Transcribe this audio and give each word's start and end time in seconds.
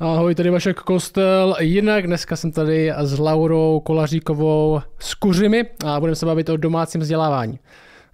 Ahoj, 0.00 0.34
tady 0.34 0.50
Vašek 0.50 0.80
Kostel. 0.80 1.56
Jinak 1.60 2.06
dneska 2.06 2.36
jsem 2.36 2.52
tady 2.52 2.92
s 2.98 3.18
Laurou 3.18 3.80
Kolaříkovou 3.80 4.80
z 4.98 5.14
Kuřimi 5.14 5.64
a 5.86 6.00
budeme 6.00 6.16
se 6.16 6.26
bavit 6.26 6.48
o 6.48 6.56
domácím 6.56 7.00
vzdělávání. 7.00 7.58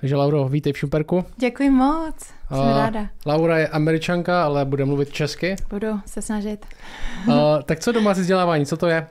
Takže 0.00 0.16
Lauro, 0.16 0.48
vítej 0.48 0.72
v 0.72 0.78
Šumperku. 0.78 1.24
Děkuji 1.36 1.70
moc, 1.70 2.14
jsem 2.48 2.58
a 2.58 2.78
ráda. 2.78 3.06
Laura 3.26 3.58
je 3.58 3.68
američanka, 3.68 4.44
ale 4.44 4.64
bude 4.64 4.84
mluvit 4.84 5.12
česky. 5.12 5.56
Budu 5.70 6.00
se 6.06 6.22
snažit. 6.22 6.66
A, 7.32 7.62
tak 7.62 7.80
co 7.80 7.92
domácí 7.92 8.20
vzdělávání, 8.20 8.66
co 8.66 8.76
to 8.76 8.86
je? 8.86 9.06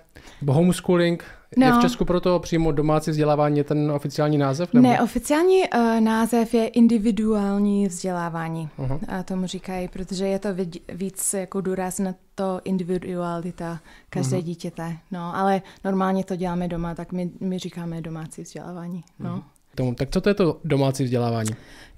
Homeschooling, 0.47 1.25
No. 1.57 1.65
Je 1.65 1.71
v 1.71 1.75
no. 1.75 1.81
Česku 1.81 2.05
proto 2.05 2.39
přímo 2.39 2.71
domácí 2.71 3.11
vzdělávání 3.11 3.63
ten 3.63 3.91
oficiální 3.91 4.37
název? 4.37 4.73
Nebo? 4.73 4.87
Ne, 4.87 5.01
oficiální 5.01 5.61
uh, 5.75 5.99
název 5.99 6.53
je 6.53 6.67
individuální 6.67 7.87
vzdělávání. 7.87 8.69
Uh-huh. 8.79 8.99
A 9.07 9.23
tomu 9.23 9.47
říkají, 9.47 9.87
protože 9.87 10.27
je 10.27 10.39
to 10.39 10.49
víc 10.93 11.33
jako 11.33 11.61
důraz 11.61 11.99
na 11.99 12.15
to 12.35 12.61
individualita 12.63 13.79
každé 14.09 14.37
uh-huh. 14.37 14.43
dítěte. 14.43 14.97
No, 15.11 15.35
ale 15.35 15.61
normálně 15.83 16.23
to 16.23 16.35
děláme 16.35 16.67
doma, 16.67 16.95
tak 16.95 17.11
my, 17.11 17.31
my 17.39 17.59
říkáme 17.59 18.01
domácí 18.01 18.41
vzdělávání. 18.41 19.03
No. 19.19 19.35
Uh-huh. 19.35 19.43
Tomu. 19.75 19.95
Tak 19.95 20.09
co 20.11 20.21
to 20.21 20.29
je 20.29 20.35
to 20.35 20.59
domácí 20.63 21.03
vzdělávání? 21.03 21.49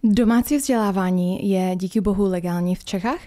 Domácí 0.04 0.58
vzdělávání 0.58 1.50
je 1.50 1.76
díky 1.76 2.02
bohu 2.02 2.26
legální 2.26 2.76
v 2.76 2.86
Čechách. 2.86 3.20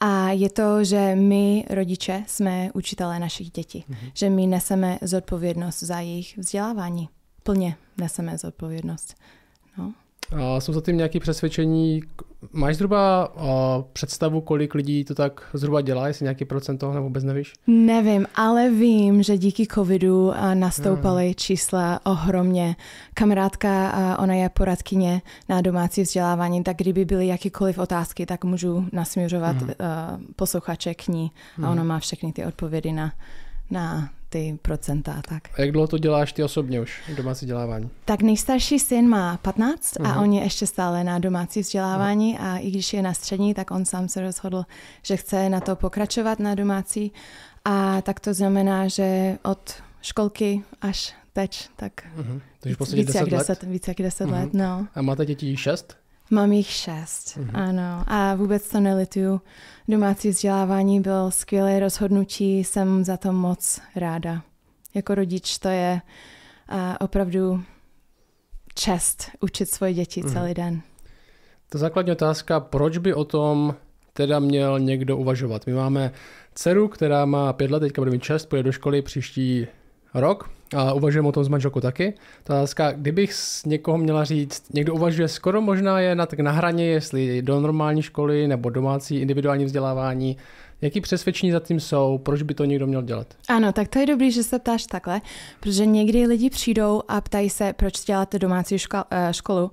A 0.00 0.30
je 0.30 0.50
to, 0.50 0.84
že 0.84 1.14
my, 1.14 1.64
rodiče, 1.70 2.24
jsme 2.26 2.70
učitelé 2.74 3.18
našich 3.18 3.50
dětí. 3.50 3.84
Mm-hmm. 3.90 4.10
Že 4.14 4.30
my 4.30 4.46
neseme 4.46 4.98
zodpovědnost 5.02 5.80
za 5.82 6.00
jejich 6.00 6.38
vzdělávání. 6.38 7.08
Plně 7.42 7.76
neseme 7.96 8.38
zodpovědnost. 8.38 9.14
A 10.36 10.60
jsou 10.60 10.72
za 10.72 10.80
tím 10.80 10.96
nějaké 10.96 11.20
přesvědčení? 11.20 12.02
Máš 12.52 12.76
zhruba 12.76 13.32
představu, 13.92 14.40
kolik 14.40 14.74
lidí 14.74 15.04
to 15.04 15.14
tak 15.14 15.48
zhruba 15.52 15.80
dělá, 15.80 16.08
jestli 16.08 16.24
nějaký 16.24 16.44
procent 16.44 16.78
toho 16.78 16.94
nebo 16.94 17.04
vůbec 17.04 17.24
nevíš? 17.24 17.52
Nevím, 17.66 18.26
ale 18.34 18.70
vím, 18.70 19.22
že 19.22 19.38
díky 19.38 19.66
covidu 19.66 20.32
nastoupaly 20.54 21.24
hmm. 21.24 21.34
čísla 21.34 22.00
ohromně. 22.04 22.76
Kamarádka, 23.14 23.92
ona 24.18 24.34
je 24.34 24.48
poradkyně 24.48 25.22
na 25.48 25.60
domácí 25.60 26.02
vzdělávání, 26.02 26.62
tak 26.64 26.76
kdyby 26.76 27.04
byly 27.04 27.26
jakýkoliv 27.26 27.78
otázky, 27.78 28.26
tak 28.26 28.44
můžu 28.44 28.84
nasměřovat 28.92 29.56
hmm. 29.56 29.70
posluchače 30.36 30.94
k 30.94 31.08
ní 31.08 31.30
a 31.62 31.70
ona 31.70 31.84
má 31.84 31.98
všechny 31.98 32.32
ty 32.32 32.44
odpovědi 32.44 32.92
na, 32.92 33.12
na 33.70 34.10
ty 34.30 34.58
procenta. 34.62 35.22
Tak. 35.28 35.42
A 35.58 35.60
jak 35.60 35.72
dlouho 35.72 35.86
to 35.86 35.98
děláš 35.98 36.32
ty 36.32 36.42
osobně 36.42 36.80
už, 36.80 37.02
domácí 37.16 37.46
vzdělávání? 37.46 37.90
Tak 38.04 38.22
nejstarší 38.22 38.78
syn 38.78 39.08
má 39.08 39.36
15 39.36 39.96
uh-huh. 39.96 40.06
a 40.06 40.08
mhm. 40.08 40.22
on 40.22 40.32
je 40.32 40.42
ještě 40.42 40.66
stále 40.66 41.04
na 41.04 41.18
domácí 41.18 41.60
vzdělávání 41.60 42.38
uh-huh. 42.38 42.54
a 42.54 42.58
i 42.58 42.70
když 42.70 42.92
je 42.92 43.02
na 43.02 43.14
střední, 43.14 43.54
tak 43.54 43.70
on 43.70 43.84
sám 43.84 44.08
se 44.08 44.20
rozhodl, 44.20 44.64
že 45.02 45.16
chce 45.16 45.48
na 45.48 45.60
to 45.60 45.76
pokračovat 45.76 46.38
na 46.38 46.54
domácí 46.54 47.12
a 47.64 48.02
tak 48.02 48.20
to 48.20 48.34
znamená, 48.34 48.88
že 48.88 49.38
od 49.42 49.74
školky 50.02 50.62
až 50.80 51.14
teď, 51.32 51.68
tak 51.76 51.92
uh-huh. 52.18 52.40
víc, 52.64 52.92
víc, 52.92 53.14
jak 53.14 53.28
10, 53.28 53.62
víc 53.62 53.88
jak 53.88 53.96
10 53.96 54.24
uh-huh. 54.24 54.32
let. 54.32 54.54
No. 54.54 54.86
A 54.94 55.02
máte 55.02 55.26
děti 55.26 55.56
6? 55.56 55.99
Mám 56.30 56.52
jich 56.52 56.66
šest, 56.66 57.38
uh-huh. 57.38 57.50
ano. 57.54 58.04
A 58.06 58.34
vůbec 58.34 58.68
to 58.68 58.80
nelituju. 58.80 59.40
Domácí 59.88 60.28
vzdělávání 60.28 61.00
byl 61.00 61.30
skvělé 61.30 61.80
rozhodnutí, 61.80 62.64
jsem 62.64 63.04
za 63.04 63.16
to 63.16 63.32
moc 63.32 63.80
ráda. 63.96 64.42
Jako 64.94 65.14
rodič 65.14 65.58
to 65.58 65.68
je 65.68 66.00
uh, 66.72 66.78
opravdu 67.00 67.62
čest 68.74 69.30
učit 69.40 69.66
svoje 69.70 69.94
děti 69.94 70.22
uh-huh. 70.22 70.32
celý 70.32 70.54
den. 70.54 70.82
To 71.68 71.78
základní 71.78 72.12
otázka, 72.12 72.60
proč 72.60 72.98
by 72.98 73.14
o 73.14 73.24
tom 73.24 73.74
teda 74.12 74.38
měl 74.38 74.78
někdo 74.78 75.16
uvažovat? 75.16 75.66
My 75.66 75.72
máme 75.72 76.12
dceru, 76.54 76.88
která 76.88 77.24
má 77.24 77.52
pět 77.52 77.70
let, 77.70 77.80
teďka 77.80 78.00
bude 78.00 78.10
mít 78.10 78.22
šest, 78.22 78.46
půjde 78.46 78.62
do 78.62 78.72
školy 78.72 79.02
příští 79.02 79.66
rok 80.14 80.50
a 80.76 80.92
uvažujeme 80.92 81.28
o 81.28 81.32
tom 81.32 81.44
s 81.44 81.48
manželkou 81.48 81.80
taky. 81.80 82.14
Ta 82.44 82.54
otázka, 82.54 82.92
kdybych 82.92 83.34
s 83.34 83.64
někoho 83.64 83.98
měla 83.98 84.24
říct, 84.24 84.74
někdo 84.74 84.94
uvažuje 84.94 85.28
skoro 85.28 85.60
možná 85.60 86.00
je 86.00 86.14
na, 86.14 86.26
tak 86.26 86.40
na 86.40 86.52
hraně, 86.52 86.86
jestli 86.86 87.42
do 87.42 87.60
normální 87.60 88.02
školy 88.02 88.48
nebo 88.48 88.70
domácí 88.70 89.16
individuální 89.16 89.64
vzdělávání, 89.64 90.36
Jaký 90.82 91.00
přesvědčení 91.00 91.52
za 91.52 91.60
tím 91.60 91.80
jsou? 91.80 92.18
Proč 92.18 92.42
by 92.42 92.54
to 92.54 92.64
někdo 92.64 92.86
měl 92.86 93.02
dělat? 93.02 93.26
Ano, 93.48 93.72
tak 93.72 93.88
to 93.88 93.98
je 93.98 94.06
dobrý, 94.06 94.30
že 94.30 94.42
se 94.42 94.58
ptáš 94.58 94.86
takhle, 94.86 95.20
protože 95.60 95.86
někdy 95.86 96.26
lidi 96.26 96.50
přijdou 96.50 97.02
a 97.08 97.20
ptají 97.20 97.50
se, 97.50 97.72
proč 97.72 98.04
děláte 98.04 98.38
domácí 98.38 98.78
škol, 98.78 99.00
eh, 99.10 99.28
školu. 99.32 99.70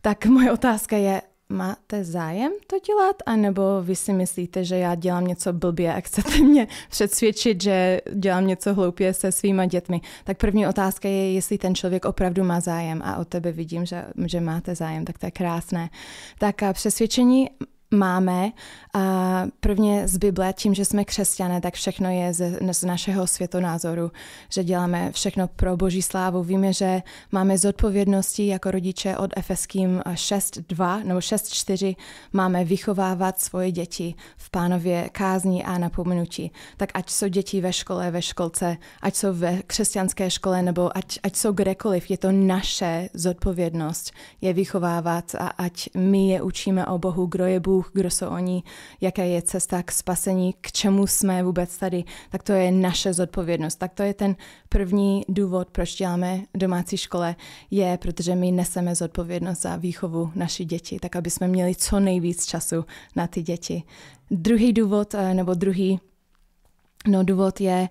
Tak 0.00 0.26
moje 0.26 0.52
otázka 0.52 0.96
je, 0.96 1.22
máte 1.48 2.04
zájem 2.04 2.52
to 2.66 2.76
dělat, 2.78 3.16
anebo 3.26 3.62
vy 3.82 3.96
si 3.96 4.12
myslíte, 4.12 4.64
že 4.64 4.78
já 4.78 4.94
dělám 4.94 5.26
něco 5.26 5.52
blbě 5.52 5.94
a 5.94 6.00
chcete 6.00 6.38
mě 6.38 6.68
přesvědčit, 6.90 7.62
že 7.62 8.00
dělám 8.14 8.46
něco 8.46 8.74
hloupě 8.74 9.14
se 9.14 9.32
svýma 9.32 9.66
dětmi. 9.66 10.00
Tak 10.24 10.38
první 10.38 10.66
otázka 10.66 11.08
je, 11.08 11.32
jestli 11.32 11.58
ten 11.58 11.74
člověk 11.74 12.04
opravdu 12.04 12.44
má 12.44 12.60
zájem 12.60 13.02
a 13.04 13.16
od 13.16 13.28
tebe 13.28 13.52
vidím, 13.52 13.86
že, 13.86 14.04
že 14.26 14.40
máte 14.40 14.74
zájem, 14.74 15.04
tak 15.04 15.18
to 15.18 15.26
je 15.26 15.30
krásné. 15.30 15.90
Tak 16.38 16.62
a 16.62 16.72
přesvědčení 16.72 17.50
máme. 17.90 18.52
A 18.94 19.44
prvně 19.60 20.08
z 20.08 20.16
Bible, 20.16 20.52
tím, 20.52 20.74
že 20.74 20.84
jsme 20.84 21.04
křesťané, 21.04 21.60
tak 21.60 21.74
všechno 21.74 22.10
je 22.10 22.34
z, 22.34 22.58
z 22.72 22.84
našeho 22.84 23.26
světonázoru, 23.26 24.10
že 24.48 24.64
děláme 24.64 25.12
všechno 25.12 25.48
pro 25.48 25.76
boží 25.76 26.02
slávu. 26.02 26.42
Víme, 26.42 26.72
že 26.72 27.02
máme 27.32 27.58
zodpovědnosti 27.58 28.46
jako 28.46 28.70
rodiče 28.70 29.16
od 29.16 29.30
Efeským 29.36 30.02
6.2 30.06 31.04
nebo 31.04 31.20
6.4 31.20 31.96
máme 32.32 32.64
vychovávat 32.64 33.40
svoje 33.40 33.72
děti 33.72 34.14
v 34.36 34.50
pánově 34.50 35.08
kázní 35.12 35.64
a 35.64 35.78
napomenutí. 35.78 36.52
Tak 36.76 36.90
ať 36.94 37.10
jsou 37.10 37.28
děti 37.28 37.60
ve 37.60 37.72
škole, 37.72 38.10
ve 38.10 38.22
školce, 38.22 38.76
ať 39.02 39.14
jsou 39.14 39.28
ve 39.32 39.62
křesťanské 39.62 40.30
škole 40.30 40.62
nebo 40.62 40.96
ať, 40.96 41.18
ať 41.22 41.36
jsou 41.36 41.52
kdekoliv, 41.52 42.10
je 42.10 42.18
to 42.18 42.32
naše 42.32 43.08
zodpovědnost 43.14 44.12
je 44.40 44.52
vychovávat 44.52 45.34
a 45.34 45.46
ať 45.46 45.88
my 45.96 46.28
je 46.28 46.42
učíme 46.42 46.86
o 46.86 46.98
Bohu, 46.98 47.26
kdo 47.26 47.44
je 47.44 47.60
Bůh, 47.60 47.73
Bůh, 47.74 47.90
kdo 47.92 48.10
jsou 48.10 48.26
oni, 48.26 48.62
jaká 49.00 49.22
je 49.22 49.42
cesta 49.42 49.82
k 49.82 49.92
spasení, 49.92 50.54
k 50.60 50.72
čemu 50.72 51.06
jsme 51.06 51.42
vůbec 51.42 51.78
tady, 51.78 52.04
tak 52.30 52.42
to 52.42 52.52
je 52.52 52.72
naše 52.72 53.12
zodpovědnost. 53.12 53.76
Tak 53.76 53.94
to 53.94 54.02
je 54.02 54.14
ten 54.14 54.36
první 54.68 55.22
důvod, 55.28 55.70
proč 55.70 55.94
děláme 55.94 56.42
domácí 56.54 56.96
škole, 56.96 57.36
je, 57.70 57.98
protože 57.98 58.34
my 58.34 58.52
neseme 58.52 58.94
zodpovědnost 58.94 59.62
za 59.62 59.76
výchovu 59.76 60.30
naší 60.34 60.64
děti, 60.64 60.98
tak 61.02 61.16
aby 61.16 61.30
jsme 61.30 61.48
měli 61.48 61.74
co 61.74 62.00
nejvíc 62.00 62.46
času 62.46 62.84
na 63.16 63.26
ty 63.26 63.42
děti. 63.42 63.82
Druhý 64.30 64.72
důvod, 64.72 65.14
eh, 65.14 65.34
nebo 65.34 65.54
druhý 65.54 66.00
No 67.08 67.24
důvod 67.24 67.60
je 67.60 67.88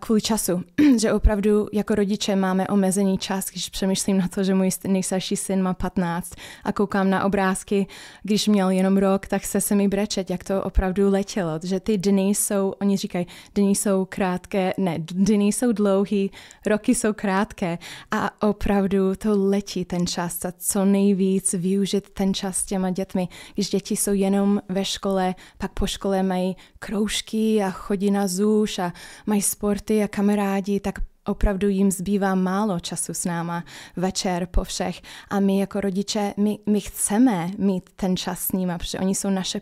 kvůli 0.00 0.20
času, 0.20 0.62
že 1.00 1.12
opravdu 1.12 1.68
jako 1.72 1.94
rodiče 1.94 2.36
máme 2.36 2.68
omezený 2.68 3.18
čas, 3.18 3.50
když 3.50 3.68
přemýšlím 3.68 4.18
na 4.18 4.28
to, 4.28 4.44
že 4.44 4.54
můj 4.54 4.70
nejstarší 4.86 5.36
syn 5.36 5.62
má 5.62 5.74
15 5.74 6.34
a 6.64 6.72
koukám 6.72 7.10
na 7.10 7.24
obrázky, 7.24 7.86
když 8.22 8.48
měl 8.48 8.70
jenom 8.70 8.96
rok, 8.96 9.26
tak 9.26 9.44
se 9.44 9.60
se 9.60 9.74
mi 9.74 9.88
brečet, 9.88 10.30
jak 10.30 10.44
to 10.44 10.62
opravdu 10.62 11.10
letělo, 11.10 11.60
že 11.62 11.80
ty 11.80 11.98
dny 11.98 12.28
jsou, 12.28 12.74
oni 12.80 12.96
říkají, 12.96 13.26
dny 13.54 13.70
jsou 13.70 14.04
krátké, 14.04 14.74
ne, 14.78 14.94
dny 14.98 15.46
jsou 15.46 15.72
dlouhý, 15.72 16.30
roky 16.66 16.94
jsou 16.94 17.12
krátké 17.12 17.78
a 18.10 18.42
opravdu 18.48 19.14
to 19.14 19.48
letí 19.48 19.84
ten 19.84 20.06
čas 20.06 20.44
a 20.44 20.52
co 20.58 20.84
nejvíc 20.84 21.52
využít 21.52 22.10
ten 22.10 22.34
čas 22.34 22.56
s 22.56 22.64
těma 22.64 22.90
dětmi. 22.90 23.28
Když 23.54 23.70
děti 23.70 23.96
jsou 23.96 24.12
jenom 24.12 24.60
ve 24.68 24.84
škole, 24.84 25.34
pak 25.58 25.72
po 25.72 25.86
škole 25.86 26.22
mají 26.22 26.56
kroužky 26.78 27.62
a 27.62 27.70
chodí 27.70 28.10
na 28.10 28.26
ZUŠ 28.46 28.78
a 28.78 28.92
mají 29.26 29.42
sport 29.42 29.78
sporty 29.78 30.02
a 30.02 30.08
kamarádi, 30.08 30.80
tak 30.80 30.94
opravdu 31.26 31.68
jim 31.68 31.90
zbývá 31.90 32.34
málo 32.34 32.80
času 32.80 33.14
s 33.14 33.24
náma 33.24 33.64
večer 33.96 34.46
po 34.46 34.64
všech. 34.64 35.02
A 35.30 35.40
my 35.40 35.58
jako 35.58 35.80
rodiče, 35.80 36.34
my, 36.36 36.58
my 36.66 36.80
chceme 36.80 37.50
mít 37.58 37.90
ten 37.96 38.16
čas 38.16 38.40
s 38.40 38.52
nima, 38.52 38.78
protože 38.78 38.98
oni 38.98 39.14
jsou 39.14 39.30
naše 39.30 39.60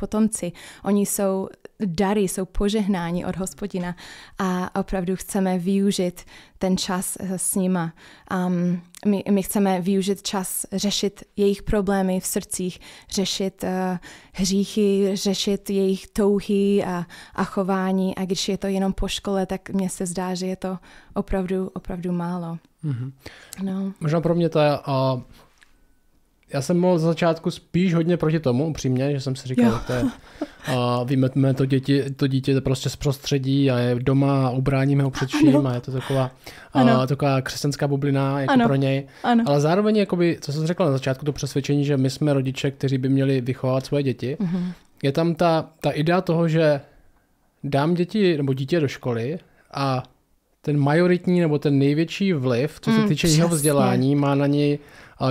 potomci, 0.00 0.52
oni 0.84 1.06
jsou 1.06 1.48
dary, 1.84 2.20
jsou 2.20 2.44
požehnáni 2.44 3.24
od 3.24 3.36
hospodina 3.36 3.96
a 4.38 4.80
opravdu 4.80 5.16
chceme 5.16 5.58
využít 5.58 6.20
ten 6.58 6.76
čas 6.76 7.16
eh, 7.20 7.38
s 7.38 7.54
nima. 7.54 7.92
Um, 8.46 8.82
my, 9.06 9.24
my 9.30 9.42
chceme 9.42 9.80
využít 9.80 10.22
čas 10.22 10.66
řešit 10.72 11.24
jejich 11.36 11.62
problémy 11.62 12.20
v 12.20 12.26
srdcích, 12.26 12.80
řešit 13.10 13.64
uh, 13.64 13.98
hříchy, 14.32 15.10
řešit 15.14 15.70
jejich 15.70 16.06
touhy 16.06 16.84
a, 16.84 17.06
a 17.34 17.44
chování 17.44 18.16
a 18.16 18.24
když 18.24 18.48
je 18.48 18.58
to 18.58 18.66
jenom 18.66 18.92
po 18.92 19.08
škole, 19.08 19.46
tak 19.46 19.70
mně 19.70 19.90
se 19.90 20.06
zdá, 20.06 20.34
že 20.34 20.46
je 20.46 20.56
to 20.56 20.78
opravdu, 21.14 21.70
opravdu 21.74 22.12
málo. 22.12 22.58
Mm-hmm. 22.84 23.12
No. 23.62 23.92
Možná 24.00 24.20
pro 24.20 24.34
mě 24.34 24.48
to 24.48 24.58
je 24.58 24.78
uh 24.78 25.20
já 26.54 26.62
jsem 26.62 26.78
mohl 26.78 26.98
za 26.98 27.06
začátku 27.06 27.50
spíš 27.50 27.94
hodně 27.94 28.16
proti 28.16 28.40
tomu, 28.40 28.66
upřímně, 28.66 29.12
že 29.12 29.20
jsem 29.20 29.36
si 29.36 29.48
říkal, 29.48 29.72
že 29.72 29.86
to 29.86 29.92
je, 29.92 30.04
a 30.76 31.02
vymetme 31.02 31.54
to, 31.54 31.66
děti, 31.66 32.04
to 32.10 32.26
dítě 32.26 32.60
prostě 32.60 32.90
z 32.90 32.96
prostředí 32.96 33.70
a 33.70 33.78
je 33.78 33.94
doma 33.94 34.46
a 34.46 34.50
ubráníme 34.50 35.02
ho 35.02 35.10
před 35.10 35.28
vším 35.28 35.66
a 35.66 35.74
je 35.74 35.80
to 35.80 35.92
taková, 35.92 36.30
a, 36.72 37.06
taková 37.06 37.40
křesťanská 37.42 37.88
bublina 37.88 38.40
jako 38.40 38.52
ano. 38.52 38.66
pro 38.66 38.74
něj. 38.74 39.06
Ano. 39.22 39.44
Ale 39.46 39.60
zároveň, 39.60 39.96
jakoby, 39.96 40.38
co 40.40 40.52
jsem 40.52 40.66
říkal 40.66 40.86
na 40.86 40.92
začátku, 40.92 41.24
to 41.24 41.32
přesvědčení, 41.32 41.84
že 41.84 41.96
my 41.96 42.10
jsme 42.10 42.32
rodiče, 42.32 42.70
kteří 42.70 42.98
by 42.98 43.08
měli 43.08 43.40
vychovávat 43.40 43.86
svoje 43.86 44.02
děti, 44.02 44.36
uh-huh. 44.40 44.72
je 45.02 45.12
tam 45.12 45.34
ta, 45.34 45.68
ta 45.80 45.90
idea 45.90 46.20
toho, 46.20 46.48
že 46.48 46.80
dám 47.64 47.94
děti 47.94 48.36
nebo 48.36 48.52
dítě 48.54 48.80
do 48.80 48.88
školy 48.88 49.38
a 49.74 50.02
ten 50.62 50.78
majoritní 50.78 51.40
nebo 51.40 51.58
ten 51.58 51.78
největší 51.78 52.32
vliv, 52.32 52.78
co 52.80 52.90
se 52.90 52.98
Mm, 52.98 53.08
týče 53.08 53.28
jeho 53.28 53.48
přesně. 53.48 53.56
vzdělání, 53.56 54.16
má 54.16 54.34
na 54.34 54.46
něj 54.46 54.78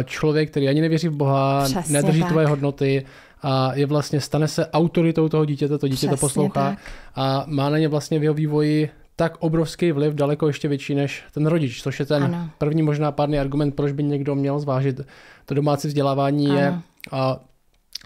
člověk, 0.04 0.50
který 0.52 0.70
ani 0.70 0.82
nevěří 0.82 1.08
v 1.08 1.16
Boha, 1.16 1.64
Přesně 1.66 1.94
nedrží 1.94 2.20
tak. 2.22 2.30
tvoje 2.30 2.48
hodnoty 2.48 3.06
a 3.42 3.72
je 3.76 3.86
vlastně, 3.86 4.22
stane 4.22 4.48
se 4.48 4.68
autoritou 4.68 5.30
toho 5.30 5.46
dítěte, 5.46 5.78
to 5.78 5.88
dítě 5.88 6.08
to 6.08 6.16
Přesně 6.16 6.18
poslouchá 6.18 6.70
tak. 6.70 6.80
a 7.16 7.44
má 7.48 7.70
na 7.70 7.78
ně 7.78 7.88
vlastně 7.88 8.20
v 8.20 8.24
jeho 8.24 8.34
vývoji 8.34 8.90
tak 9.16 9.38
obrovský 9.40 9.92
vliv, 9.92 10.14
daleko 10.14 10.48
ještě 10.48 10.68
větší 10.68 10.96
než 10.96 11.24
ten 11.34 11.48
rodič, 11.48 11.82
což 11.84 12.00
je 12.00 12.06
ten 12.06 12.24
Ano. 12.24 12.50
první 12.58 12.82
možná 12.82 13.12
pádný 13.12 13.40
argument, 13.40 13.72
proč 13.76 13.92
by 13.92 14.04
někdo 14.04 14.36
měl 14.36 14.60
zvážit 14.60 15.02
to 15.46 15.54
domácí 15.54 15.88
vzdělávání 15.88 16.46
je 16.46 16.68
Ano. 16.68 16.82
a 17.12 17.40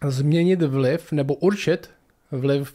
změnit 0.07 0.62
vliv 0.62 1.12
nebo 1.12 1.33
určit 1.33 1.89
vliv 2.31 2.74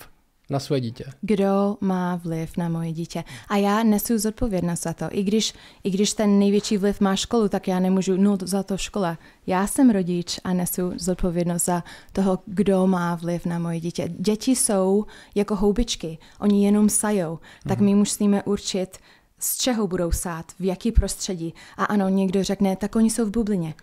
na 0.51 0.59
své 0.59 0.81
dítě. 0.81 1.05
kdo 1.21 1.77
má 1.81 2.17
vliv 2.17 2.57
na 2.57 2.69
moje 2.69 2.93
dítě. 2.93 3.25
A 3.49 3.57
já 3.57 3.83
nesu 3.83 4.19
zodpovědnost 4.19 4.83
za 4.83 4.93
to. 4.93 5.05
I 5.11 5.23
když, 5.23 5.55
I 5.85 5.91
když 5.91 6.13
ten 6.13 6.39
největší 6.39 6.77
vliv 6.77 7.01
má 7.01 7.17
školu, 7.17 7.49
tak 7.49 7.69
já 7.69 7.81
nemůžu, 7.81 8.17
no 8.17 8.39
za 8.43 8.63
to 8.63 8.77
škola. 8.77 9.19
Já 9.47 9.67
jsem 9.67 9.91
rodič 9.91 10.41
a 10.45 10.53
nesu 10.53 10.93
zodpovědnost 10.97 11.65
za 11.65 11.85
toho, 12.13 12.39
kdo 12.47 12.87
má 12.87 13.15
vliv 13.15 13.47
na 13.47 13.59
moje 13.59 13.81
dítě. 13.81 14.09
Děti 14.19 14.57
jsou 14.57 15.05
jako 15.35 15.57
houbičky, 15.57 16.19
oni 16.41 16.65
jenom 16.65 16.89
sajou, 16.89 17.39
tak 17.69 17.81
my 17.81 17.95
musíme 17.95 18.43
určit, 18.43 18.99
z 19.39 19.57
čeho 19.57 19.87
budou 19.87 20.13
sát, 20.13 20.53
v 20.61 20.65
jaký 20.65 20.93
prostředí. 20.93 21.55
A 21.77 21.85
ano, 21.85 22.09
někdo 22.09 22.45
řekne, 22.45 22.77
tak 22.77 22.97
oni 22.97 23.11
jsou 23.11 23.25
v 23.25 23.31
bublině. 23.31 23.75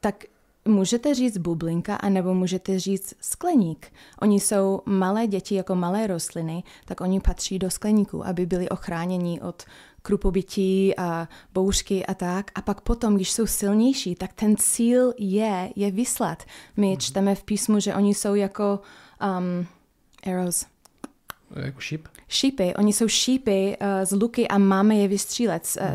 Tak 0.00 0.24
můžete 0.66 1.14
říct 1.14 1.38
bublinka, 1.38 1.96
anebo 1.96 2.34
můžete 2.34 2.78
říct 2.78 3.14
skleník. 3.20 3.92
Oni 4.22 4.40
jsou 4.40 4.82
malé 4.86 5.26
děti 5.26 5.54
jako 5.54 5.74
malé 5.74 6.06
rostliny, 6.06 6.62
tak 6.84 7.00
oni 7.00 7.20
patří 7.20 7.58
do 7.58 7.70
skleníku, 7.70 8.26
aby 8.26 8.46
byli 8.46 8.68
ochráněni 8.68 9.40
od 9.40 9.64
krupobytí 10.02 10.96
a 10.96 11.28
bouřky 11.54 12.06
a 12.06 12.14
tak. 12.14 12.50
A 12.54 12.62
pak 12.62 12.80
potom, 12.80 13.14
když 13.16 13.32
jsou 13.32 13.46
silnější, 13.46 14.14
tak 14.14 14.32
ten 14.32 14.56
cíl 14.56 15.12
je, 15.18 15.70
je 15.76 15.90
vyslat. 15.90 16.42
My 16.76 16.96
čteme 16.96 17.34
v 17.34 17.44
písmu, 17.44 17.80
že 17.80 17.94
oni 17.94 18.14
jsou 18.14 18.34
jako 18.34 18.80
um, 19.38 19.66
arrows, 20.32 20.66
Jako 21.56 21.80
šíp. 21.80 22.06
šípy, 22.28 22.74
oni 22.74 22.92
jsou 22.92 23.08
šípy 23.08 23.76
uh, 23.80 23.86
z 24.04 24.12
luky 24.12 24.48
a 24.48 24.58
máme 24.58 24.94
je 24.94 25.08
vystřílet. 25.08 25.68
Uh, 25.80 25.86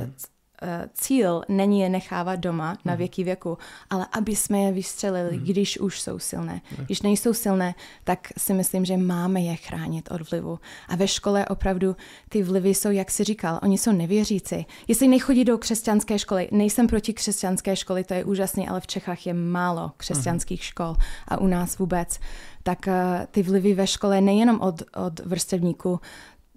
cíl 0.93 1.41
není 1.49 1.79
je 1.79 1.89
nechávat 1.89 2.39
doma 2.39 2.77
na 2.85 2.95
věky 2.95 3.23
věku, 3.23 3.57
ale 3.89 4.07
aby 4.11 4.35
jsme 4.35 4.59
je 4.59 4.71
vystřelili, 4.71 5.37
když 5.37 5.79
už 5.79 6.01
jsou 6.01 6.19
silné. 6.19 6.61
Když 6.85 7.01
nejsou 7.01 7.33
silné, 7.33 7.75
tak 8.03 8.27
si 8.37 8.53
myslím, 8.53 8.85
že 8.85 8.97
máme 8.97 9.41
je 9.41 9.55
chránit 9.55 10.11
od 10.11 10.31
vlivu. 10.31 10.59
A 10.87 10.95
ve 10.95 11.07
škole 11.07 11.45
opravdu 11.45 11.95
ty 12.29 12.43
vlivy 12.43 12.69
jsou, 12.69 12.91
jak 12.91 13.11
si 13.11 13.23
říkal, 13.23 13.59
oni 13.63 13.77
jsou 13.77 13.91
nevěřící. 13.91 14.65
Jestli 14.87 15.07
nechodí 15.07 15.43
do 15.43 15.57
křesťanské 15.57 16.19
školy, 16.19 16.49
nejsem 16.51 16.87
proti 16.87 17.13
křesťanské 17.13 17.75
školy, 17.75 18.03
to 18.03 18.13
je 18.13 18.25
úžasný, 18.25 18.67
ale 18.67 18.81
v 18.81 18.87
Čechách 18.87 19.25
je 19.27 19.33
málo 19.33 19.91
křesťanských 19.97 20.63
škol 20.63 20.95
a 21.27 21.41
u 21.41 21.47
nás 21.47 21.77
vůbec. 21.77 22.19
Tak 22.63 22.79
uh, 22.87 22.93
ty 23.31 23.43
vlivy 23.43 23.73
ve 23.73 23.87
škole 23.87 24.21
nejenom 24.21 24.61
od, 24.61 24.83
od 25.05 25.19
vrstevníků, 25.19 25.99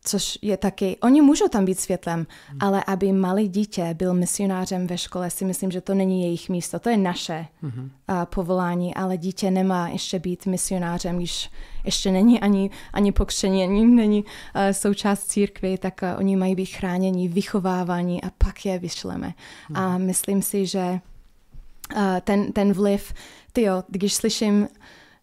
což 0.05 0.39
je 0.43 0.57
taky, 0.57 0.97
oni 1.03 1.21
můžou 1.21 1.49
tam 1.49 1.65
být 1.65 1.81
světlem, 1.81 2.27
ale 2.61 2.85
aby 2.87 3.13
malý 3.13 3.49
dítě 3.49 3.95
byl 3.95 4.15
misionářem 4.15 4.87
ve 4.87 4.99
škole, 4.99 5.31
si 5.31 5.45
myslím, 5.45 5.71
že 5.71 5.81
to 5.81 5.95
není 5.95 6.23
jejich 6.23 6.49
místo, 6.49 6.79
to 6.79 6.89
je 6.89 6.97
naše 6.97 7.47
uh, 7.63 7.71
povolání, 8.25 8.95
ale 8.95 9.17
dítě 9.17 9.51
nemá 9.51 9.89
ještě 9.89 10.19
být 10.19 10.47
misionářem, 10.47 11.17
když 11.17 11.51
ještě 11.85 12.11
není 12.11 12.41
ani, 12.41 12.71
ani 12.93 13.13
pokřtění, 13.13 13.63
ani 13.63 13.87
není 13.87 14.25
uh, 14.25 14.29
součást 14.73 15.25
církvy, 15.25 15.79
tak 15.79 16.01
uh, 16.03 16.19
oni 16.19 16.37
mají 16.37 16.55
být 16.55 16.67
chráněni, 16.67 17.29
vychovávaní 17.29 18.23
a 18.25 18.31
pak 18.39 18.67
je 18.67 18.79
vyšleme. 18.79 19.35
A 19.75 19.99
myslím 19.99 20.43
si, 20.43 20.67
že 20.67 21.01
uh, 21.97 22.03
ten, 22.21 22.53
ten 22.53 22.73
vliv, 22.73 23.15
tyjo, 23.53 23.83
když 23.89 24.15
slyším 24.15 24.69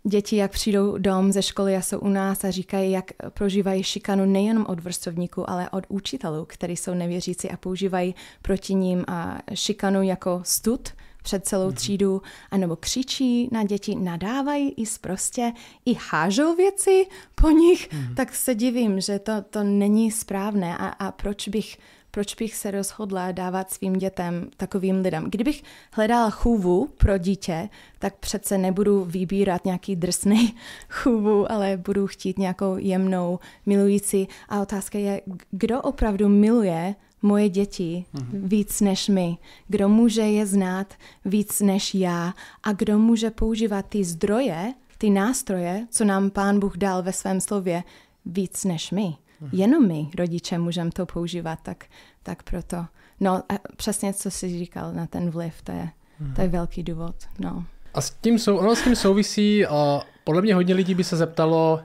děti, 0.04 0.36
jak 0.36 0.52
přijdou 0.52 0.98
dom 0.98 1.32
ze 1.32 1.42
školy 1.42 1.76
a 1.76 1.82
jsou 1.82 2.00
u 2.00 2.10
nás 2.10 2.44
a 2.44 2.52
říkají, 2.52 2.92
jak 2.92 3.06
prožívají 3.30 3.84
šikanu 3.84 4.26
nejenom 4.26 4.66
od 4.70 4.80
vrstovníků, 4.80 5.50
ale 5.50 5.70
od 5.70 5.84
učitelů, 5.90 6.46
kteří 6.46 6.76
jsou 6.76 6.94
nevěřící 6.94 7.50
a 7.50 7.58
používají 7.58 8.16
proti 8.42 8.74
ním 8.74 9.06
a 9.08 9.40
šikanu 9.54 10.02
jako 10.02 10.42
stud 10.44 10.90
před 11.24 11.46
celou 11.46 11.72
třídu, 11.72 12.22
anebo 12.52 12.76
křičí 12.76 13.50
na 13.52 13.64
děti, 13.64 13.96
nadávají 13.96 14.70
i 14.70 14.84
prostě, 15.02 15.54
i 15.86 15.94
hážou 16.10 16.56
věci 16.56 17.08
po 17.36 17.50
nich, 17.50 17.90
tak 18.16 18.36
se 18.36 18.56
divím, 18.56 19.02
že 19.02 19.20
to, 19.20 19.34
to 19.50 19.64
není 19.64 20.12
správné. 20.12 20.78
A, 20.78 20.88
a 20.88 21.12
proč 21.12 21.48
bych 21.48 21.78
proč 22.12 22.36
bych 22.36 22.56
se 22.56 22.72
rozhodla 22.72 23.32
dávat 23.32 23.72
svým 23.72 23.94
dětem 23.94 24.50
takovým 24.58 25.02
lidem. 25.02 25.28
Kdybych 25.32 25.64
hledala 25.92 26.30
chůvu 26.30 26.90
pro 26.98 27.18
dítě, 27.18 27.70
tak 28.00 28.16
přece 28.16 28.58
nebudu 28.58 29.04
vybírat 29.04 29.66
nějaký 29.66 29.96
drsný 29.96 30.56
chůvu, 30.90 31.52
ale 31.52 31.78
budu 31.78 32.08
chtít 32.08 32.40
nějakou 32.40 32.78
jemnou, 32.78 33.40
milující. 33.66 34.28
A 34.50 34.62
otázka 34.62 34.98
je, 34.98 35.22
kdo 35.52 35.82
opravdu 35.82 36.30
miluje 36.30 36.96
moje 37.22 37.50
děti 37.50 38.06
víc 38.34 38.82
než 38.82 39.10
my, 39.10 39.38
kdo 39.68 39.90
může 39.90 40.22
je 40.22 40.46
znát 40.46 40.94
víc 41.26 41.62
než 41.62 41.96
já 41.96 42.34
a 42.64 42.74
kdo 42.74 43.00
může 43.00 43.32
používat 43.32 43.86
ty 43.90 44.04
zdroje, 44.04 44.74
ty 44.98 45.10
nástroje, 45.10 45.88
co 45.90 46.06
nám 46.06 46.30
Pán 46.30 46.60
Bůh 46.60 46.78
dal 46.78 47.04
ve 47.04 47.14
svém 47.14 47.42
slově, 47.42 47.84
víc 48.26 48.64
než 48.64 48.92
my. 48.92 49.16
Jenom 49.52 49.88
my, 49.88 50.10
rodiče, 50.18 50.58
můžeme 50.58 50.92
to 50.92 51.06
používat, 51.06 51.60
tak, 51.64 51.86
tak 52.24 52.44
proto. 52.44 52.86
No 53.20 53.36
a 53.50 53.60
přesně, 53.76 54.14
co 54.14 54.32
jsi 54.32 54.60
říkal 54.60 54.94
na 54.94 55.08
ten 55.08 55.30
vliv, 55.30 55.62
to 55.62 55.72
je, 55.72 55.90
to 56.36 56.42
je 56.42 56.48
velký 56.48 56.84
důvod. 56.84 57.16
No. 57.40 57.66
A 57.94 58.02
s 58.02 58.10
tím, 58.10 58.40
sou, 58.40 58.58
ono 58.58 58.76
s 58.76 58.84
tím 58.84 58.96
souvisí, 58.96 59.66
a 59.66 60.02
podle 60.24 60.42
mě 60.42 60.56
hodně 60.56 60.74
lidí 60.74 60.96
by 60.96 61.04
se 61.04 61.18
zeptalo, 61.18 61.82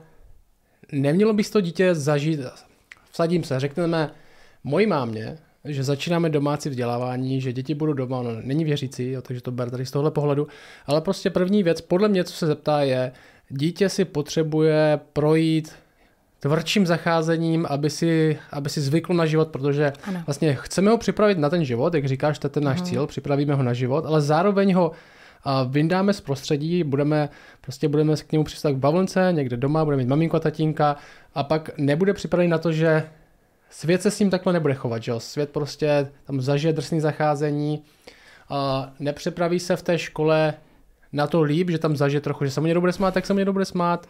nemělo 0.91 1.33
bys 1.33 1.49
to 1.49 1.61
dítě 1.61 1.95
zažít, 1.95 2.39
vsadím 3.11 3.43
se, 3.43 3.59
řekneme 3.59 4.11
mojí 4.63 4.87
mámě, 4.87 5.37
že 5.65 5.83
začínáme 5.83 6.29
domácí 6.29 6.69
vzdělávání, 6.69 7.41
že 7.41 7.53
děti 7.53 7.75
budou 7.75 7.93
doma, 7.93 8.19
ono 8.19 8.41
není 8.41 8.65
věřící, 8.65 9.11
jo, 9.11 9.21
takže 9.21 9.41
to 9.41 9.51
ber 9.51 9.69
tady 9.69 9.85
z 9.85 9.91
tohle 9.91 10.11
pohledu, 10.11 10.47
ale 10.85 11.01
prostě 11.01 11.29
první 11.29 11.63
věc, 11.63 11.81
podle 11.81 12.07
mě, 12.07 12.23
co 12.23 12.33
se 12.33 12.47
zeptá, 12.47 12.81
je, 12.81 13.11
dítě 13.49 13.89
si 13.89 14.05
potřebuje 14.05 14.99
projít 15.13 15.73
tvrdším 16.39 16.85
zacházením, 16.85 17.65
aby 17.69 17.89
si, 17.89 18.39
aby 18.51 18.69
si 18.69 18.81
zvykl 18.81 19.13
na 19.13 19.25
život, 19.25 19.47
protože 19.47 19.93
Ano. 20.03 20.23
vlastně 20.25 20.57
chceme 20.61 20.91
ho 20.91 20.97
připravit 20.97 21.37
na 21.37 21.49
ten 21.49 21.65
život, 21.65 21.93
jak 21.93 22.05
říkáš, 22.05 22.39
to 22.39 22.45
je 22.47 22.49
ten 22.49 22.63
náš 22.63 22.81
cíl, 22.81 23.07
připravíme 23.07 23.53
ho 23.55 23.63
na 23.63 23.73
život, 23.73 24.05
ale 24.05 24.21
zároveň 24.21 24.73
ho 24.73 24.91
a 25.43 25.63
vyndáme 25.63 26.13
z 26.13 26.21
prostředí, 26.21 26.83
budeme, 26.83 27.29
prostě 27.61 27.87
budeme 27.87 28.15
k 28.15 28.31
němu 28.31 28.43
přistat 28.43 28.71
k 28.71 28.75
bavlnce, 28.75 29.29
někde 29.31 29.57
doma, 29.57 29.85
bude 29.85 29.97
mít 29.97 30.07
maminko 30.07 30.37
a 30.37 30.39
tatínka 30.39 30.95
a 31.35 31.43
pak 31.43 31.69
nebude 31.77 32.13
připravený 32.13 32.49
na 32.49 32.57
to, 32.57 32.71
že 32.71 33.03
svět 33.69 34.01
se 34.01 34.11
s 34.11 34.19
ním 34.19 34.29
takhle 34.29 34.53
nebude 34.53 34.73
chovat, 34.73 35.03
že 35.03 35.11
jo? 35.11 35.19
Svět 35.19 35.49
prostě 35.49 36.11
tam 36.25 36.41
zažije 36.41 36.73
drsný 36.73 36.99
zacházení 36.99 37.83
a 38.49 38.91
nepřipraví 38.99 39.59
se 39.59 39.75
v 39.75 39.81
té 39.81 39.97
škole 39.97 40.53
na 41.13 41.27
to 41.27 41.41
líp, 41.41 41.69
že 41.69 41.77
tam 41.77 41.95
zažije 41.95 42.21
trochu, 42.21 42.45
že 42.45 42.51
se 42.51 42.59
mu 42.61 42.67
někdo 42.67 42.81
bude 42.81 42.93
smát, 42.93 43.13
tak 43.13 43.25
se 43.25 43.33
mu 43.33 43.39
někdo 43.39 43.53
bude 43.53 43.65
smát. 43.65 44.07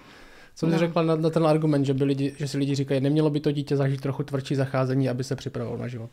Co 0.59 0.65
bys 0.65 0.73
No. 0.73 0.79
řekla 0.79 1.01
na, 1.03 1.15
na, 1.15 1.29
ten 1.29 1.47
argument, 1.47 1.85
že, 1.85 1.93
by 1.93 2.03
lidi, 2.03 2.33
že 2.37 2.47
si 2.47 2.57
lidi 2.57 2.75
říkají, 2.75 3.01
nemělo 3.01 3.29
by 3.29 3.39
to 3.39 3.51
dítě 3.51 3.77
zažít 3.77 4.01
trochu 4.01 4.23
tvrdší 4.23 4.55
zacházení, 4.55 5.09
aby 5.09 5.23
se 5.23 5.35
připravilo 5.35 5.77
na 5.77 5.87
život? 5.87 6.09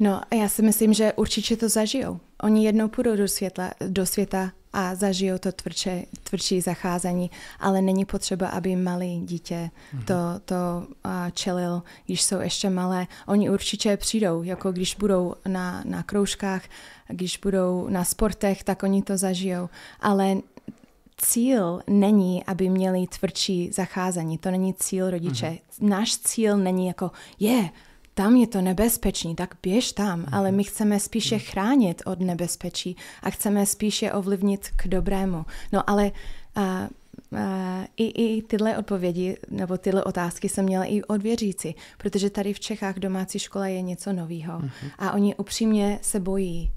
No, 0.00 0.20
já 0.40 0.48
si 0.48 0.62
myslím, 0.62 0.94
že 0.94 1.12
určitě 1.12 1.56
to 1.56 1.68
zažijou. 1.68 2.20
Oni 2.42 2.64
jednou 2.64 2.88
půjdou 2.88 3.16
do, 3.16 3.28
světla, 3.28 3.70
do 3.88 4.06
světa 4.06 4.52
a 4.72 4.94
zažijou 4.94 5.38
to 5.38 5.52
tvrdše, 5.52 6.02
tvrdší 6.22 6.60
zacházení, 6.60 7.30
ale 7.60 7.82
není 7.82 8.04
potřeba, 8.04 8.48
aby 8.48 8.76
malý 8.76 9.20
dítě 9.24 9.70
to, 10.04 10.14
to 10.44 10.54
a, 11.04 11.30
čelil, 11.30 11.82
když 12.06 12.22
jsou 12.22 12.40
ještě 12.40 12.70
malé. 12.70 13.06
Oni 13.26 13.50
určitě 13.50 13.96
přijdou, 13.96 14.42
jako 14.42 14.72
když 14.72 14.94
budou 14.94 15.34
na, 15.48 15.82
na 15.84 16.02
kroužkách, 16.02 16.62
když 17.08 17.38
budou 17.38 17.88
na 17.88 18.04
sportech, 18.04 18.64
tak 18.64 18.82
oni 18.82 19.02
to 19.02 19.16
zažijou. 19.16 19.68
Ale 20.00 20.36
cíl 21.18 21.80
není, 21.86 22.44
aby 22.44 22.68
měli 22.68 23.06
tvrdší 23.06 23.70
zacházení. 23.72 24.38
To 24.38 24.50
není 24.50 24.74
cíl 24.74 25.10
rodiče. 25.10 25.46
Mm-hmm. 25.46 25.88
Náš 25.88 26.16
cíl 26.16 26.56
není 26.56 26.86
jako, 26.86 27.10
je, 27.40 27.70
tam 28.14 28.36
je 28.36 28.46
to 28.46 28.60
nebezpečný, 28.60 29.34
tak 29.34 29.54
běž 29.62 29.92
tam, 29.92 30.22
mm-hmm. 30.22 30.28
ale 30.32 30.52
my 30.52 30.64
chceme 30.64 31.00
spíše 31.00 31.38
chránit 31.38 32.02
od 32.06 32.20
nebezpečí 32.20 32.96
a 33.22 33.30
chceme 33.30 33.66
spíše 33.66 34.12
ovlivnit 34.12 34.68
k 34.76 34.88
dobrému. 34.88 35.44
No 35.72 35.90
ale 35.90 36.12
uh, 36.56 36.62
uh, 37.30 37.38
i, 37.96 38.04
i 38.04 38.42
tyhle 38.42 38.78
odpovědi 38.78 39.36
nebo 39.50 39.78
tyhle 39.78 40.04
otázky 40.04 40.48
jsem 40.48 40.64
měla 40.64 40.84
i 40.84 41.02
od 41.02 41.22
věřící, 41.22 41.74
protože 41.98 42.30
tady 42.30 42.52
v 42.54 42.60
Čechách 42.60 42.98
domácí 42.98 43.38
škola 43.38 43.66
je 43.66 43.82
něco 43.82 44.12
nového 44.12 44.58
mm-hmm. 44.58 44.90
a 44.98 45.12
oni 45.12 45.36
upřímně 45.36 45.98
se 46.02 46.20
bojí 46.20 46.70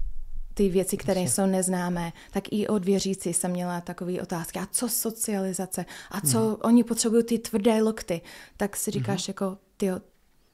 ty 0.54 0.68
věci, 0.68 0.96
které 0.96 1.20
jsou 1.20 1.46
neznámé, 1.46 2.12
tak 2.30 2.44
i 2.50 2.68
od 2.68 2.84
věřící 2.84 3.32
jsem 3.32 3.50
měla 3.50 3.80
takové 3.80 4.20
otázky. 4.22 4.58
A 4.58 4.66
co 4.70 4.88
socializace? 4.88 5.84
A 6.10 6.20
co 6.20 6.48
mm. 6.48 6.56
oni 6.62 6.84
potřebují 6.84 7.24
ty 7.24 7.38
tvrdé 7.38 7.82
lokty? 7.82 8.20
Tak 8.56 8.76
si 8.76 8.90
říkáš 8.90 9.28
mm. 9.28 9.30
jako, 9.30 9.58
tyjo, 9.76 10.00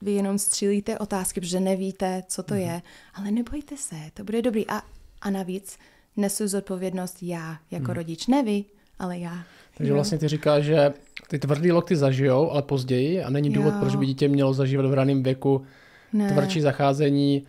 vy 0.02 0.12
jenom 0.12 0.38
střílíte 0.38 0.98
otázky, 0.98 1.40
protože 1.40 1.60
nevíte, 1.60 2.22
co 2.28 2.42
to 2.42 2.54
je, 2.54 2.82
ale 3.14 3.30
nebojte 3.30 3.76
se, 3.76 3.96
to 4.14 4.24
bude 4.24 4.42
dobrý. 4.42 4.66
A, 4.66 4.82
a 5.20 5.30
navíc 5.30 5.78
nesu 6.16 6.48
zodpovědnost 6.48 7.22
já 7.22 7.58
jako 7.70 7.92
rodič, 7.92 8.26
ne 8.26 8.42
vy, 8.42 8.64
ale 8.98 9.18
já. 9.18 9.44
Takže 9.76 9.90
Jo. 9.90 9.94
vlastně 9.94 10.18
ty 10.18 10.28
říkáš, 10.28 10.64
že 10.64 10.92
ty 11.28 11.38
tvrdý 11.38 11.72
lokty 11.72 11.96
zažijou, 11.96 12.50
ale 12.50 12.62
později 12.62 13.22
a 13.22 13.30
není 13.30 13.50
důvod, 13.50 13.74
Jo. 13.74 13.80
proč 13.80 13.96
by 13.96 14.06
dítě 14.06 14.28
mělo 14.28 14.54
zažívat 14.54 14.86
v 14.86 14.94
raném 14.94 15.22
věku 15.22 15.66
Ne. 16.12 16.32
tvrdší 16.32 16.60
zacházení. 16.60 17.46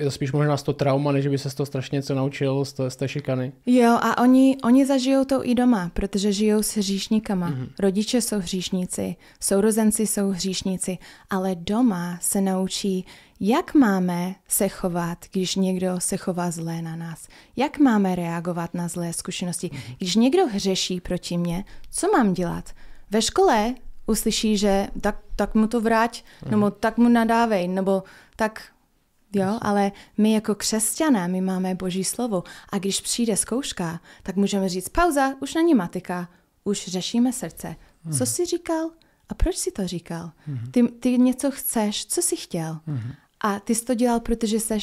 Je 0.00 0.04
to 0.06 0.10
spíš 0.10 0.32
možná 0.32 0.56
z 0.56 0.62
toho 0.62 0.74
trauma, 0.74 1.12
než 1.12 1.26
by 1.26 1.38
se 1.38 1.50
z 1.50 1.54
toho 1.54 1.66
strašně 1.66 1.96
něco 1.96 2.14
naučil, 2.14 2.64
z, 2.64 2.72
té- 2.72 2.90
z 2.90 2.96
té 2.96 3.08
šikany. 3.08 3.52
Jo, 3.66 3.98
a 4.02 4.18
oni, 4.22 4.56
oni 4.64 4.86
zažijou 4.86 5.24
to 5.24 5.48
i 5.48 5.54
doma, 5.54 5.90
protože 5.94 6.32
žijou 6.32 6.62
s 6.62 6.76
hříšníkama. 6.76 7.50
Mm-hmm. 7.50 7.68
Rodiče 7.78 8.20
jsou 8.20 8.38
hříšníci, 8.38 9.16
sourozenci 9.40 10.06
jsou 10.06 10.30
hříšníci, 10.30 10.98
ale 11.30 11.54
doma 11.54 12.18
se 12.20 12.40
naučí, 12.40 13.06
jak 13.40 13.74
máme 13.74 14.34
se 14.48 14.68
chovat, 14.68 15.18
když 15.32 15.56
někdo 15.56 15.94
se 15.98 16.16
chová 16.16 16.50
zlé 16.50 16.82
na 16.82 16.96
nás. 16.96 17.28
Jak 17.56 17.78
máme 17.78 18.14
reagovat 18.14 18.74
na 18.74 18.88
zlé 18.88 19.12
zkušenosti. 19.12 19.68
Mm-hmm. 19.68 19.96
Když 19.98 20.16
někdo 20.16 20.46
hřeší 20.46 21.00
proti 21.00 21.38
mně, 21.38 21.64
co 21.90 22.08
mám 22.12 22.32
dělat? 22.32 22.70
Ve 23.10 23.22
škole 23.22 23.74
uslyší, 24.06 24.56
že 24.56 24.86
tak, 25.00 25.16
tak 25.36 25.54
mu 25.54 25.66
to 25.66 25.80
vrať, 25.80 26.22
mm-hmm. 26.22 26.50
nebo 26.50 26.70
tak 26.70 26.98
mu 26.98 27.08
nadávej, 27.08 27.68
nebo 27.68 28.02
tak 28.36 28.62
Jo, 29.32 29.58
ale 29.62 29.92
my 30.18 30.32
jako 30.32 30.54
křesťané, 30.54 31.28
my 31.28 31.40
máme 31.40 31.74
boží 31.74 32.04
slovo 32.04 32.44
a 32.72 32.78
když 32.78 33.00
přijde 33.00 33.36
zkouška, 33.36 34.00
tak 34.22 34.36
můžeme 34.36 34.68
říct 34.68 34.88
pauza, 34.88 35.34
už 35.40 35.54
není 35.54 35.74
matika, 35.74 36.28
už 36.64 36.86
řešíme 36.88 37.32
srdce. 37.32 37.76
Co 38.18 38.26
jsi 38.26 38.46
říkal 38.46 38.90
a 39.28 39.34
proč 39.34 39.56
jsi 39.56 39.70
to 39.70 39.86
říkal? 39.86 40.30
Ty, 40.70 40.82
ty 40.82 41.18
něco 41.18 41.50
chceš, 41.50 42.06
co 42.06 42.22
jsi 42.22 42.36
chtěl? 42.36 42.80
A 43.40 43.60
ty 43.60 43.74
jsi 43.74 43.84
to 43.84 43.94
dělal, 43.94 44.20
protože 44.20 44.60
jsi 44.60 44.78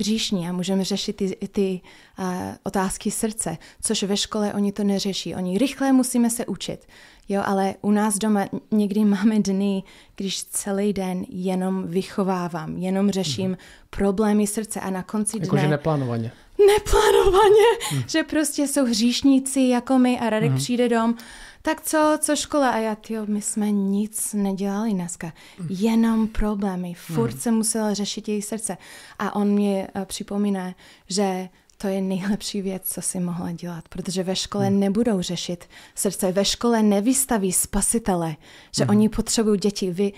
hříšní 0.00 0.48
a 0.48 0.52
můžeme 0.52 0.84
řešit 0.84 1.16
ty, 1.16 1.36
ty 1.52 1.80
uh, 2.18 2.24
otázky 2.62 3.10
srdce, 3.10 3.58
což 3.82 4.02
ve 4.02 4.16
škole 4.16 4.54
oni 4.54 4.72
to 4.72 4.84
neřeší. 4.84 5.34
Oni 5.34 5.58
rychle 5.58 5.92
musíme 5.92 6.30
se 6.30 6.46
učit. 6.46 6.86
Jo, 7.28 7.42
ale 7.44 7.74
u 7.80 7.90
nás 7.90 8.18
doma 8.18 8.46
někdy 8.70 9.04
máme 9.04 9.40
dny, 9.40 9.82
když 10.16 10.44
celý 10.44 10.92
den 10.92 11.24
jenom 11.28 11.84
vychovávám, 11.86 12.76
jenom 12.76 13.10
řeším 13.10 13.56
problémy 13.90 14.46
srdce 14.46 14.80
a 14.80 14.90
na 14.90 15.02
konci 15.02 15.36
dne 15.36 15.46
Jakože 15.46 15.68
neplánovaně. 15.68 16.32
neplánovaně, 16.66 17.66
že 18.06 18.22
prostě 18.22 18.68
jsou 18.68 18.84
hříšníci 18.84 19.60
jako 19.60 19.98
my 19.98 20.20
a 20.20 20.30
Radek 20.30 20.54
přijde 20.54 20.88
dom, 20.88 21.14
tak 21.62 21.80
co, 21.80 22.18
co 22.20 22.36
škola? 22.36 22.70
A 22.70 22.76
já, 22.76 22.94
tyjo, 22.94 23.26
my 23.26 23.42
jsme 23.42 23.70
nic 23.72 24.34
nedělali 24.34 24.92
dneska, 24.92 25.32
jenom 25.68 26.28
problémy, 26.28 26.94
furt 26.94 27.40
jsem 27.40 27.54
musela 27.54 27.94
řešit 27.94 28.28
její 28.28 28.42
srdce. 28.42 28.76
A 29.18 29.36
on 29.36 29.48
mě 29.48 29.88
uh, 29.96 30.04
připomíná, 30.04 30.74
že 31.08 31.48
to 31.76 31.88
je 31.88 32.00
nejlepší 32.00 32.62
věc, 32.62 32.82
co 32.84 33.02
si 33.02 33.20
mohla 33.20 33.52
dělat, 33.52 33.88
protože 33.88 34.22
ve 34.22 34.36
škole 34.36 34.70
nebudou 34.70 35.22
řešit 35.22 35.64
srdce, 35.94 36.32
ve 36.32 36.44
škole 36.44 36.82
nevystaví 36.82 37.52
spasitele, 37.52 38.36
že 38.76 38.86
oni 38.86 39.08
potřebují 39.08 39.60
děti. 39.60 39.90
Vy 39.90 40.12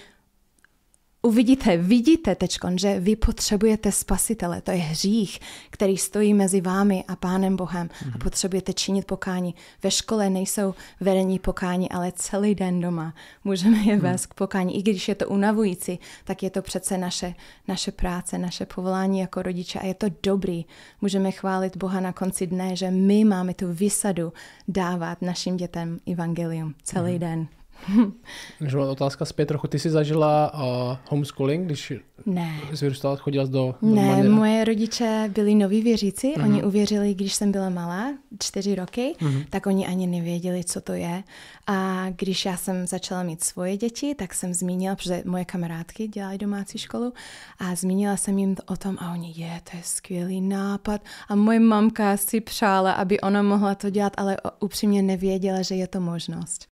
uvidíte, 1.22 1.76
vidíte 1.76 2.34
teďkon, 2.34 2.78
že 2.78 3.00
vy 3.00 3.16
potřebujete 3.16 3.92
spasitele. 3.92 4.60
To 4.60 4.70
je 4.70 4.76
hřích, 4.76 5.40
který 5.70 5.96
stojí 5.96 6.34
mezi 6.34 6.60
vámi 6.60 7.04
a 7.08 7.16
Pánem 7.16 7.56
Bohem 7.56 7.90
a 8.14 8.18
potřebujete 8.18 8.72
činit 8.72 9.06
pokání. 9.06 9.54
Ve 9.82 9.90
škole 9.90 10.30
nejsou 10.30 10.74
vedení 11.00 11.38
pokání, 11.38 11.90
ale 11.90 12.12
celý 12.16 12.54
den 12.54 12.80
doma 12.80 13.14
můžeme 13.44 13.78
je 13.78 13.96
vést 13.96 14.26
k 14.26 14.34
pokání. 14.34 14.78
I 14.78 14.82
když 14.82 15.08
je 15.08 15.14
to 15.14 15.28
unavující, 15.28 15.98
tak 16.24 16.42
je 16.42 16.50
to 16.50 16.62
přece 16.62 16.98
naše, 16.98 17.34
naše 17.68 17.92
práce, 17.92 18.38
naše 18.38 18.66
povolání 18.66 19.20
jako 19.20 19.42
rodiče 19.42 19.78
a 19.78 19.86
je 19.86 19.94
to 19.94 20.06
dobrý. 20.22 20.64
Můžeme 21.00 21.30
chválit 21.30 21.76
Boha 21.76 22.00
na 22.00 22.12
konci 22.12 22.46
dne, 22.46 22.76
že 22.76 22.90
my 22.90 23.24
máme 23.24 23.54
tu 23.54 23.72
vysadu 23.72 24.32
dávat 24.68 25.22
našim 25.22 25.56
dětem 25.56 26.00
evangelium 26.06 26.74
celý 26.82 27.18
den. 27.18 27.48
Takže 28.58 28.78
otázka 28.78 29.24
zpět 29.24 29.46
trochu. 29.46 29.66
Ty 29.66 29.78
jsi 29.78 29.90
zažila 29.90 30.54
uh, 30.54 30.96
homeschooling, 31.08 31.66
když 31.66 31.92
Ne. 32.26 32.60
jsi 32.74 32.84
vyrůstala, 32.84 33.16
chodila 33.16 33.46
do 33.46 33.74
Ne, 33.82 33.90
normálně... 33.90 34.28
moje 34.28 34.64
rodiče 34.64 35.30
byli 35.34 35.54
noví 35.54 35.82
věříci, 35.82 36.34
mm-hmm. 36.36 36.44
oni 36.44 36.62
uvěřili, 36.62 37.14
když 37.14 37.34
jsem 37.34 37.52
byla 37.52 37.68
malá, 37.68 38.14
čtyři 38.38 38.74
roky, 38.74 39.14
mm-hmm. 39.20 39.44
tak 39.50 39.66
oni 39.66 39.86
ani 39.86 40.06
nevěděli, 40.06 40.64
co 40.64 40.80
to 40.80 40.92
je. 40.92 41.22
A 41.66 42.06
když 42.16 42.44
já 42.44 42.56
jsem 42.56 42.86
začala 42.86 43.22
mít 43.22 43.44
svoje 43.44 43.76
děti, 43.76 44.14
tak 44.14 44.34
jsem 44.34 44.54
zmínila, 44.54 44.96
protože 44.96 45.22
moje 45.26 45.44
kamarádky 45.44 46.08
dělají 46.08 46.38
domácí 46.38 46.78
školu, 46.78 47.12
a 47.58 47.74
zmínila 47.74 48.16
jsem 48.16 48.38
jim 48.38 48.56
o 48.66 48.76
tom 48.76 48.96
a 49.00 49.12
oni, 49.12 49.34
je, 49.36 49.60
to 49.70 49.76
je 49.76 49.82
skvělý 49.82 50.40
nápad. 50.40 51.00
A 51.28 51.34
moje 51.34 51.60
mamka 51.60 52.16
si 52.16 52.40
přála, 52.40 52.92
aby 52.92 53.20
ona 53.20 53.42
mohla 53.42 53.74
to 53.74 53.90
dělat, 53.90 54.12
ale 54.16 54.36
upřímně 54.60 55.02
nevěděla, 55.02 55.62
že 55.62 55.74
je 55.74 55.86
to 55.86 56.00
možnost. 56.00 56.71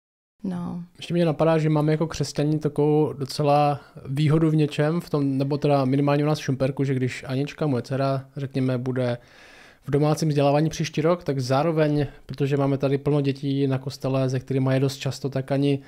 No. 0.46 0.84
Ještě 0.98 1.14
mě 1.14 1.26
napadá, 1.26 1.58
že 1.58 1.70
máme 1.70 1.92
jako 1.92 2.08
křesťaní 2.08 2.60
takovou 2.60 3.14
docela 3.14 3.80
výhodu 4.06 4.50
v 4.50 4.56
něčem, 4.56 5.02
v 5.02 5.10
tom, 5.10 5.38
nebo 5.38 5.58
teda 5.58 5.86
minimálně 5.86 6.24
u 6.24 6.28
nás 6.28 6.40
v 6.40 6.44
Šumperku, 6.44 6.84
že 6.84 6.94
když 6.94 7.24
Anička, 7.28 7.68
moje 7.68 7.84
dcera, 7.84 8.26
řekněme, 8.38 8.78
bude 8.78 9.18
v 9.88 9.92
domácím 9.92 10.30
vzdělávání 10.30 10.70
příští 10.70 11.02
rok, 11.02 11.24
tak 11.24 11.40
zároveň, 11.40 12.08
protože 12.26 12.58
máme 12.58 12.78
tady 12.78 12.98
plno 12.98 13.22
dětí 13.22 13.68
na 13.68 13.78
kostele, 13.78 14.30
ze 14.30 14.40
kterými 14.40 14.74
je 14.74 14.80
dost 14.80 14.98
často, 14.98 15.30
tak 15.30 15.52
ani 15.52 15.80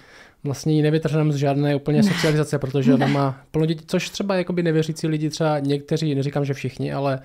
vlastně 0.43 0.75
ji 0.75 0.81
nevytrhneme 0.81 1.33
z 1.33 1.35
žádné 1.35 1.75
úplně 1.75 2.03
socializace, 2.13 2.59
protože 2.59 2.93
ona 2.93 3.07
má 3.07 3.41
plno 3.51 3.65
dětí, 3.65 3.83
což 3.87 4.09
třeba 4.09 4.35
jakoby 4.35 4.63
nevěřící 4.63 5.07
lidi, 5.07 5.29
třeba 5.29 5.59
někteří, 5.59 6.15
neříkám, 6.15 6.45
že 6.45 6.53
všichni, 6.53 6.93
ale 6.93 7.19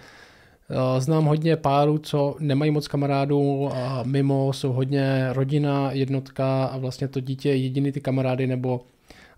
znám 0.98 1.24
hodně 1.24 1.56
párů, 1.56 1.98
co 1.98 2.36
nemají 2.38 2.70
moc 2.70 2.88
kamarádů 2.88 3.70
a 3.72 4.02
mimo 4.06 4.52
jsou 4.52 4.72
hodně 4.72 5.28
rodina, 5.32 5.92
jednotka 5.92 6.64
a 6.64 6.78
vlastně 6.78 7.08
to 7.08 7.20
dítě 7.20 7.48
je 7.48 7.56
jediný 7.56 7.92
ty 7.92 8.00
kamarády 8.00 8.46
nebo 8.46 8.80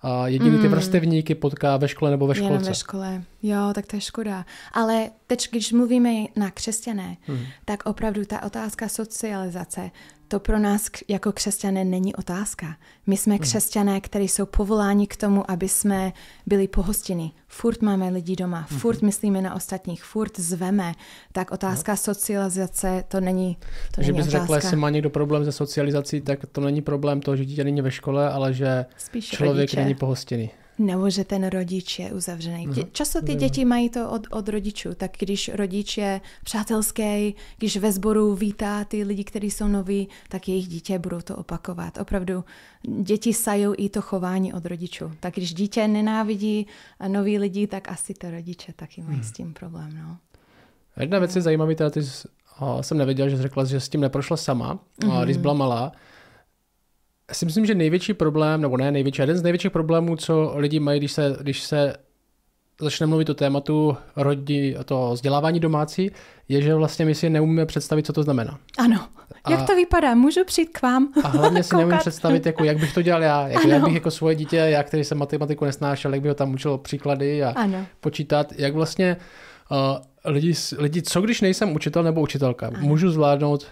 a 0.06 0.28
jediný 0.28 0.58
ty 0.58 0.68
vrstevníky 0.68 1.34
potká 1.34 1.76
ve 1.76 1.88
škole 1.88 2.10
nebo 2.10 2.26
ve 2.26 2.36
Jenom 2.36 2.48
školce. 2.48 2.70
ve 2.70 2.74
škole. 2.74 3.22
Jo, 3.42 3.72
tak 3.74 3.86
to 3.86 3.96
je 3.96 4.00
škoda. 4.00 4.46
Ale 4.72 5.10
teď, 5.26 5.48
když 5.50 5.72
mluvíme 5.72 6.10
na 6.36 6.50
křesťané, 6.50 7.16
hmm. 7.26 7.38
tak 7.64 7.86
opravdu 7.86 8.24
ta 8.24 8.42
otázka 8.42 8.88
socializace, 8.88 9.90
to 10.28 10.40
pro 10.40 10.58
nás 10.58 10.86
jako 11.08 11.32
křesťané 11.32 11.84
není 11.84 12.14
otázka. 12.14 12.76
My 13.06 13.16
jsme 13.16 13.38
křesťané, 13.38 14.00
kteří 14.00 14.28
jsou 14.28 14.46
povoláni 14.46 15.06
k 15.06 15.16
tomu, 15.16 15.50
aby 15.50 15.68
jsme 15.68 16.12
byli 16.46 16.68
pohostěni. 16.68 17.32
Furt 17.48 17.82
máme 17.82 18.08
lidi 18.08 18.36
doma, 18.36 18.66
furt 18.68 19.02
myslíme 19.02 19.42
na 19.42 19.54
ostatních, 19.54 20.04
furt 20.04 20.38
zveme. 20.40 20.92
Tak 21.32 21.50
otázka 21.50 21.96
socializace, 21.96 23.04
to 23.08 23.20
není, 23.20 23.54
to 23.54 23.66
Takže 23.90 24.12
není 24.12 24.18
bys 24.22 24.28
otázka. 24.28 24.40
řekla, 24.44 24.56
jestli 24.56 24.76
má 24.76 24.90
někdo 24.90 25.10
problém 25.10 25.44
se 25.44 25.52
socializací, 25.52 26.20
tak 26.20 26.38
to 26.52 26.60
není 26.60 26.82
problém 26.82 27.20
toho, 27.20 27.36
že 27.36 27.44
dítě 27.44 27.64
není 27.64 27.82
ve 27.82 27.90
škole, 27.90 28.30
ale 28.30 28.52
že 28.52 28.86
Spíš 28.96 29.28
člověk 29.28 29.56
rodiče. 29.56 29.80
není 29.80 29.94
pohostěný. 29.94 30.50
Nebo 30.78 31.10
že 31.10 31.24
ten 31.24 31.46
rodič 31.46 31.98
je 31.98 32.12
uzavřený. 32.12 32.66
Mhm. 32.66 32.74
Dě- 32.76 32.86
Často 32.92 33.22
ty 33.22 33.34
děti 33.34 33.64
mají 33.64 33.88
to 33.90 34.10
od, 34.10 34.26
od 34.30 34.48
rodičů, 34.48 34.94
tak 34.94 35.10
když 35.18 35.50
rodič 35.54 35.98
je 35.98 36.20
přátelský, 36.44 37.34
když 37.58 37.76
ve 37.76 37.92
sboru 37.92 38.34
vítá 38.34 38.84
ty 38.84 39.04
lidi, 39.04 39.24
kteří 39.24 39.50
jsou 39.50 39.68
noví, 39.68 40.08
tak 40.28 40.48
jejich 40.48 40.68
dítě 40.68 40.98
budou 40.98 41.20
to 41.20 41.36
opakovat. 41.36 41.98
Opravdu 41.98 42.44
děti 43.02 43.34
sajou 43.34 43.74
i 43.78 43.88
to 43.88 44.02
chování 44.02 44.52
od 44.52 44.66
rodičů. 44.66 45.12
Tak 45.20 45.34
když 45.34 45.54
dítě 45.54 45.88
nenávidí 45.88 46.66
a 47.00 47.08
noví 47.08 47.38
lidi, 47.38 47.66
tak 47.66 47.88
asi 47.88 48.14
to 48.14 48.30
rodiče 48.30 48.72
taky 48.76 49.02
mají 49.02 49.16
Mhm. 49.16 49.24
s 49.26 49.32
tím 49.32 49.52
problém. 49.52 49.90
No. 49.98 50.16
Jedna 51.00 51.18
věc 51.18 51.36
je 51.36 51.42
zajímavý, 51.42 51.74
teda 51.74 51.90
ty 51.90 52.02
jsi, 52.02 52.28
a 52.58 52.82
jsem 52.82 52.98
nevěděl, 52.98 53.28
že 53.28 53.36
jsi 53.36 53.42
řekla, 53.42 53.64
že 53.64 53.80
s 53.80 53.88
tím 53.88 54.00
neprošla 54.00 54.36
sama, 54.36 54.74
mm-hmm. 55.00 55.12
a 55.12 55.24
když 55.24 55.36
byla 55.36 55.54
malá. 55.54 55.92
Si 57.32 57.44
myslím, 57.46 57.66
že 57.66 57.74
největší 57.74 58.14
problém, 58.14 58.60
nebo 58.60 58.76
ne 58.76 58.90
největší, 58.92 59.22
jeden 59.22 59.36
z 59.36 59.42
největších 59.42 59.70
problémů, 59.70 60.16
co 60.16 60.52
lidi 60.56 60.80
mají, 60.80 61.00
když 61.00 61.12
se, 61.12 61.36
když 61.40 61.62
se 61.62 61.94
začne 62.80 63.06
mluvit 63.06 63.30
o 63.30 63.34
tématu 63.34 63.96
rodi, 64.16 64.76
to 64.84 65.10
vzdělávání 65.14 65.60
domácí, 65.60 66.10
je, 66.48 66.62
že 66.62 66.74
vlastně 66.74 67.04
my 67.04 67.14
si 67.14 67.30
neumíme 67.30 67.66
představit, 67.66 68.06
co 68.06 68.12
to 68.12 68.22
znamená. 68.22 68.58
Ano. 68.78 69.08
A- 69.44 69.50
Jak 69.50 69.66
to 69.66 69.74
vypadá? 69.76 70.14
Můžu 70.14 70.44
přijít 70.44 70.66
k 70.78 70.82
vám? 70.82 71.08
A 71.24 71.28
hlavně 71.28 71.62
si 71.62 71.76
neumím 71.76 71.98
představit, 71.98 72.46
jako, 72.46 72.64
jak 72.64 72.78
bych 72.78 72.94
to 72.94 73.02
dělal 73.02 73.22
já, 73.22 73.48
jako, 73.48 73.62
Ano. 73.64 73.72
jak 73.72 73.84
bych 73.84 73.94
jako 73.94 74.10
svoje 74.10 74.34
dítě, 74.34 74.56
já, 74.56 74.82
který 74.82 75.04
jsem 75.04 75.18
matematiku 75.18 75.64
nesnášel, 75.64 76.12
jak 76.14 76.22
bych 76.22 76.28
ho 76.28 76.34
tam 76.34 76.54
učil 76.54 76.78
příklady 76.78 77.44
a 77.44 77.50
Ano. 77.50 77.86
počítat, 78.00 78.52
jak 78.56 78.74
vlastně 78.74 79.16
uh, 79.70 80.32
lidi, 80.32 80.54
lidi, 80.78 81.02
co 81.02 81.20
když 81.20 81.40
nejsem 81.40 81.74
učitel 81.74 82.02
nebo 82.02 82.20
učitelka, 82.20 82.70
můžu 82.80 83.10
zvládnout 83.10 83.66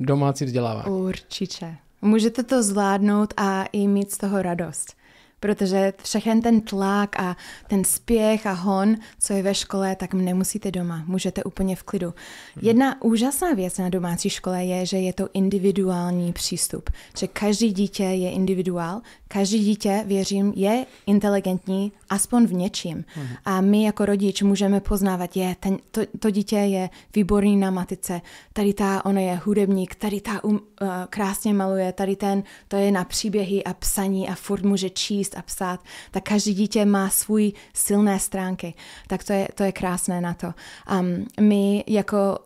domácí 0.00 0.44
vzdělávání. 0.44 0.90
Určitě. 0.96 1.74
Můžete 2.02 2.42
to 2.42 2.62
zvládnout 2.62 3.34
a 3.36 3.64
i 3.64 3.88
mít 3.88 4.12
z 4.12 4.18
toho 4.18 4.42
radost. 4.42 4.99
Protože 5.40 5.92
všechen 6.02 6.42
ten 6.42 6.60
tlak 6.60 7.20
a 7.20 7.36
ten 7.68 7.84
spěch 7.84 8.46
a 8.46 8.52
hon, 8.52 8.96
co 9.18 9.32
je 9.32 9.42
ve 9.42 9.54
škole, 9.54 9.96
tak 9.96 10.14
nemusíte 10.14 10.70
doma, 10.70 11.04
můžete 11.06 11.44
úplně 11.44 11.76
v 11.76 11.82
klidu. 11.82 12.14
Jedna 12.62 13.02
úžasná 13.02 13.52
věc 13.52 13.78
na 13.78 13.88
domácí 13.88 14.30
škole 14.30 14.64
je, 14.64 14.86
že 14.86 14.96
je 14.96 15.12
to 15.12 15.28
individuální 15.32 16.32
přístup, 16.32 16.90
že 17.18 17.26
každý 17.26 17.72
dítě 17.72 18.04
je 18.04 18.30
individuál, 18.30 19.00
každý 19.28 19.58
dítě, 19.58 20.04
věřím, 20.06 20.52
je 20.56 20.86
inteligentní 21.06 21.92
aspoň 22.08 22.46
v 22.46 22.52
něčím. 22.52 23.04
A 23.44 23.60
my 23.60 23.84
jako 23.84 24.06
rodič 24.06 24.42
můžeme 24.42 24.80
poznávat, 24.80 25.36
je, 25.36 25.56
ten, 25.60 25.78
to, 25.90 26.00
to 26.18 26.30
dítě 26.30 26.56
je 26.56 26.90
výborný 27.14 27.56
na 27.56 27.70
matice, 27.70 28.20
tady 28.52 28.74
ta, 28.74 29.04
ona 29.04 29.20
je 29.20 29.40
hudebník, 29.44 29.94
tady 29.94 30.20
ta 30.20 30.44
um, 30.44 30.54
uh, 30.54 30.88
krásně 31.10 31.54
maluje, 31.54 31.92
tady 31.92 32.16
ten, 32.16 32.42
to 32.68 32.76
je 32.76 32.92
na 32.92 33.04
příběhy 33.04 33.64
a 33.64 33.74
psaní 33.74 34.28
a 34.28 34.34
furt 34.34 34.62
může 34.62 34.90
číst 34.90 35.29
a 35.38 35.42
psát. 35.42 35.80
Tak 36.10 36.24
každý 36.24 36.54
dítě 36.54 36.84
má 36.84 37.10
svůj 37.10 37.52
silné 37.74 38.18
stránky. 38.18 38.74
Tak 39.06 39.24
to 39.24 39.32
je, 39.32 39.48
to 39.54 39.62
je 39.62 39.72
krásné 39.72 40.20
na 40.20 40.34
to. 40.34 40.54
Um, 41.00 41.26
my 41.40 41.84
jako 41.86 42.38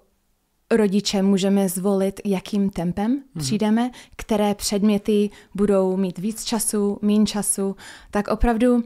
rodiče 0.70 1.22
můžeme 1.22 1.68
zvolit, 1.68 2.20
jakým 2.24 2.70
tempem 2.70 3.16
mm-hmm. 3.16 3.40
přijdeme, 3.40 3.90
které 4.16 4.54
předměty 4.54 5.30
budou 5.54 5.96
mít 5.96 6.18
víc 6.18 6.44
času, 6.44 6.98
méně 7.02 7.26
času, 7.26 7.76
tak 8.10 8.28
opravdu 8.28 8.74
uh, 8.74 8.82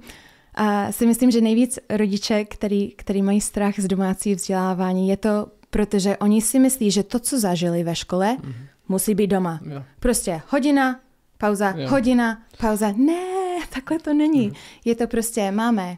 si 0.91 1.07
myslím, 1.07 1.31
že 1.31 1.41
nejvíc 1.41 1.79
rodiče, 1.91 2.45
který, 2.45 2.89
který 2.97 3.23
mají 3.23 3.41
strach 3.41 3.75
z 3.79 3.87
domácí 3.87 4.35
vzdělávání, 4.35 5.09
je 5.09 5.17
to, 5.17 5.47
protože 5.71 6.17
oni 6.17 6.43
si 6.43 6.59
myslí, 6.59 6.91
že 6.91 7.03
to, 7.03 7.19
co 7.19 7.41
zažili 7.41 7.85
ve 7.85 7.95
škole, 7.95 8.37
mm-hmm. 8.41 8.55
musí 8.89 9.15
být 9.15 9.27
doma. 9.27 9.61
Jo. 9.65 9.83
Prostě 10.01 10.41
hodina, 10.49 11.01
pauza, 11.39 11.75
Jo. 11.77 11.89
hodina, 11.89 12.43
pauza. 12.61 12.93
Ne, 12.97 13.38
takhle 13.75 13.99
to 13.99 14.15
není. 14.15 14.51
Mm-hmm. 14.51 14.57
Je 14.85 14.95
to 14.95 15.07
prostě, 15.07 15.51
máme 15.51 15.97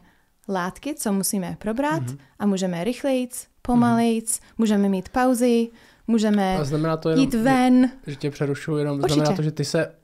látky, 0.48 0.94
co 0.94 1.12
musíme 1.12 1.56
probrat 1.58 2.02
mm-hmm. 2.02 2.18
a 2.38 2.46
můžeme 2.46 2.84
rychlejc, 2.84 3.46
pomalejc, 3.62 4.32
mm-hmm. 4.36 4.54
můžeme 4.58 4.88
mít 4.88 5.08
pauzy, 5.08 5.68
můžeme 6.06 6.56
A 6.56 6.64
znamená 6.64 6.96
to 6.96 7.08
jenom, 7.08 7.24
jít 7.24 7.34
ven. 7.34 7.90
že 8.06 8.16
tě 8.16 8.30
přerušuju, 8.30 8.78
jenom 8.78 8.96
Určitě. 8.98 9.14
znamená 9.14 9.36
to, 9.36 9.42
že 9.42 9.50
ty 9.50 9.64
se 9.64 9.94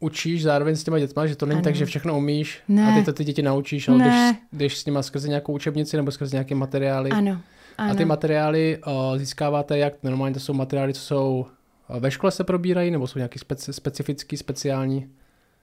učíš 0.00 0.42
zároveň 0.42 0.76
s 0.76 0.84
těma 0.84 0.98
dětma, 0.98 1.26
že 1.26 1.36
to 1.36 1.46
není 1.46 1.58
Ano. 1.58 1.64
tak, 1.64 1.74
že 1.74 1.86
všechno 1.86 2.16
umíš 2.18 2.60
Ne. 2.68 2.92
a 2.92 2.98
ty 2.98 3.04
to 3.04 3.12
ty 3.12 3.24
děti 3.24 3.42
naučíš, 3.42 3.88
ale 3.88 3.98
Ne. 3.98 4.38
když, 4.50 4.58
když 4.58 4.78
s 4.78 4.86
nima 4.86 5.02
skrze 5.02 5.28
nějakou 5.28 5.52
učebnici 5.52 5.96
nebo 5.96 6.10
skrze 6.10 6.36
nějaké 6.36 6.54
materiály. 6.54 7.10
Ano, 7.10 7.38
ano. 7.78 7.92
A 7.92 7.94
ty 7.94 8.04
materiály 8.04 8.78
uh, 8.86 9.18
získáváte 9.18 9.78
jak? 9.78 10.02
Normálně 10.02 10.34
to 10.34 10.40
jsou 10.40 10.52
materiály, 10.54 10.94
co 10.94 11.00
jsou 11.00 11.46
uh, 11.88 11.98
ve 11.98 12.10
škole 12.10 12.32
se 12.32 12.44
probírají, 12.44 12.90
nebo 12.90 13.06
jsou 13.06 13.18
nějaký 13.18 13.38
speci- 13.38 13.72
specifický, 13.72 14.36
speciální? 14.36 15.08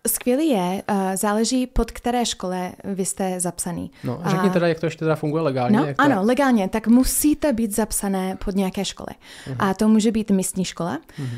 Skvělý 0.07 0.49
je, 0.49 0.83
uh, 0.91 0.95
záleží 1.15 1.67
pod 1.67 1.91
které 1.91 2.25
škole 2.25 2.71
vy 2.83 3.05
jste 3.05 3.39
zapsaný. 3.39 3.91
No, 4.03 4.21
řekni 4.25 4.49
A- 4.49 4.53
teda, 4.53 4.67
jak 4.67 4.79
to 4.79 4.85
ještě 4.85 4.99
teda 4.99 5.15
funguje 5.15 5.43
legálně. 5.43 5.77
No, 5.77 5.85
jak 5.85 5.97
to 5.97 6.03
ano, 6.03 6.21
legálně, 6.23 6.69
tak 6.69 6.87
musíte 6.87 7.53
být 7.53 7.75
zapsané 7.75 8.37
pod 8.45 8.55
nějaké 8.55 8.85
škole. 8.85 9.07
Mhm. 9.47 9.55
A 9.59 9.73
to 9.73 9.87
může 9.87 10.11
být 10.11 10.31
místní 10.31 10.65
škola, 10.65 10.97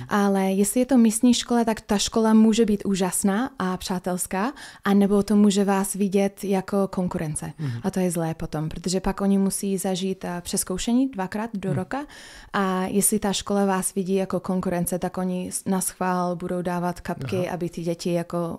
ale 0.10 0.42
jestli 0.52 0.80
je 0.80 0.86
to 0.86 0.98
místní 0.98 1.34
škola, 1.34 1.64
tak 1.64 1.82
ta 1.82 1.98
škola 1.98 2.34
může 2.34 2.66
být 2.66 2.86
úžasná 2.86 3.50
a 3.60 3.78
přátelská, 3.78 4.52
anebo 4.84 5.24
to 5.24 5.36
může 5.36 5.64
vás 5.66 5.94
vidět 5.94 6.44
jako 6.44 6.88
konkurence. 6.88 7.54
Mhm. 7.60 7.80
A 7.84 7.92
to 7.92 8.00
je 8.00 8.12
zlé 8.12 8.34
potom, 8.34 8.70
protože 8.70 9.00
pak 9.00 9.22
oni 9.22 9.38
musí 9.38 9.78
zažít 9.78 10.26
eh, 10.26 10.42
přeskoušení 10.42 11.10
dvakrát 11.10 11.50
do 11.54 11.70
Mhm. 11.70 11.78
roka 11.78 12.06
a 12.54 12.84
jestli 12.84 13.20
ta 13.20 13.34
škola 13.34 13.66
vás 13.66 13.94
vidí 13.94 14.16
jako 14.16 14.40
konkurence, 14.40 15.00
tak 15.00 15.18
oni 15.18 15.50
na 15.66 15.82
schvál 15.82 16.36
budou 16.36 16.62
dávat 16.62 17.00
kapky, 17.00 17.50
aby 17.50 17.70
ty 17.70 17.82
děti 17.84 18.14
jako 18.14 18.51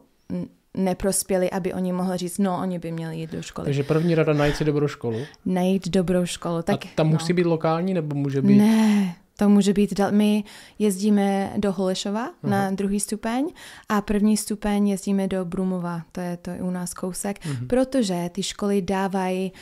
neprospěli, 0.76 1.50
aby 1.50 1.74
oni 1.74 1.92
mohli 1.92 2.18
říct, 2.18 2.38
no, 2.38 2.58
oni 2.62 2.78
by 2.78 2.92
měli 2.92 3.16
jít 3.16 3.32
do 3.32 3.42
školy. 3.42 3.64
Takže 3.64 3.82
první 3.82 4.14
rada 4.14 4.32
najít 4.32 4.56
si 4.56 4.64
dobrou 4.64 4.88
školu. 4.88 5.18
Najít 5.46 5.88
dobrou 5.88 6.26
školu. 6.26 6.62
Tak, 6.62 6.86
a 6.86 6.88
tam 6.94 7.06
no. 7.06 7.12
musí 7.12 7.32
být 7.32 7.46
lokální, 7.46 7.94
nebo 7.94 8.16
může 8.16 8.42
být... 8.42 8.58
Ne, 8.58 9.14
to 9.36 9.48
může 9.48 9.72
být, 9.72 10.00
my 10.10 10.44
jezdíme 10.78 11.52
do 11.56 11.72
Holešova 11.72 12.28
uh-huh. 12.28 12.48
na 12.48 12.70
druhý 12.70 13.00
stupeň 13.00 13.48
a 13.88 14.00
první 14.00 14.36
stupeň 14.36 14.88
jezdíme 14.88 15.28
do 15.28 15.44
Brumova, 15.44 16.02
to 16.12 16.20
je, 16.20 16.36
to 16.36 16.50
je 16.50 16.62
u 16.62 16.70
nás 16.70 16.94
kousek, 16.94 17.38
uh-huh. 17.38 17.66
protože 17.66 18.30
ty 18.32 18.42
školy 18.42 18.82
dávají 18.82 19.52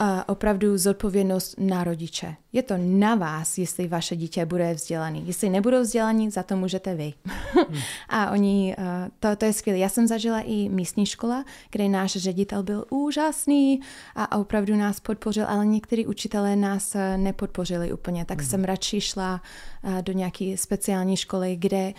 uh, 0.00 0.06
opravdu 0.26 0.78
zodpovědnost 0.78 1.54
na 1.58 1.84
rodiče. 1.84 2.34
Je 2.54 2.62
to 2.62 2.74
na 2.78 3.14
vás, 3.14 3.58
jestli 3.58 3.88
vaše 3.88 4.16
dítě 4.16 4.46
bude 4.46 4.74
vzdělaný. 4.74 5.26
Jestli 5.26 5.50
nebudou 5.50 5.82
vzdělaní, 5.82 6.30
za 6.30 6.42
to 6.42 6.56
můžete 6.56 6.94
vy. 6.94 7.12
a 8.08 8.30
oni, 8.30 8.76
uh, 8.78 8.84
to, 9.20 9.36
to 9.36 9.44
je 9.44 9.52
skvělé. 9.52 9.78
Já 9.78 9.88
jsem 9.88 10.06
zažila 10.06 10.40
i 10.40 10.68
místní 10.68 11.06
škola, 11.06 11.44
kde 11.70 11.88
náš 11.88 12.12
ředitel 12.12 12.62
byl 12.62 12.84
úžasný 12.90 13.80
a 14.14 14.38
opravdu 14.38 14.76
nás 14.76 15.00
podpořil, 15.00 15.44
ale 15.48 15.66
někteří 15.66 16.06
učitelé 16.06 16.56
nás 16.56 16.94
eh, 16.94 17.18
nepodpořili 17.18 17.92
úplně, 17.92 18.24
tak 18.24 18.42
jsem 18.42 18.64
radši 18.64 19.00
šla 19.00 19.42
eh, 19.84 20.02
do 20.02 20.12
nějaké 20.12 20.54
speciální 20.56 21.16
školy, 21.16 21.56
kde, 21.56 21.92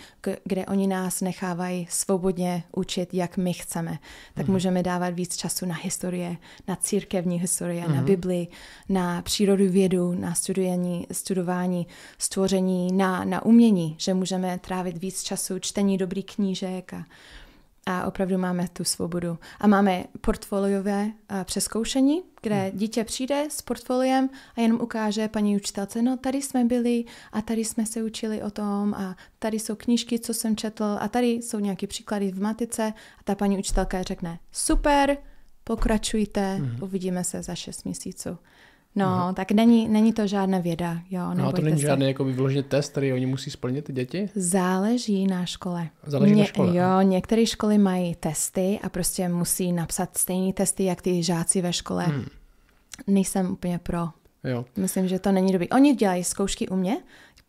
kde 0.44 0.66
oni 0.66 0.86
nás 0.86 1.20
nechávají 1.20 1.86
svobodně 1.90 2.62
učit, 2.76 3.14
jak 3.14 3.36
my 3.36 3.52
chceme. 3.52 3.98
Tak 4.34 4.48
můžeme 4.48 4.82
dávat 4.82 5.14
víc 5.14 5.36
času 5.36 5.66
na 5.66 5.74
historie, 5.74 6.36
na 6.68 6.76
církevní 6.76 7.40
historie, 7.40 7.88
na 7.88 8.02
Bibli, 8.02 8.48
na 8.88 9.22
přírodu 9.22 9.70
vědu, 9.70 10.14
na 10.14 10.34
studování, 10.44 11.06
studování 11.12 11.86
stvoření, 12.18 12.92
na, 12.92 13.24
na 13.24 13.44
umění, 13.44 13.96
že 13.98 14.14
můžeme 14.14 14.58
trávit 14.58 14.96
víc 14.96 15.22
času 15.22 15.58
čtení 15.58 15.98
dobrých 15.98 16.26
knížek 16.26 16.94
a, 16.94 17.04
a 17.86 18.06
opravdu 18.06 18.38
máme 18.38 18.68
tu 18.68 18.84
svobodu. 18.84 19.38
A 19.60 19.66
máme 19.66 20.04
portfoliové 20.20 21.10
a, 21.28 21.44
přeskoušení, 21.44 22.22
kde 22.42 22.70
dítě 22.74 23.04
přijde 23.04 23.46
s 23.50 23.62
portfoliem 23.62 24.30
a 24.56 24.60
jenom 24.60 24.80
ukáže 24.80 25.28
paní 25.28 25.56
učitelce, 25.56 26.02
no 26.02 26.16
tady 26.16 26.42
jsme 26.42 26.64
byli 26.64 27.04
a 27.32 27.42
tady 27.42 27.64
jsme 27.64 27.86
se 27.86 28.02
učili 28.02 28.42
o 28.42 28.50
tom 28.50 28.94
a 28.94 29.16
tady 29.38 29.58
jsou 29.58 29.74
knížky, 29.74 30.18
co 30.18 30.34
jsem 30.34 30.56
četl 30.56 30.96
a 31.00 31.08
tady 31.08 31.28
jsou 31.28 31.58
nějaké 31.58 31.86
příklady 31.86 32.30
v 32.30 32.40
matice 32.42 32.92
a 33.20 33.22
ta 33.24 33.34
paní 33.34 33.58
učitelka 33.58 34.02
řekne, 34.02 34.38
super, 34.52 35.16
pokračujte, 35.64 36.60
uvidíme 36.82 37.24
se 37.24 37.42
za 37.42 37.54
šest 37.54 37.84
měsíců. 37.84 38.38
No, 38.96 39.32
tak 39.34 39.50
není, 39.52 39.88
není 39.88 40.12
to 40.12 40.26
žádná 40.26 40.58
věda, 40.58 40.98
jo, 41.10 41.34
No 41.34 41.48
a 41.48 41.52
to 41.52 41.62
není 41.62 41.76
se. 41.80 41.82
žádný 41.86 42.06
jako 42.06 42.24
vyloženě 42.24 42.62
test, 42.62 42.90
který 42.90 43.12
oni 43.12 43.26
musí 43.26 43.50
splnit, 43.50 43.84
ty 43.84 43.92
děti? 43.92 44.30
Záleží 44.34 45.26
na 45.26 45.46
škole. 45.46 45.88
Záleží 46.06 46.34
na 46.34 46.44
škole, 46.44 46.76
Jo, 46.76 47.00
některé 47.02 47.46
školy 47.46 47.78
mají 47.78 48.14
testy 48.14 48.78
a 48.82 48.88
prostě 48.88 49.28
musí 49.28 49.72
napsat 49.72 50.16
stejné 50.18 50.52
testy, 50.52 50.84
jak 50.84 51.02
ty 51.02 51.22
žáci 51.22 51.62
ve 51.62 51.72
škole. 51.72 52.04
Hmm. 52.04 52.24
Nejsem 53.06 53.50
úplně 53.52 53.78
pro. 53.78 54.08
Jo. 54.44 54.64
Myslím, 54.76 55.08
že 55.08 55.18
to 55.18 55.32
není 55.32 55.52
dobrý. 55.52 55.68
Oni 55.70 55.94
dělají 55.94 56.24
zkoušky 56.24 56.68
u 56.68 56.76
mě, 56.76 56.96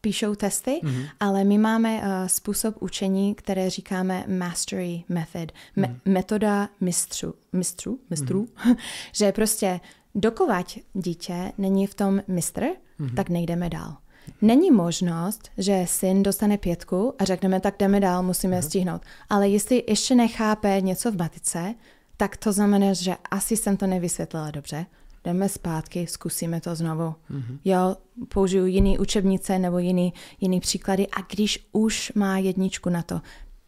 píšou 0.01 0.35
testy, 0.35 0.79
Mhm. 0.83 0.93
mm-hmm. 0.93 1.07
ale 1.19 1.43
my 1.43 1.57
máme 1.57 1.97
uh, 1.99 2.05
způsob 2.27 2.75
učení, 2.79 3.35
které 3.35 3.69
říkáme 3.69 4.23
mastery 4.27 5.03
method, 5.09 5.51
me- 5.77 5.87
Mhm. 5.87 5.99
metoda 6.05 6.69
mistřů, 6.81 7.33
mistrů, 7.53 7.99
mistrů, 8.09 8.45
mm-hmm. 8.45 8.75
že 9.13 9.31
prostě 9.31 9.79
dokovat 10.15 10.65
dítě 10.93 11.51
není 11.57 11.87
v 11.87 11.93
tom 11.93 12.21
mistr, 12.27 12.61
Mhm. 12.61 13.09
mm-hmm. 13.09 13.15
tak 13.15 13.29
nejdeme 13.29 13.69
dál. 13.69 13.97
Není 14.41 14.71
možnost, 14.71 15.49
že 15.57 15.85
syn 15.87 16.23
dostane 16.23 16.57
pětku 16.57 17.13
a 17.19 17.25
řekneme, 17.25 17.59
tak 17.59 17.75
jdeme 17.79 17.99
dál, 17.99 18.23
musíme 18.23 18.55
Mhm. 18.55 18.63
stihnout. 18.63 19.01
Ale 19.29 19.49
jestli 19.49 19.83
ještě 19.87 20.15
nechápe 20.15 20.81
něco 20.81 21.11
v 21.11 21.17
matice, 21.17 21.75
tak 22.17 22.37
to 22.37 22.51
znamená, 22.53 22.93
že 22.93 23.15
asi 23.31 23.57
jsem 23.57 23.77
to 23.77 23.87
nevysvětlila 23.87 24.51
dobře. 24.51 24.85
Jdeme 25.23 25.49
zpátky, 25.49 26.07
zkusíme 26.07 26.61
to 26.61 26.75
znovu. 26.75 27.03
Mm-hmm. 27.31 27.57
Jo, 27.65 27.95
použiju 28.29 28.65
jiný 28.65 28.99
učebnice 28.99 29.59
nebo 29.59 29.77
jiný, 29.79 30.13
jiný 30.41 30.59
příklady 30.59 31.07
a 31.07 31.21
když 31.35 31.67
už 31.71 32.11
má 32.15 32.37
jedničku 32.37 32.89
na 32.89 33.01
to, 33.01 33.21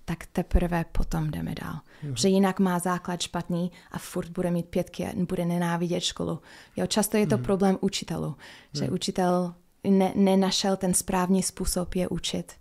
tak 0.10 0.26
teprve 0.26 0.86
potom 0.91 1.32
jdeme 1.32 1.56
dál. 1.62 1.80
Jo. 2.04 2.13
Že 2.15 2.28
jinak 2.30 2.60
má 2.60 2.80
základ 2.80 3.22
špatný 3.22 3.72
a 3.91 3.98
furt 3.98 4.30
bude 4.30 4.52
mít 4.52 4.65
pětky 4.65 5.06
a 5.06 5.12
bude 5.15 5.46
nenávidět 5.46 6.04
školu. 6.04 6.39
Jo, 6.76 6.88
často 6.88 7.17
je 7.17 7.28
to 7.28 7.38
mm. 7.38 7.43
problém 7.43 7.78
učitelů, 7.82 8.36
že 8.74 8.89
učitel 8.89 9.54
ne, 9.84 10.12
nenašel 10.15 10.76
ten 10.76 10.93
správný 10.93 11.43
způsob 11.43 11.96
je 11.96 12.08
učit. 12.08 12.54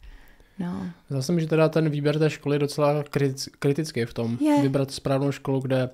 No. 0.58 0.90
Zdá 1.08 1.22
se 1.22 1.32
mi, 1.32 1.40
že 1.40 1.46
teda 1.46 1.68
ten 1.68 1.90
výběr 1.90 2.18
té 2.18 2.30
školy 2.30 2.54
je 2.54 2.58
docela 2.58 3.02
kritic, 3.02 3.48
kritický 3.58 4.04
v 4.04 4.14
tom. 4.14 4.38
Je. 4.40 4.62
Vybrat 4.62 4.90
správnou 4.90 5.32
školu, 5.32 5.60
kde... 5.60 5.90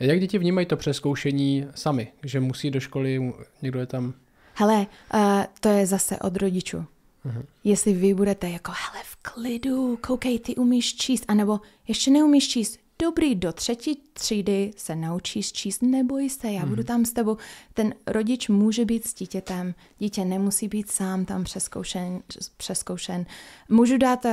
Jak 0.00 0.20
děti 0.20 0.38
vnímají 0.38 0.66
to 0.66 0.76
přeskoušení 0.76 1.66
sami? 1.74 2.12
Že 2.22 2.40
musí 2.40 2.70
do 2.70 2.80
školy, 2.80 3.32
někdo 3.62 3.80
je 3.80 3.86
tam... 3.86 4.14
Hele, 4.54 4.86
uh, 5.14 5.20
to 5.60 5.68
je 5.68 5.86
zase 5.86 6.18
od 6.18 6.36
rodičů. 6.36 6.84
Uh-huh. 7.26 7.44
Jestli 7.64 7.92
vy 7.92 8.14
budete 8.14 8.50
jako, 8.50 8.72
hele, 8.72 9.04
v 9.04 9.16
klidu, 9.16 9.98
koukej, 10.00 10.38
ty 10.38 10.56
umíš 10.56 10.94
číst, 10.94 11.24
anebo 11.28 11.60
ještě 11.88 12.10
neumíš 12.10 12.48
číst, 12.48 12.78
dobrý, 13.02 13.34
do 13.34 13.52
třetí 13.52 14.02
třídy 14.12 14.70
se 14.76 14.96
naučíš 14.96 15.52
číst, 15.52 15.82
neboj 15.82 16.30
se, 16.30 16.52
já 16.52 16.66
budu 16.66 16.84
tam 16.84 17.04
s 17.04 17.12
tebou. 17.12 17.36
Ten 17.74 17.94
rodič 18.06 18.48
může 18.48 18.84
být 18.84 19.06
s 19.06 19.14
dítětem, 19.14 19.74
dítě 19.98 20.24
nemusí 20.24 20.68
být 20.68 20.90
sám 20.90 21.24
tam 21.24 21.44
přeskoušen. 21.44 22.22
přeskoušen. 22.56 23.26
Můžu 23.68 23.98
dát 23.98 24.24
uh, 24.24 24.32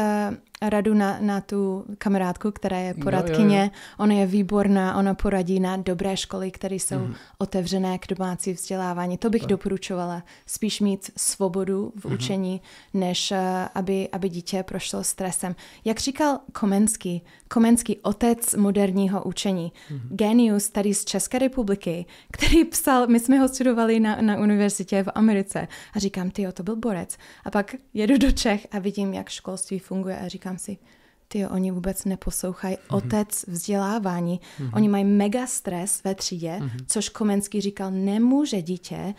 radu 0.70 0.94
na, 0.94 1.18
na 1.22 1.42
tu 1.42 1.86
kamarádku, 1.98 2.52
která 2.52 2.78
je 2.78 2.94
poradkyně. 2.94 3.58
Jo, 3.58 3.64
jo, 3.64 3.70
jo. 3.74 3.96
Ona 3.98 4.14
je 4.14 4.26
výborná, 4.26 4.98
ona 4.98 5.14
poradí 5.14 5.60
na 5.60 5.78
dobré 5.78 6.18
školy, 6.18 6.52
které 6.52 6.76
jsou 6.76 7.00
mm. 7.00 7.16
otevřené 7.38 7.98
k 7.98 8.08
domácí 8.08 8.54
vzdělávání. 8.54 9.18
To 9.18 9.30
bych 9.30 9.42
tak. 9.42 9.50
doporučovala. 9.50 10.24
Spíš 10.46 10.80
mít 10.82 11.12
svobodu 11.18 11.94
v 11.96 12.06
mm. 12.06 12.14
učení, 12.14 12.62
než 12.94 13.32
uh, 13.32 13.38
aby, 13.76 14.10
aby 14.12 14.30
dítě 14.30 14.64
prošlo 14.64 15.04
stresem. 15.04 15.56
Jak 15.86 16.00
říkal 16.00 16.40
Komenský, 16.52 17.22
Komenský, 17.48 18.00
otec 18.00 18.56
moderního 18.56 19.24
učení, 19.24 19.72
mm. 19.92 20.00
genius 20.10 20.70
tady 20.70 20.94
z 20.94 21.06
České 21.06 21.40
republiky, 21.40 22.06
který 22.32 22.66
psal, 22.66 23.08
my 23.08 23.20
jsme 23.20 23.40
ho 23.40 23.48
studovali 23.48 24.00
na, 24.00 24.22
na 24.22 24.38
univerzitě 24.38 25.04
v 25.04 25.12
Americe 25.16 25.68
a 25.94 26.00
říkám, 26.00 26.32
ty 26.32 26.48
to 26.54 26.64
byl 26.64 26.76
borec. 26.76 27.18
A 27.46 27.52
pak 27.52 27.76
jedu 27.94 28.18
do 28.18 28.32
Čech 28.32 28.68
a 28.72 28.80
vidím, 28.80 29.14
jak 29.14 29.30
školství 29.30 29.80
funguje 29.80 30.20
a 30.20 30.28
říkám 30.28 30.53
si, 30.58 30.78
ty 31.28 31.48
oni 31.48 31.72
vůbec 31.72 32.06
neposlouchají 32.06 32.76
mm-hmm. 32.76 32.98
otec 32.98 33.46
vzdělávání. 33.48 34.40
Mm-hmm. 34.40 34.70
Oni 34.74 34.90
mají 34.90 35.06
mega 35.06 35.48
stres 35.48 36.04
ve 36.04 36.16
třídě, 36.16 36.58
mm-hmm. 36.60 36.86
což 36.88 37.10
Komenský 37.10 37.62
říkal, 37.62 37.92
nemůže 37.92 38.62
dítě 38.62 39.14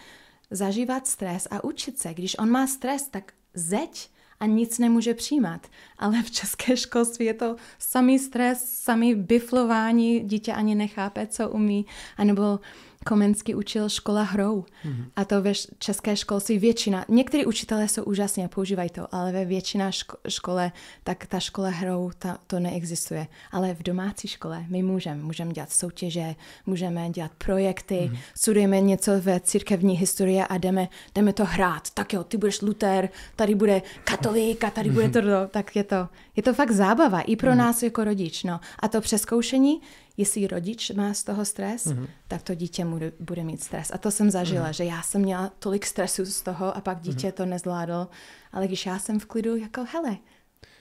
zažívat 0.50 1.06
stres 1.06 1.48
a 1.50 1.64
učit 1.64 1.98
se. 1.98 2.14
Když 2.14 2.38
on 2.38 2.50
má 2.50 2.66
stres, 2.66 3.08
tak 3.08 3.32
zeď 3.54 4.10
a 4.40 4.46
nic 4.46 4.78
nemůže 4.78 5.14
přijímat. 5.14 5.66
Ale 5.98 6.22
v 6.22 6.30
české 6.30 6.76
školství 6.76 7.26
je 7.26 7.34
to 7.34 7.56
samý 7.78 8.18
stres, 8.18 8.64
samý 8.64 9.14
biflování, 9.14 10.20
dítě 10.20 10.52
ani 10.52 10.74
nechápe, 10.74 11.26
co 11.26 11.48
umí, 11.48 11.86
anebo 12.16 12.60
Komensky 13.04 13.54
učil 13.54 13.88
škola 13.88 14.22
hrou. 14.22 14.64
Mm-hmm. 14.84 15.04
A 15.16 15.24
to 15.24 15.42
ve 15.42 15.52
české 15.78 16.16
školství 16.16 16.58
většina, 16.58 17.04
někteří 17.08 17.46
učitelé 17.46 17.88
jsou 17.88 18.02
úžasní 18.02 18.44
a 18.44 18.48
používají 18.48 18.90
to, 18.90 19.14
ale 19.14 19.32
ve 19.32 19.44
většina 19.44 19.90
ško- 19.90 20.16
škole, 20.28 20.72
tak 21.04 21.26
ta 21.26 21.40
škola 21.40 21.68
hrou, 21.68 22.10
ta, 22.18 22.38
to 22.46 22.60
neexistuje. 22.60 23.26
Ale 23.52 23.74
v 23.74 23.82
domácí 23.82 24.28
škole 24.28 24.64
my 24.68 24.82
můžeme, 24.82 25.22
můžeme 25.22 25.52
dělat 25.52 25.72
soutěže, 25.72 26.34
můžeme 26.66 27.10
dělat 27.10 27.30
projekty, 27.38 27.94
mm-hmm. 27.94 28.18
studujeme 28.34 28.80
něco 28.80 29.20
ve 29.20 29.40
církevní 29.40 29.96
historii 29.96 30.40
a 30.40 30.58
jdeme, 30.58 30.88
jdeme 31.14 31.32
to 31.32 31.44
hrát. 31.44 31.90
Tak 31.90 32.12
jo, 32.12 32.24
ty 32.24 32.36
budeš 32.36 32.62
Luther, 32.62 33.08
tady 33.36 33.54
bude 33.54 33.82
katolík 34.04 34.64
a 34.64 34.70
tady 34.70 34.90
mm-hmm. 34.90 34.94
bude 34.94 35.08
to, 35.08 35.48
tak 35.50 35.76
je 35.76 35.84
to, 35.84 36.08
je 36.36 36.42
to 36.42 36.54
fakt 36.54 36.70
zábava 36.70 37.20
i 37.20 37.36
pro 37.36 37.50
mm-hmm. 37.50 37.56
nás 37.56 37.82
jako 37.82 38.04
rodič. 38.04 38.44
No. 38.44 38.60
A 38.78 38.88
to 38.88 39.00
přeskoušení 39.00 39.80
jestli 40.16 40.46
rodič 40.46 40.90
má 40.90 41.14
z 41.14 41.24
toho 41.24 41.44
stres, 41.44 41.86
mm-hmm. 41.86 42.06
tak 42.28 42.42
to 42.42 42.54
dítě 42.54 42.84
bude, 42.84 43.12
bude 43.20 43.44
mít 43.44 43.62
stres. 43.62 43.90
A 43.94 43.98
to 43.98 44.10
jsem 44.10 44.30
zažila, 44.30 44.66
mm-hmm. 44.68 44.76
že 44.76 44.84
já 44.84 45.02
jsem 45.02 45.20
měla 45.20 45.52
tolik 45.58 45.86
stresu 45.86 46.24
z 46.24 46.42
toho 46.42 46.76
a 46.76 46.80
pak 46.80 47.00
dítě 47.00 47.28
mm-hmm. 47.28 47.32
to 47.32 47.46
nezvládlo. 47.46 48.08
Ale 48.52 48.66
když 48.66 48.86
já 48.86 48.98
jsem 48.98 49.20
v 49.20 49.26
klidu, 49.26 49.56
jako 49.56 49.84
hele, 49.92 50.16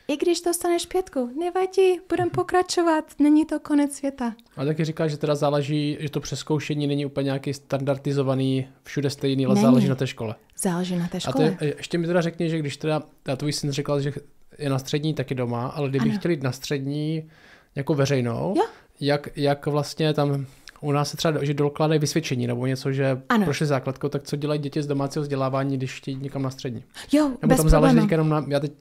i 0.08 0.18
když 0.18 0.42
dostaneš 0.42 0.86
pětku, 0.86 1.30
nevadí, 1.40 2.00
budem 2.10 2.26
mhm. 2.26 2.32
pokračovat, 2.32 3.06
není 3.20 3.46
to 3.46 3.60
konec 3.60 3.96
světa. 3.96 4.36
A 4.58 4.66
taky 4.66 4.86
říkáš, 4.86 5.12
že 5.12 5.18
teda 5.18 5.36
záleží, 5.36 5.98
že 6.00 6.10
to 6.10 6.20
přeskoušení 6.20 6.88
není 6.88 7.06
úplně 7.06 7.26
nějaký 7.26 7.54
standardizovaný, 7.54 8.68
všude 8.84 9.10
stejný, 9.10 9.46
ale 9.46 9.56
není. 9.56 9.66
záleží 9.66 9.88
na 9.88 9.96
té 9.96 10.08
škole. 10.08 10.36
Záleží 10.58 10.96
na 10.96 11.08
té 11.08 11.20
škole. 11.20 11.50
A 11.52 11.58
to 11.58 11.64
je, 11.64 11.76
ještě 11.78 11.98
mi 11.98 12.08
teda 12.08 12.22
řekni, 12.22 12.50
že 12.50 12.60
když 12.60 12.78
teda, 12.78 13.04
já 13.28 13.36
tvůj 13.36 13.54
syn 13.54 13.72
řekl, 13.72 14.02
že 14.02 14.14
je 14.58 14.70
na 14.70 14.80
střední 14.80 15.14
taky 15.14 15.36
doma, 15.36 15.68
ale 15.68 15.90
kdyby 15.90 16.12
chtěl 16.12 16.32
jít 16.32 16.44
na 16.44 16.52
střední 16.52 17.30
jako 17.76 17.94
veřejnou, 17.94 18.54
jo 18.58 18.64
jak, 19.06 19.30
jak 19.36 19.66
vlastně 19.66 20.14
tam 20.14 20.46
u 20.82 20.92
nás 20.92 21.10
se 21.10 21.18
třeba, 21.18 21.46
že 21.46 21.54
dokládají 21.54 22.00
vysvědčení 22.00 22.48
nebo 22.48 22.66
něco, 22.66 22.92
že 22.92 23.22
ano. 23.30 23.46
prošli 23.46 23.66
základkou, 23.66 24.10
tak 24.10 24.24
co 24.24 24.36
dělají 24.36 24.60
děti 24.60 24.82
z 24.82 24.88
domácího 24.88 25.24
vzdělávání, 25.24 25.78
když 25.78 25.98
chtějí 25.98 26.18
někam 26.18 26.42
na 26.42 26.50
střední? 26.50 26.84
Jo, 27.12 27.30
nebo 27.30 27.48
bez 27.48 27.58
tam 27.58 27.70
záleží 27.70 28.08
jenom 28.12 28.30
na, 28.30 28.46
já 28.48 28.60
teď, 28.60 28.72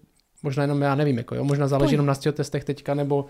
možná 0.43 0.63
jenom 0.63 0.83
já 0.83 0.95
nevím, 0.95 1.19
jako 1.19 1.35
jo, 1.35 1.45
možná 1.45 1.69
záleží 1.69 1.89
Pojď. 1.89 1.93
jenom 1.93 2.07
na 2.07 2.15
testech 2.15 2.65
teďka, 2.65 2.95
nebo 2.95 3.27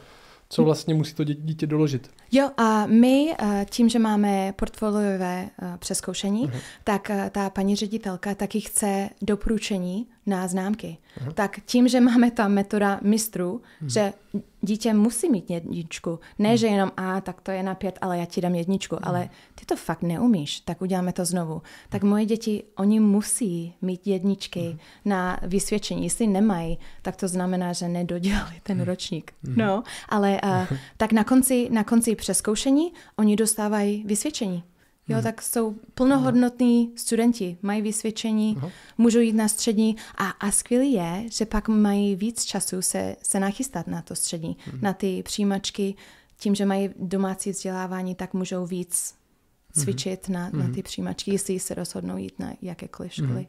co 0.49 0.65
vlastně 0.65 0.95
musí 0.95 1.15
to 1.15 1.25
dítě 1.25 1.67
doložit. 1.67 2.11
Jo, 2.33 2.51
a 2.57 2.87
my 2.87 3.35
eh, 3.39 3.67
tím, 3.71 3.89
že 3.89 3.99
máme 3.99 4.53
portfoliové 4.57 5.49
eh, 5.63 5.77
přeskoušení, 5.79 6.49
uh-huh. 6.49 6.61
tak 6.85 7.11
eh, 7.11 7.31
ta 7.35 7.51
paní 7.51 7.77
ředitelka 7.77 8.35
taky 8.35 8.61
chce 8.61 9.09
doporučení 9.23 10.07
na 10.27 10.49
známky. 10.49 10.99
Uh-huh. 11.21 11.33
Tak 11.33 11.61
tím, 11.67 11.89
že 11.89 12.01
máme 12.01 12.31
tam 12.31 12.53
metoda 12.53 13.01
mistrů, 13.03 13.63
uh-huh. 13.83 13.93
že 13.93 14.13
dítě 14.61 14.95
musí 14.95 15.31
mít 15.31 15.51
jedničku, 15.51 16.21
ne, 16.39 16.49
uh-huh. 16.49 16.57
že 16.57 16.67
jenom 16.67 16.93
a, 16.97 17.21
tak 17.21 17.41
to 17.41 17.51
je 17.51 17.63
na 17.63 17.75
pět, 17.75 17.99
ale 18.01 18.19
já 18.19 18.25
ti 18.25 18.41
dám 18.41 18.55
jedničku, 18.55 18.97
uh-huh. 18.97 19.09
ale 19.09 19.31
ty 19.55 19.67
to 19.67 19.77
fakt 19.77 20.03
neumíš, 20.03 20.61
tak 20.61 20.83
uděláme 20.83 21.13
to 21.13 21.25
znovu. 21.25 21.63
Tak 21.89 22.03
moje 22.03 22.27
děti, 22.27 22.63
oni 22.77 23.01
musí 23.01 23.75
mít 23.83 24.07
jedničky 24.07 24.61
uh-huh. 24.61 24.79
na 25.05 25.41
vysvědčení. 25.43 26.05
Jestli 26.05 26.27
nemají, 26.27 26.79
tak 27.03 27.17
to 27.17 27.29
znamená, 27.29 27.73
že 27.73 27.89
nedodělali 27.89 28.55
ten 28.63 28.79
uh-huh. 28.79 28.85
ročník. 28.85 29.33
Uh-huh. 29.45 29.57
No, 29.57 29.83
ale 30.09 30.41
uh, 30.45 30.77
tak 30.97 31.13
na 31.13 31.25
konci, 31.25 31.69
na 31.71 31.85
konci 31.85 32.17
přeskoušení 32.17 32.93
oni 33.17 33.37
dostávají 33.37 34.05
vysvědčení. 34.07 34.63
Jo, 35.09 35.17
hmm. 35.17 35.23
tak 35.23 35.43
jsou 35.43 35.75
plnohodnotní 35.95 36.93
studenti, 36.97 37.57
mají 37.63 37.83
vysvědčení, 37.83 38.55
Aha. 38.57 38.71
můžou 38.99 39.19
jít 39.19 39.33
na 39.33 39.49
střední 39.49 39.97
a, 40.15 40.29
a 40.29 40.51
skvělý 40.51 40.93
je, 40.93 41.25
že 41.31 41.47
pak 41.47 41.69
mají 41.69 42.17
víc 42.17 42.45
času 42.45 42.83
se, 42.83 43.17
se 43.23 43.41
nachystat 43.41 43.87
na 43.87 44.03
to 44.03 44.15
střední, 44.15 44.57
hmm. 44.65 44.79
na 44.83 44.93
ty 44.93 45.23
přijímačky. 45.23 45.95
Tím, 46.37 46.55
že 46.55 46.67
mají 46.67 46.91
domácí 46.99 47.51
vzdělávání, 47.51 48.15
tak 48.15 48.35
můžou 48.35 48.67
víc 48.67 49.15
mhm. 49.77 49.85
cvičit 49.85 50.27
hmm. 50.27 50.35
na, 50.35 50.51
na 50.53 50.65
mhm. 50.65 50.75
ty 50.75 50.83
přijímačky, 50.83 51.33
jestli 51.33 51.59
se 51.59 51.75
rozhodnou 51.75 52.17
jít 52.17 52.39
na 52.39 52.53
jakékoliv 52.63 53.13
školy. 53.13 53.31
Hmm. 53.31 53.47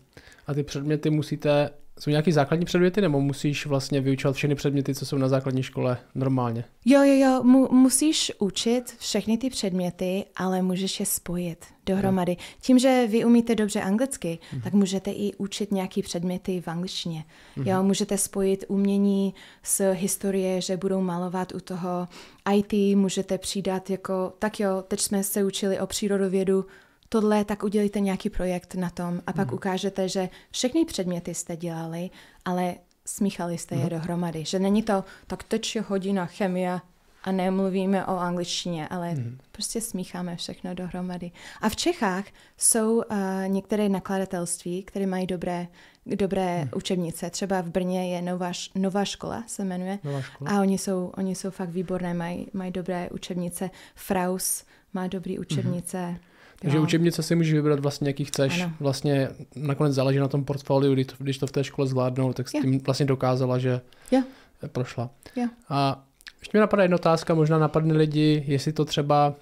A 0.48 0.54
ty 0.54 0.64
předměty 0.64 1.10
musíte 1.10 1.70
jsou 2.00 2.10
nějaký 2.10 2.32
základní 2.32 2.66
předměty, 2.66 3.02
nebo 3.02 3.22
musíš 3.22 3.66
vlastně 3.66 4.02
vyučovat 4.02 4.36
všechny 4.36 4.56
předměty, 4.56 4.96
co 4.96 5.06
jsou 5.06 5.18
na 5.18 5.28
základní 5.28 5.64
škole 5.64 5.98
normálně? 6.16 6.66
Jo, 6.86 7.04
jo, 7.04 7.14
jo, 7.14 7.44
mu, 7.44 7.68
musíš 7.72 8.32
učit 8.40 8.96
všechny 9.00 9.38
ty 9.38 9.50
předměty, 9.50 10.26
ale 10.36 10.62
můžeš 10.62 11.00
je 11.00 11.06
spojit 11.06 11.66
dohromady. 11.86 12.32
Hmm. 12.32 12.42
Tím, 12.62 12.80
že 12.80 13.08
vy 13.08 13.26
umíte 13.26 13.56
dobře 13.56 13.82
anglicky, 13.82 14.40
hmm. 14.52 14.62
tak 14.62 14.74
můžete 14.74 15.12
i 15.12 15.34
učit 15.38 15.72
nějaký 15.72 16.02
předměty 16.02 16.62
v 16.62 16.68
angličtině. 16.68 17.26
Hmm. 17.56 17.68
Jo, 17.68 17.84
můžete 17.84 18.18
spojit 18.18 18.66
umění 18.68 19.34
s 19.64 19.94
historie, 19.94 20.62
že 20.62 20.78
budou 20.78 21.02
malovat 21.02 21.54
u 21.54 21.60
toho 21.60 22.08
IT, 22.54 22.98
můžete 22.98 23.38
přidat 23.38 23.90
jako, 23.90 24.34
tak 24.40 24.60
jo, 24.60 24.84
teď 24.88 25.00
jsme 25.00 25.24
se 25.24 25.44
učili 25.44 25.80
o 25.80 25.88
přírodovědu, 25.88 26.66
tohle, 27.14 27.46
tak 27.46 27.64
udělíte 27.64 28.00
nějaký 28.00 28.30
projekt 28.30 28.76
na 28.76 28.90
tom 28.90 29.22
a 29.28 29.34
pak 29.34 29.48
mm. 29.48 29.54
ukážete, 29.54 30.10
že 30.10 30.30
všechny 30.52 30.86
předměty 30.86 31.34
jste 31.34 31.58
dělali, 31.58 32.10
ale 32.46 32.76
smíchali 33.06 33.58
jste 33.58 33.76
je 33.76 33.84
mm. 33.84 33.90
dohromady. 33.90 34.46
Že 34.46 34.60
není 34.60 34.84
to, 34.84 35.04
tak 35.28 35.44
teď 35.44 35.76
je 35.76 35.82
hodina 35.82 36.26
chemie 36.26 36.80
a 37.24 37.32
nemluvíme 37.32 38.06
o 38.06 38.18
angličtině, 38.18 38.88
ale 38.88 39.12
mm. 39.12 39.38
prostě 39.52 39.82
smícháme 39.82 40.36
všechno 40.36 40.74
dohromady. 40.74 41.32
A 41.62 41.70
v 41.70 41.76
Čechách 41.76 42.26
jsou 42.58 42.96
uh, 42.96 43.04
některé 43.48 43.90
nakladatelství, 43.90 44.84
které 44.84 45.08
mají 45.08 45.28
dobré, 45.28 45.68
dobré 46.06 46.64
mm. 46.64 46.70
učebnice. 46.76 47.30
Třeba 47.30 47.62
v 47.62 47.70
Brně 47.70 48.16
je 48.16 48.22
Nová, 48.22 48.52
Nová 48.76 49.06
škola, 49.06 49.44
se 49.48 49.64
jmenuje. 49.64 50.00
Nová 50.04 50.22
škola. 50.22 50.52
A 50.52 50.62
oni 50.62 50.78
jsou, 50.78 51.12
oni 51.18 51.36
jsou 51.36 51.50
fakt 51.50 51.70
výborné, 51.70 52.14
mají, 52.14 52.48
mají 52.54 52.72
dobré 52.72 53.10
učebnice. 53.10 53.70
Fraus 53.96 54.66
má 54.94 55.08
dobré 55.08 55.36
učebnice. 55.40 56.08
Mm. 56.08 56.18
Takže 56.64 56.78
jo. 56.78 56.84
učebnice 56.84 57.24
si 57.24 57.36
můžeš 57.36 57.54
vybrat 57.54 57.80
vlastně, 57.80 58.10
jaký 58.10 58.26
chceš. 58.26 58.62
Ano. 58.62 58.74
Vlastně 58.80 59.30
nakonec 59.56 59.94
záleží 59.94 60.20
na 60.20 60.28
tom 60.28 60.46
portfoliu, 60.46 60.94
když 60.94 61.08
to, 61.08 61.16
když 61.20 61.38
to 61.38 61.48
v 61.48 61.52
té 61.52 61.64
škole 61.64 61.88
zvládnou, 61.88 62.34
tak 62.34 62.50
s 62.50 62.52
tím 62.52 62.80
vlastně 62.80 63.06
dokázala, 63.06 63.60
že 63.60 63.82
jo. 64.12 64.22
prošla. 64.68 65.10
Jo. 65.36 65.48
A 65.70 66.04
ještě 66.40 66.58
mi 66.58 66.60
napadá 66.60 66.84
jedna 66.84 66.96
otázka, 66.96 67.34
možná 67.34 67.58
napadne 67.60 67.94
lidi, 67.94 68.44
jestli 68.48 68.74
to 68.74 68.86
třeba, 68.86 69.34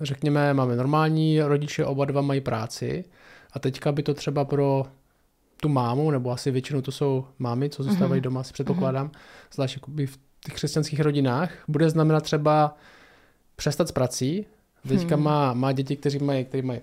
řekněme, 0.00 0.54
máme 0.54 0.76
normální 0.76 1.40
rodiče, 1.40 1.84
oba 1.84 2.04
dva 2.04 2.20
mají 2.20 2.40
práci 2.40 3.04
a 3.52 3.58
teďka 3.58 3.92
by 3.92 4.02
to 4.02 4.14
třeba 4.14 4.44
pro 4.44 4.86
tu 5.60 5.68
mámu, 5.68 6.10
nebo 6.10 6.30
asi 6.30 6.50
většinou 6.50 6.80
to 6.80 6.92
jsou 6.92 7.26
mámy, 7.38 7.70
co 7.70 7.82
zůstávají 7.82 8.20
mm-hmm. 8.20 8.24
doma, 8.24 8.42
si 8.42 8.52
předpokládám, 8.52 9.08
mm-hmm. 9.08 9.54
zvlášť 9.54 9.78
v 10.06 10.18
těch 10.44 10.54
křesťanských 10.54 11.00
rodinách, 11.00 11.50
bude 11.68 11.90
znamenat 11.90 12.20
třeba 12.20 12.76
přestat 13.56 13.88
s 13.88 13.92
prací, 13.92 14.46
Teďka 14.88 15.14
hmm. 15.14 15.24
má, 15.24 15.54
má 15.54 15.72
děti, 15.72 15.96
kteří 15.96 16.18
mají, 16.18 16.44
kteří 16.44 16.62
mají 16.62 16.80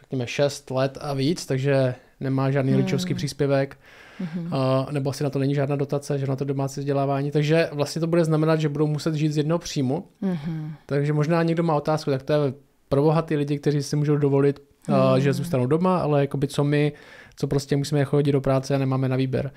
řekněme 0.00 0.26
6 0.26 0.70
let 0.70 0.98
a 1.00 1.14
víc, 1.14 1.46
takže 1.46 1.94
nemá 2.20 2.50
žádný 2.50 2.72
hmm. 2.72 2.80
rodičovský 2.80 3.14
příspěvek, 3.14 3.76
hmm. 4.18 4.46
uh, 4.46 4.92
nebo 4.92 5.10
asi 5.10 5.24
na 5.24 5.30
to 5.30 5.38
není 5.38 5.54
žádná 5.54 5.76
dotace, 5.76 6.18
že 6.18 6.26
na 6.26 6.36
to 6.36 6.44
domácí 6.44 6.80
vzdělávání. 6.80 7.30
Takže 7.30 7.68
vlastně 7.72 8.00
to 8.00 8.06
bude 8.06 8.24
znamenat, 8.24 8.60
že 8.60 8.68
budou 8.68 8.86
muset 8.86 9.14
žít 9.14 9.32
z 9.32 9.36
jednoho 9.36 9.58
příjmu. 9.58 10.04
Hmm. 10.22 10.72
Takže 10.86 11.12
možná 11.12 11.42
někdo 11.42 11.62
má 11.62 11.74
otázku, 11.74 12.10
tak 12.10 12.22
to 12.22 12.32
je 12.32 12.52
pro 12.88 13.02
bohatý 13.02 13.36
lidi, 13.36 13.58
kteří 13.58 13.82
si 13.82 13.96
můžou 13.96 14.16
dovolit, 14.16 14.60
uh, 14.88 14.94
hmm. 14.94 15.20
že 15.20 15.32
zůstanou 15.32 15.66
doma, 15.66 15.98
ale 15.98 16.20
jakoby 16.20 16.48
co 16.48 16.64
my, 16.64 16.92
co 17.36 17.46
prostě 17.46 17.76
musíme 17.76 18.04
chodit 18.04 18.32
do 18.32 18.40
práce 18.40 18.74
a 18.74 18.78
nemáme 18.78 19.08
na 19.08 19.16
výběr. 19.16 19.50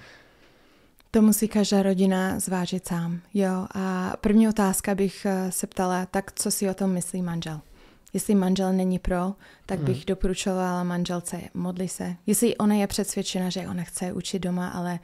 To 1.11 1.21
musí 1.21 1.47
každá 1.47 1.83
rodina 1.83 2.39
zvážit 2.39 2.87
sám. 2.87 3.19
Jo, 3.33 3.67
a 3.75 4.13
první 4.21 4.47
otázka 4.47 4.95
bych 4.95 5.25
eh, 5.25 5.51
se 5.51 5.67
ptala, 5.67 6.05
tak 6.05 6.31
co 6.31 6.51
si 6.51 6.69
o 6.69 6.73
tom 6.73 6.91
myslí 6.91 7.21
manžel? 7.21 7.61
Jestli 8.13 8.35
manžel 8.35 8.73
není 8.73 8.99
pro, 8.99 9.33
tak 9.65 9.79
bych 9.79 9.95
hmm. 9.95 10.05
doporučovala 10.07 10.83
manželce 10.83 11.41
modli 11.53 11.87
se. 11.87 12.15
Jestli 12.25 12.57
ona 12.57 12.75
je 12.75 12.87
přesvědčena, 12.87 13.49
že 13.49 13.67
ona 13.67 13.83
chce 13.83 14.13
učit 14.13 14.39
doma, 14.39 14.69
ale 14.69 14.99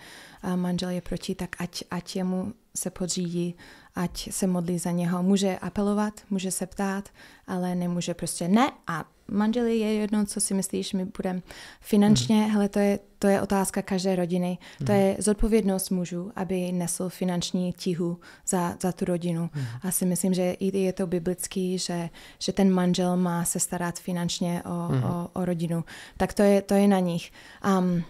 manžel 0.56 0.89
je 0.89 1.02
proti, 1.02 1.36
tak 1.36 1.56
ať, 1.60 1.84
ať 1.91 2.15
jemu 2.15 2.54
se 2.76 2.89
podřídí, 2.89 3.56
ať 3.95 4.32
se 4.32 4.48
modlí 4.48 4.80
za 4.80 4.91
něho. 4.91 5.24
Může 5.24 5.58
apelovat, 5.58 6.13
může 6.30 6.52
se 6.52 6.65
ptát, 6.65 7.10
ale 7.48 7.76
nemůže 7.76 8.13
prostě 8.13 8.48
ne 8.48 8.72
a 8.88 9.06
manželi 9.32 9.78
je 9.78 9.94
jedno, 9.94 10.26
co 10.26 10.42
si 10.42 10.54
myslíš, 10.54 10.94
my 10.94 11.06
budeme 11.18 11.42
finančně, 11.82 12.36
mm. 12.36 12.50
hele, 12.50 12.70
to 12.70 12.80
je, 12.80 13.00
to 13.20 13.28
je 13.28 13.42
otázka 13.42 13.82
každé 13.82 14.15
rodiny, 14.15 14.58
mm. 14.80 14.86
to 14.86 14.92
je 14.92 15.15
zodpovědnost 15.20 15.89
mužů, 15.89 16.32
aby 16.36 16.72
nesl 16.72 17.10
finanční 17.10 17.74
tíhu 17.74 18.20
za, 18.48 18.78
za 18.82 18.92
tu 18.92 19.06
rodinu. 19.06 19.50
Mm. 19.56 19.62
A 19.84 19.92
si 19.92 20.06
myslím, 20.06 20.34
že 20.34 20.52
i 20.52 20.78
je 20.78 20.94
to 20.94 21.08
biblický, 21.08 21.78
že, 21.78 22.10
že 22.39 22.54
ten 22.54 22.72
manžel 22.72 23.18
má 23.18 23.46
se 23.46 23.60
starat 23.60 24.00
finančně 24.00 24.63
o, 24.65 24.94
mm. 24.94 25.04
o, 25.04 25.30
o 25.34 25.46
rodinu. 25.46 25.84
Tak 26.18 26.34
to 26.34 26.42
je, 26.42 26.62
to 26.62 26.74
je 26.74 26.88
na 26.88 27.00
nich. 27.00 27.32
Um, 27.80 28.04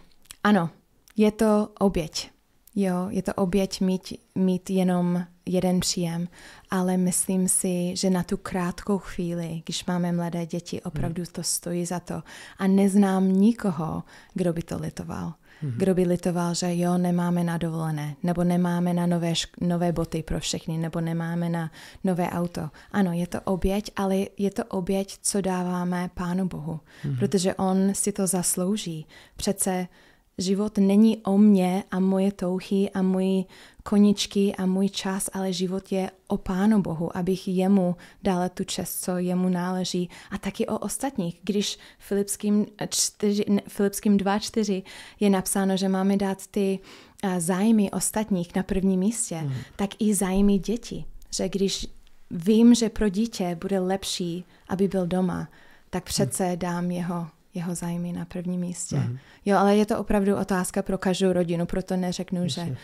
ano, 0.43 0.69
je 1.17 1.31
to 1.31 1.69
oběť. 1.79 2.38
Jo, 2.75 3.07
je 3.09 3.21
to 3.21 3.33
oběť 3.33 3.81
mít, 3.81 4.13
mít 4.35 4.69
jenom 4.69 5.25
jeden 5.45 5.79
příjem, 5.79 6.27
ale 6.69 6.97
myslím 6.97 7.47
si, 7.47 7.95
že 7.95 8.09
na 8.09 8.23
tu 8.23 8.37
krátkou 8.37 8.97
chvíli, 8.97 9.61
když 9.65 9.85
máme 9.85 10.11
mladé 10.11 10.45
děti, 10.45 10.81
opravdu 10.81 11.23
to 11.31 11.43
stojí 11.43 11.85
za 11.85 11.99
to. 11.99 12.23
A 12.57 12.67
neznám 12.67 13.31
nikoho, 13.31 14.03
kdo 14.33 14.53
by 14.53 14.63
to 14.63 14.77
litoval. 14.79 15.33
Mm-hmm. 15.63 15.73
Kdo 15.77 15.95
by 15.95 16.03
litoval, 16.03 16.53
že 16.53 16.77
jo, 16.77 16.97
nemáme 16.97 17.43
na 17.43 17.57
dovolené, 17.57 18.15
nebo 18.23 18.43
nemáme 18.43 18.93
na 18.93 19.05
nové, 19.05 19.33
šk- 19.33 19.67
nové 19.67 19.91
boty 19.91 20.23
pro 20.23 20.39
všechny, 20.39 20.77
nebo 20.77 21.01
nemáme 21.01 21.49
na 21.49 21.71
nové 22.03 22.29
auto. 22.29 22.69
Ano, 22.91 23.13
je 23.13 23.27
to 23.27 23.41
oběť, 23.41 23.91
ale 23.95 24.17
je 24.37 24.51
to 24.51 24.63
oběť, 24.65 25.17
co 25.21 25.41
dáváme 25.41 26.09
Pánu 26.13 26.47
Bohu, 26.47 26.79
mm-hmm. 26.79 27.19
protože 27.19 27.55
On 27.55 27.93
si 27.93 28.11
to 28.11 28.27
zaslouží. 28.27 29.07
Přece 29.35 29.87
Život 30.39 30.77
není 30.77 31.17
o 31.17 31.37
mě 31.37 31.83
a 31.91 31.99
moje 31.99 32.31
touhy 32.31 32.89
a 32.93 33.01
moji 33.01 33.45
koničky 33.83 34.55
a 34.55 34.65
můj 34.65 34.89
čas, 34.89 35.29
ale 35.33 35.53
život 35.53 35.91
je 35.91 36.11
o 36.27 36.37
Pánu 36.37 36.81
Bohu, 36.81 37.17
abych 37.17 37.47
jemu 37.47 37.95
dala 38.23 38.49
tu 38.49 38.63
čest, 38.63 39.03
co 39.03 39.17
jemu 39.17 39.49
náleží 39.49 40.09
a 40.31 40.37
taky 40.37 40.67
o 40.67 40.77
ostatních. 40.77 41.39
Když 41.43 41.77
Filipským, 41.99 42.65
4, 42.89 43.45
Filipským 43.67 44.17
2.4 44.17 44.83
je 45.19 45.29
napsáno, 45.29 45.77
že 45.77 45.89
máme 45.89 46.17
dát 46.17 46.47
ty 46.47 46.79
zájmy 47.37 47.91
ostatních 47.91 48.55
na 48.55 48.63
prvním 48.63 48.99
místě, 48.99 49.41
mm. 49.41 49.53
tak 49.75 49.89
i 49.99 50.15
zájmy 50.15 50.57
dětí. 50.57 51.05
Že 51.33 51.49
když 51.49 51.87
vím, 52.31 52.75
že 52.75 52.89
pro 52.89 53.09
dítě 53.09 53.57
bude 53.61 53.79
lepší, 53.79 54.45
aby 54.69 54.87
byl 54.87 55.07
doma, 55.07 55.49
tak 55.89 56.03
přece 56.03 56.55
dám 56.55 56.91
jeho 56.91 57.27
jeho 57.53 57.75
zájmy 57.75 58.13
na 58.13 58.25
prvním 58.25 58.61
místě. 58.61 58.95
Mm. 58.95 59.17
Jo, 59.45 59.57
ale 59.57 59.77
je 59.77 59.85
to 59.85 59.99
opravdu 59.99 60.35
otázka 60.35 60.81
pro 60.81 60.97
každou 60.97 61.33
rodinu, 61.33 61.65
proto 61.65 61.97
neřeknu, 61.97 62.43
Myslím. 62.43 62.67
že 62.67 62.75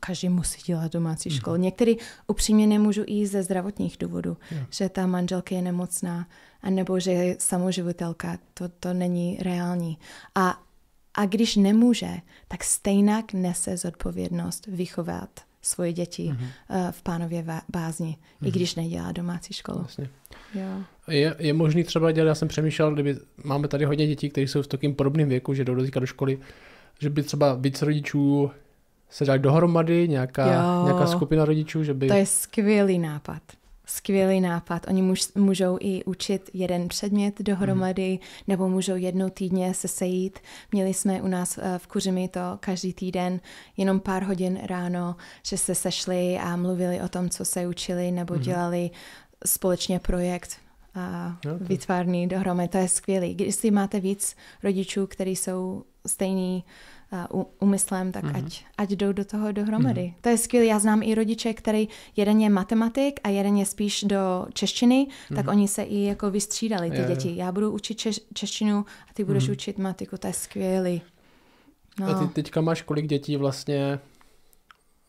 každý 0.00 0.28
musí 0.28 0.62
dělat 0.62 0.92
domácí 0.92 1.28
mm. 1.28 1.34
školu. 1.36 1.56
Některý 1.56 1.96
upřímně 2.26 2.66
nemůžu 2.66 3.04
jít 3.06 3.26
ze 3.26 3.42
zdravotních 3.42 3.96
důvodů, 4.00 4.36
yeah. 4.50 4.66
že 4.70 4.88
ta 4.88 5.06
manželka 5.06 5.54
je 5.54 5.62
nemocná, 5.62 6.26
anebo 6.62 7.00
že 7.00 7.12
je 7.12 7.36
samoživitelka. 7.38 8.38
To, 8.54 8.68
to 8.68 8.94
není 8.94 9.38
reální. 9.40 9.98
A, 10.34 10.62
a 11.14 11.26
když 11.26 11.56
nemůže, 11.56 12.10
tak 12.48 12.64
stejnak 12.64 13.32
nese 13.32 13.76
zodpovědnost 13.76 14.66
vychovat 14.66 15.30
svoje 15.62 15.92
děti 15.92 16.30
mm-hmm. 16.32 16.92
v 16.92 17.02
pánově 17.02 17.44
bázni, 17.72 18.06
mm-hmm. 18.06 18.46
i 18.46 18.48
mhm. 18.48 18.52
když 18.52 18.74
nedělá 18.74 19.12
domácí 19.12 19.54
školu. 19.54 19.78
Vlastně. 19.78 20.08
Jo. 20.54 20.82
Je, 21.08 21.34
je 21.38 21.52
možný 21.52 21.84
třeba 21.84 22.12
dělat, 22.12 22.28
já 22.28 22.34
jsem 22.34 22.48
přemýšlel, 22.48 22.94
kdyby 22.94 23.16
máme 23.44 23.68
tady 23.68 23.84
hodně 23.84 24.06
dětí, 24.06 24.30
kteří 24.30 24.48
jsou 24.48 24.62
v 24.62 24.66
takým 24.66 24.94
podobném 24.94 25.28
věku, 25.28 25.54
že 25.54 25.64
jdou 25.64 25.74
do 25.74 25.90
do 26.00 26.06
školy, 26.06 26.38
že 27.00 27.10
by 27.10 27.22
třeba 27.22 27.54
víc 27.54 27.82
rodičů 27.82 28.50
se 29.10 29.24
dali 29.24 29.38
dohromady, 29.38 30.08
nějaká, 30.08 30.46
nějaká 30.84 31.06
skupina 31.06 31.44
rodičů, 31.44 31.84
že 31.84 31.94
by... 31.94 32.08
To 32.08 32.14
je 32.14 32.26
skvělý 32.26 32.98
nápad 32.98 33.42
skvělý 33.84 34.40
nápad. 34.40 34.86
Oni 34.88 35.02
muž, 35.02 35.28
můžou 35.34 35.78
i 35.80 36.04
učit 36.04 36.50
jeden 36.52 36.88
předmět 36.88 37.42
dohromady, 37.42 38.12
mm. 38.12 38.18
nebo 38.48 38.68
můžou 38.68 38.96
jednou 38.96 39.30
týdně 39.30 39.74
se 39.74 39.88
sejít. 39.88 40.38
Měli 40.72 40.94
jsme 40.94 41.22
u 41.22 41.28
nás 41.28 41.58
eh, 41.58 41.78
v 41.78 41.86
Kuřimi 41.86 42.28
to 42.28 42.40
každý 42.60 42.92
týden, 42.92 43.40
jenom 43.76 44.00
pár 44.00 44.22
hodin 44.24 44.60
ráno, 44.66 45.16
že 45.46 45.58
se 45.58 45.74
sešli 45.74 46.38
a 46.38 46.56
mluvili 46.56 47.00
o 47.00 47.08
tom, 47.08 47.28
co 47.28 47.44
se 47.44 47.66
učili, 47.66 48.10
nebo 48.10 48.34
mm. 48.34 48.40
dělali 48.40 48.90
společně 49.46 49.98
projekt 49.98 50.56
a 50.94 51.36
okay. 51.38 51.66
vytvárný 51.66 52.28
dohromady. 52.28 52.68
To 52.68 52.78
je 52.78 52.88
skvělý. 52.88 53.34
Když 53.34 53.62
máte 53.70 54.00
víc 54.00 54.36
rodičů, 54.62 55.06
kteří 55.06 55.36
jsou 55.36 55.84
stejný 56.06 56.64
uh, 57.12 58.12
tak 58.12 58.24
mm-hmm. 58.24 58.36
ať, 58.36 58.64
ať 58.78 58.90
jdou 58.90 59.12
do 59.12 59.24
toho 59.24 59.52
dohromady. 59.52 60.00
Mm-hmm. 60.00 60.20
To 60.20 60.28
je 60.28 60.38
skvělé. 60.38 60.66
Já 60.66 60.78
znám 60.78 61.02
i 61.02 61.14
rodiče, 61.14 61.54
který 61.54 61.88
jeden 62.16 62.40
je 62.40 62.50
matematik 62.50 63.20
a 63.24 63.28
jeden 63.28 63.56
je 63.56 63.66
spíš 63.66 64.04
do 64.04 64.46
češtiny, 64.52 65.06
mm-hmm. 65.06 65.36
tak 65.36 65.48
oni 65.48 65.68
se 65.68 65.82
i 65.82 66.02
jako 66.02 66.30
vystřídali, 66.30 66.90
ty 66.90 66.96
je, 66.96 67.04
děti. 67.04 67.28
Je. 67.28 67.34
Já 67.34 67.52
budu 67.52 67.70
učit 67.70 67.94
češ, 67.98 68.20
češtinu 68.34 68.84
a 69.10 69.14
ty 69.14 69.24
budeš 69.24 69.48
mm-hmm. 69.48 69.52
učit 69.52 69.78
matiku. 69.78 70.16
To 70.16 70.26
je 70.26 70.32
skvělý. 70.32 71.02
No. 72.00 72.06
A 72.06 72.14
ty 72.14 72.26
teďka 72.34 72.60
máš 72.60 72.82
kolik 72.82 73.06
dětí 73.06 73.36
vlastně 73.36 73.98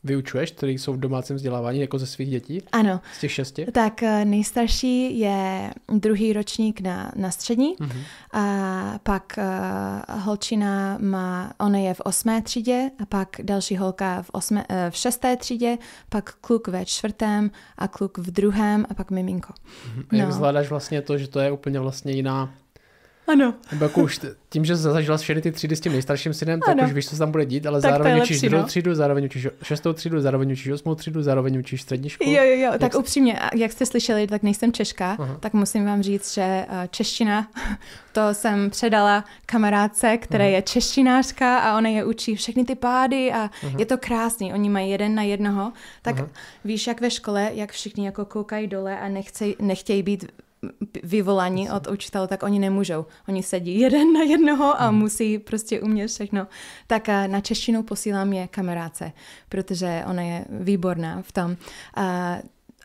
vyučuješ, 0.04 0.52
který 0.52 0.78
jsou 0.78 0.94
v 0.94 1.00
domácím 1.00 1.36
vzdělávání 1.36 1.80
jako 1.80 2.00
ze 2.00 2.08
svých 2.08 2.30
dětí? 2.30 2.62
Ano. 2.72 3.02
Z 3.18 3.20
těch 3.20 3.32
šesti? 3.32 3.66
Tak 3.72 4.04
eh, 4.04 4.26
nejstarší 4.26 5.20
je 5.20 5.74
druhý 5.94 6.34
ročník 6.34 6.82
na, 6.82 7.12
na 7.16 7.32
střední 7.32 7.76
uh-huh. 7.76 8.02
a 8.32 9.00
pak 9.04 9.38
uh, 9.38 10.20
holčina 10.20 10.98
má, 11.02 11.54
ona 11.60 11.78
je 11.78 11.94
v 11.94 12.02
osmé 12.02 12.42
třídě 12.42 12.92
a 13.00 13.06
pak 13.06 13.30
další 13.44 13.78
holka 13.78 14.22
v, 14.22 14.30
osmé, 14.34 14.66
uh, 14.70 14.76
v 14.89 14.96
šesté 14.96 15.38
třídě, 15.38 15.78
pak 16.10 16.34
kluk 16.42 16.68
ve 16.68 16.86
čtvrtém 16.86 17.52
a 17.78 17.88
kluk 17.88 18.18
v 18.18 18.32
druhém 18.32 18.86
a 18.89 18.94
pak 18.94 19.12
miminko. 19.12 19.54
Uh-huh. 19.54 20.06
A 20.10 20.16
jak 20.16 20.28
no. 20.28 20.34
zvládáš 20.34 20.70
vlastně 20.70 21.02
to, 21.02 21.18
že 21.18 21.28
to 21.28 21.39
je 21.39 21.52
úplně 21.52 21.80
vlastně 21.80 22.13
jiná 22.13 22.54
ano. 23.28 23.54
Nebo 23.72 23.86
jako 23.86 24.02
už 24.02 24.20
tím, 24.50 24.66
že 24.66 24.76
zažila 24.76 25.18
všechny 25.18 25.42
ty 25.42 25.52
třídy 25.52 25.76
s 25.76 25.80
tím 25.80 25.92
nejstarším 25.92 26.34
synem, 26.34 26.60
tak 26.60 26.78
ano. 26.78 26.88
už 26.88 26.94
víš, 26.94 27.10
co 27.10 27.18
tam 27.18 27.32
bude 27.32 27.46
dít, 27.46 27.66
ale 27.66 27.82
tak 27.82 27.92
zároveň 27.92 28.22
učíš 28.22 28.42
druhou 28.42 28.62
no. 28.62 28.68
třídu, 28.68 28.96
zároveň 28.96 29.26
učíš 29.26 29.48
šestou 29.64 29.94
třídu, 29.94 30.22
zároveň 30.22 30.52
učíš 30.52 30.72
osmou 30.72 30.96
třídu, 30.96 31.24
zároveň 31.24 31.60
učíš 31.60 31.82
střední 31.82 32.10
školu. 32.10 32.32
Jo, 32.32 32.44
jo, 32.44 32.50
jo, 32.50 32.72
jak 32.72 32.80
tak 32.80 32.92
jsi... 32.92 32.98
upřímně, 32.98 33.40
jak 33.56 33.72
jste 33.72 33.86
slyšeli, 33.86 34.28
tak 34.28 34.44
nejsem 34.44 34.74
Češka, 34.74 35.16
Aha. 35.20 35.38
tak 35.40 35.54
musím 35.54 35.86
vám 35.86 36.04
říct, 36.04 36.34
že 36.34 36.42
eh, 36.70 36.88
čeština, 36.92 37.48
to 38.12 38.34
jsem 38.34 38.70
předala 38.70 39.24
kamarádce, 39.46 40.18
která 40.18 40.46
je 40.46 40.62
češtinářka 40.62 41.58
a 41.58 41.78
ona 41.78 41.90
je 41.90 42.06
učí 42.06 42.36
všechny 42.36 42.66
ty 42.66 42.76
pády 42.76 43.32
a 43.32 43.38
Aha. 43.38 43.78
je 43.78 43.86
to 43.86 43.98
krásný, 43.98 44.54
oni 44.54 44.70
mají 44.70 44.90
jeden 44.90 45.16
na 45.16 45.24
jednoho, 45.24 45.74
tak 46.02 46.20
Aha. 46.20 46.30
víš, 46.66 46.88
jak 46.88 47.02
ve 47.02 47.12
škole, 47.12 47.52
jak 47.54 47.72
všichni 47.72 48.06
jako 48.06 48.26
koukají 48.26 48.68
dole 48.68 49.00
a 49.00 49.08
nechcej, 49.08 49.56
nechtějí 49.60 50.04
být 50.04 50.26
vyvolaní 51.04 51.71
od 51.71 51.88
učitelů, 51.88 52.28
tak 52.28 52.43
oni 52.43 52.60
nemůžou. 52.60 53.06
Oni 53.28 53.43
sedí 53.43 53.80
jeden 53.80 54.13
na 54.13 54.21
jednoho 54.21 54.82
a 54.82 54.88
hmm. 54.88 54.99
musí 54.99 55.39
prostě 55.39 55.82
umět 55.82 56.08
všechno. 56.08 56.47
Tak 56.88 57.08
na 57.08 57.41
češtinu 57.41 57.84
posílám 57.84 58.34
je 58.34 58.47
kamarádce, 58.47 59.12
protože 59.49 60.04
ona 60.10 60.21
je 60.21 60.45
výborná 60.49 61.21
v 61.21 61.32
tom. 61.32 61.58
A, 61.95 62.38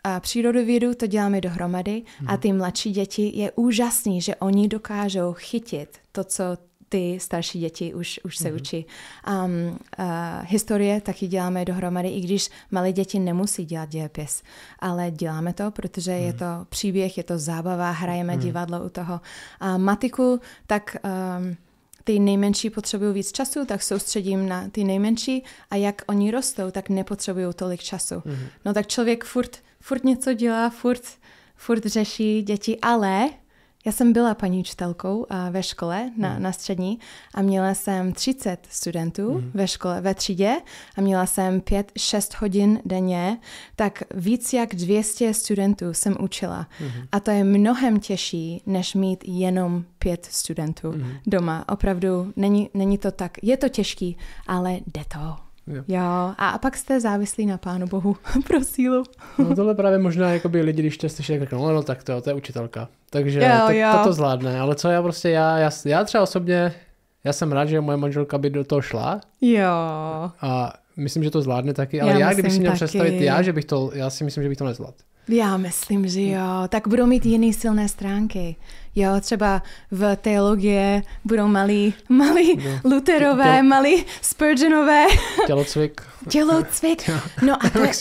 a 0.03 0.19
přírodovědu 0.19 0.93
to 0.93 1.07
děláme 1.07 1.41
dohromady 1.41 2.03
a 2.25 2.31
hmm. 2.31 2.39
ty 2.39 2.53
mladší 2.53 2.91
děti 2.91 3.31
je 3.35 3.51
úžasný, 3.51 4.21
že 4.21 4.35
oni 4.35 4.67
dokážou 4.67 5.33
chytit 5.33 5.97
to, 6.11 6.23
co 6.23 6.43
ty 6.89 7.19
starší 7.19 7.59
děti 7.59 7.93
už, 7.93 8.19
už 8.23 8.37
se 8.37 8.43
mm-hmm. 8.43 8.55
učí. 8.55 8.85
Um, 9.27 9.79
uh, 9.99 10.05
historie 10.41 11.01
taky 11.01 11.27
děláme 11.27 11.65
dohromady, 11.65 12.09
i 12.09 12.21
když 12.21 12.49
malé 12.71 12.91
děti 12.91 13.19
nemusí 13.19 13.65
dělat 13.65 13.89
dějepis, 13.89 14.43
ale 14.79 15.11
děláme 15.11 15.53
to, 15.53 15.71
protože 15.71 16.11
mm. 16.11 16.17
je 16.17 16.29
mhm. 16.29 16.37
to 16.37 16.45
příběh, 16.69 17.17
je 17.17 17.23
to 17.23 17.39
zábava, 17.39 17.91
hrajeme 17.91 18.35
mm. 18.35 18.39
divadlo 18.39 18.83
u 18.85 18.89
toho. 18.89 19.21
A 19.59 19.77
matiku, 19.77 20.39
tak 20.67 20.97
um, 21.39 21.55
ty 22.03 22.19
nejmenší 22.19 22.69
potřebují 22.69 23.13
víc 23.13 23.31
času, 23.31 23.65
tak 23.65 23.83
soustředím 23.83 24.49
na 24.49 24.69
ty 24.69 24.83
nejmenší 24.83 25.43
a 25.71 25.75
jak 25.75 26.01
oni 26.07 26.31
rostou, 26.31 26.71
tak 26.71 26.89
nepotřebují 26.89 27.53
tolik 27.55 27.81
času. 27.81 28.15
Mm. 28.25 28.37
No 28.65 28.73
tak 28.73 28.87
člověk 28.87 29.23
furt, 29.23 29.57
furt 29.81 30.03
něco 30.03 30.33
dělá, 30.33 30.69
furt, 30.69 31.03
furt 31.55 31.85
řeší 31.85 32.41
děti, 32.41 32.79
ale 32.81 33.29
já 33.85 33.91
jsem 33.91 34.13
byla 34.13 34.35
paní 34.35 34.59
učitelkou 34.59 35.25
ve 35.51 35.63
škole 35.63 36.11
na, 36.17 36.33
mm. 36.33 36.43
na 36.43 36.51
střední 36.51 36.99
a 37.33 37.41
měla 37.41 37.73
jsem 37.73 38.13
30 38.13 38.67
studentů 38.69 39.33
mm. 39.33 39.51
ve 39.53 39.67
škole, 39.67 40.01
ve 40.01 40.13
třídě 40.13 40.55
a 40.97 41.01
měla 41.01 41.25
jsem 41.25 41.59
5-6 41.59 42.35
hodin 42.39 42.81
denně, 42.85 43.37
tak 43.75 44.03
víc 44.13 44.53
jak 44.53 44.75
200 44.75 45.33
studentů 45.33 45.93
jsem 45.93 46.15
učila. 46.19 46.67
Mm. 46.81 46.89
A 47.11 47.19
to 47.19 47.31
je 47.31 47.43
mnohem 47.43 47.99
těžší, 47.99 48.63
než 48.65 48.95
mít 48.95 49.23
jenom 49.27 49.83
pět 49.99 50.25
studentů 50.25 50.91
mm. 50.91 51.11
doma. 51.27 51.65
Opravdu 51.69 52.33
není, 52.35 52.69
není 52.73 52.97
to 52.97 53.11
tak, 53.11 53.37
je 53.43 53.57
to 53.57 53.69
těžký, 53.69 54.17
ale 54.47 54.73
jde 54.73 55.03
to. 55.13 55.48
Jo. 55.69 55.83
jo. 55.87 55.99
A, 56.37 56.49
a 56.49 56.57
pak 56.57 56.77
jste 56.77 56.99
závislí 56.99 57.45
na 57.45 57.57
Pánu 57.57 57.87
Bohu 57.87 58.15
pro 58.47 58.63
sílu. 58.63 59.03
no 59.37 59.55
tohle 59.55 59.75
právě 59.75 59.99
možná 59.99 60.29
jakoby 60.33 60.61
lidi, 60.61 60.81
když 60.81 60.97
to 60.97 61.09
slyší, 61.09 61.39
řeknou, 61.39 61.67
no, 61.67 61.73
no 61.73 61.83
tak 61.83 62.03
to, 62.03 62.21
to 62.21 62.29
je 62.29 62.33
učitelka. 62.33 62.87
Takže 63.09 63.39
jo, 63.43 63.67
to, 63.67 63.73
jo. 63.73 63.89
to, 63.97 64.03
to 64.03 64.13
zvládne. 64.13 64.59
Ale 64.59 64.75
co 64.75 64.89
já 64.89 65.01
prostě, 65.01 65.29
já, 65.29 65.57
já, 65.57 65.69
já 65.85 66.03
třeba 66.03 66.23
osobně 66.23 66.73
já 67.23 67.33
jsem 67.33 67.51
rád, 67.51 67.65
že 67.65 67.81
moje 67.81 67.97
manželka 67.97 68.37
by 68.37 68.49
do 68.49 68.63
toho 68.63 68.81
šla 68.81 69.21
Jo. 69.41 69.67
a 70.41 70.73
myslím, 70.97 71.23
že 71.23 71.31
to 71.31 71.41
zvládne 71.41 71.73
taky, 71.73 72.01
ale 72.01 72.11
Já 72.11 72.17
já, 72.19 72.33
kdybych 72.33 72.53
si 72.53 72.59
měl 72.59 72.71
taky. 72.71 72.85
představit 72.85 73.21
já, 73.21 73.41
že 73.41 73.53
bych 73.53 73.65
to, 73.65 73.91
já 73.93 74.09
si 74.09 74.23
myslím, 74.23 74.43
že 74.43 74.49
bych 74.49 74.57
to 74.57 74.65
nezvládl. 74.65 74.95
Já 75.31 75.57
myslím, 75.57 76.07
že 76.07 76.21
jo. 76.21 76.41
Tak 76.69 76.87
budou 76.87 77.05
mít 77.05 77.25
jiné 77.25 77.53
silné 77.53 77.89
stránky. 77.89 78.55
Jo, 78.95 79.09
třeba 79.21 79.63
v 79.91 80.15
teologie 80.15 81.03
budou 81.25 81.47
malí, 81.47 81.93
malí 82.09 82.59
Lutherové, 82.83 83.43
Tělo- 83.61 83.67
malí 83.67 84.05
Spurgeonové, 84.21 85.05
Tělocvik 85.47 86.01
tělocvik. 86.29 87.09
No 87.45 87.53
a 87.65 87.69
to 87.69 87.79
je. 87.79 87.91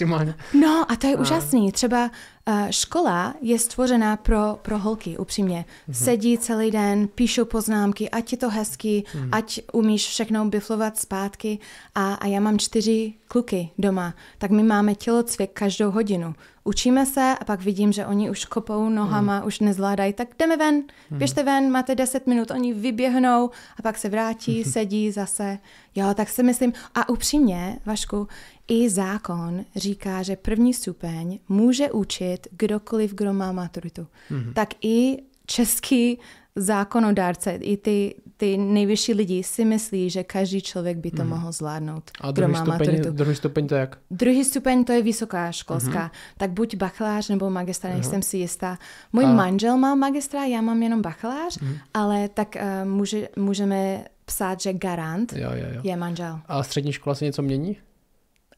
No 0.60 0.84
a 0.88 0.96
to 0.96 1.06
je 1.06 1.16
úžasný. 1.16 1.72
Třeba 1.72 2.10
uh, 2.48 2.54
škola 2.70 3.34
je 3.40 3.58
stvořená 3.58 4.16
pro, 4.16 4.58
pro 4.62 4.78
holky, 4.78 5.18
upřímně. 5.18 5.64
Sedí 5.92 6.38
celý 6.38 6.70
den, 6.70 7.08
píšou 7.08 7.44
poznámky, 7.44 8.10
ať 8.10 8.32
je 8.32 8.38
to 8.38 8.50
hezký, 8.50 9.04
ať 9.32 9.60
umíš 9.72 10.06
všechno 10.08 10.44
biflovat 10.44 10.98
zpátky. 10.98 11.58
A, 11.94 12.14
a 12.14 12.26
já 12.26 12.40
mám 12.40 12.58
čtyři 12.58 13.14
kluky 13.28 13.70
doma, 13.78 14.14
tak 14.38 14.50
my 14.50 14.62
máme 14.62 14.94
tělocvik 14.94 15.50
každou 15.52 15.90
hodinu. 15.90 16.34
Učíme 16.64 17.06
se 17.06 17.34
a 17.40 17.44
pak 17.44 17.62
vidím, 17.62 17.92
že 17.92 18.06
oni 18.06 18.30
už 18.30 18.44
kopou 18.44 18.88
nohama, 18.88 19.44
už 19.44 19.60
nezvládají, 19.60 20.12
tak 20.12 20.28
jdeme 20.38 20.56
ven, 20.56 20.82
běžte 21.10 21.42
ven, 21.42 21.70
máte 21.70 21.94
10 21.94 22.26
minut, 22.26 22.50
oni 22.50 22.74
vyběhnou 22.74 23.50
a 23.78 23.82
pak 23.82 23.98
se 23.98 24.08
vrátí, 24.08 24.64
sedí 24.72 25.10
zase. 25.10 25.58
Jo, 25.94 26.14
tak 26.14 26.28
si 26.28 26.42
myslím, 26.42 26.72
a 26.94 27.08
upřímně, 27.08 27.78
Vašku, 27.86 28.28
i 28.68 28.90
zákon 28.90 29.64
říká, 29.76 30.22
že 30.22 30.36
první 30.36 30.74
stupeň 30.74 31.38
může 31.48 31.90
učit 31.90 32.46
kdokoliv, 32.50 33.14
kdo 33.14 33.32
má 33.32 33.52
maturitu. 33.52 34.06
Mm-hmm. 34.30 34.52
Tak 34.52 34.68
i 34.84 35.22
český 35.46 36.18
zákonodárce, 36.56 37.50
i 37.50 37.76
ty, 37.76 38.14
ty 38.38 38.56
nejvyšší 38.58 39.14
lidi 39.14 39.42
si 39.42 39.64
myslí, 39.64 40.10
že 40.10 40.24
každý 40.24 40.62
člověk 40.62 40.96
by 40.96 41.10
to 41.10 41.22
mm. 41.24 41.28
mohl 41.28 41.52
zvládnout, 41.52 42.10
A 42.20 42.30
druhý 42.30 42.52
má 42.52 42.58
stupeň, 42.58 42.72
maturitu. 42.78 43.10
druhý 43.10 43.34
stupeň 43.36 43.66
to 43.66 43.74
je 43.74 43.80
jak? 43.80 43.98
Druhý 44.10 44.44
stupeň 44.44 44.84
to 44.84 44.92
je 44.92 45.02
vysoká 45.02 45.52
školská, 45.52 46.06
mm-hmm. 46.06 46.34
tak 46.38 46.50
buď 46.50 46.76
bakalář 46.76 47.28
nebo 47.28 47.50
magistra, 47.50 47.90
nejsem 47.90 48.22
si 48.22 48.36
jistá. 48.36 48.78
Můj 49.12 49.24
A- 49.24 49.32
manžel 49.32 49.76
má 49.76 49.94
magistra, 49.94 50.44
já 50.44 50.60
mám 50.60 50.82
jenom 50.82 51.02
bakalář, 51.02 51.58
mm-hmm. 51.58 51.78
ale 51.94 52.28
tak 52.28 52.56
uh, 52.56 52.88
může, 52.88 53.28
můžeme 53.36 54.04
psát, 54.24 54.60
že 54.60 54.72
garant 54.72 55.32
Jo, 55.32 55.50
jo, 55.54 55.66
jo. 55.74 55.80
je 55.84 55.96
manžel. 55.96 56.40
A 56.46 56.62
střední 56.62 56.92
škola 56.92 57.14
se 57.14 57.24
něco 57.24 57.42
mění? 57.42 57.76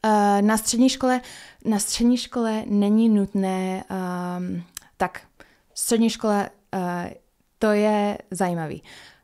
Uh, 0.05 0.41
na 0.41 0.57
střední 0.57 0.89
škole, 0.89 1.21
na 1.65 1.79
střední 1.79 2.17
škole 2.17 2.63
není 2.67 3.09
nutné, 3.09 3.83
um, 4.37 4.63
tak 4.97 5.21
střední 5.73 6.09
škole, 6.09 6.49
uh, 6.75 6.81
to 7.59 7.71
je 7.71 8.17
zajímavý. 8.31 8.83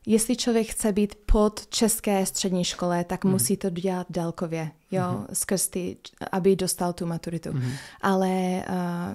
Jestli 0.09 0.35
člověk 0.35 0.67
chce 0.67 0.91
být 0.91 1.15
pod 1.25 1.67
české 1.67 2.25
střední 2.25 2.63
škole, 2.63 3.03
tak 3.03 3.25
mm. 3.25 3.31
musí 3.31 3.57
to 3.57 3.69
dělat 3.69 4.07
dálkově, 4.09 4.71
jo, 4.91 5.03
mm. 5.11 5.25
skrz 5.33 5.67
ty, 5.67 5.97
aby 6.31 6.55
dostal 6.55 6.93
tu 6.93 7.05
maturitu. 7.05 7.53
Mm. 7.53 7.71
Ale 8.01 8.29
uh, 8.29 8.63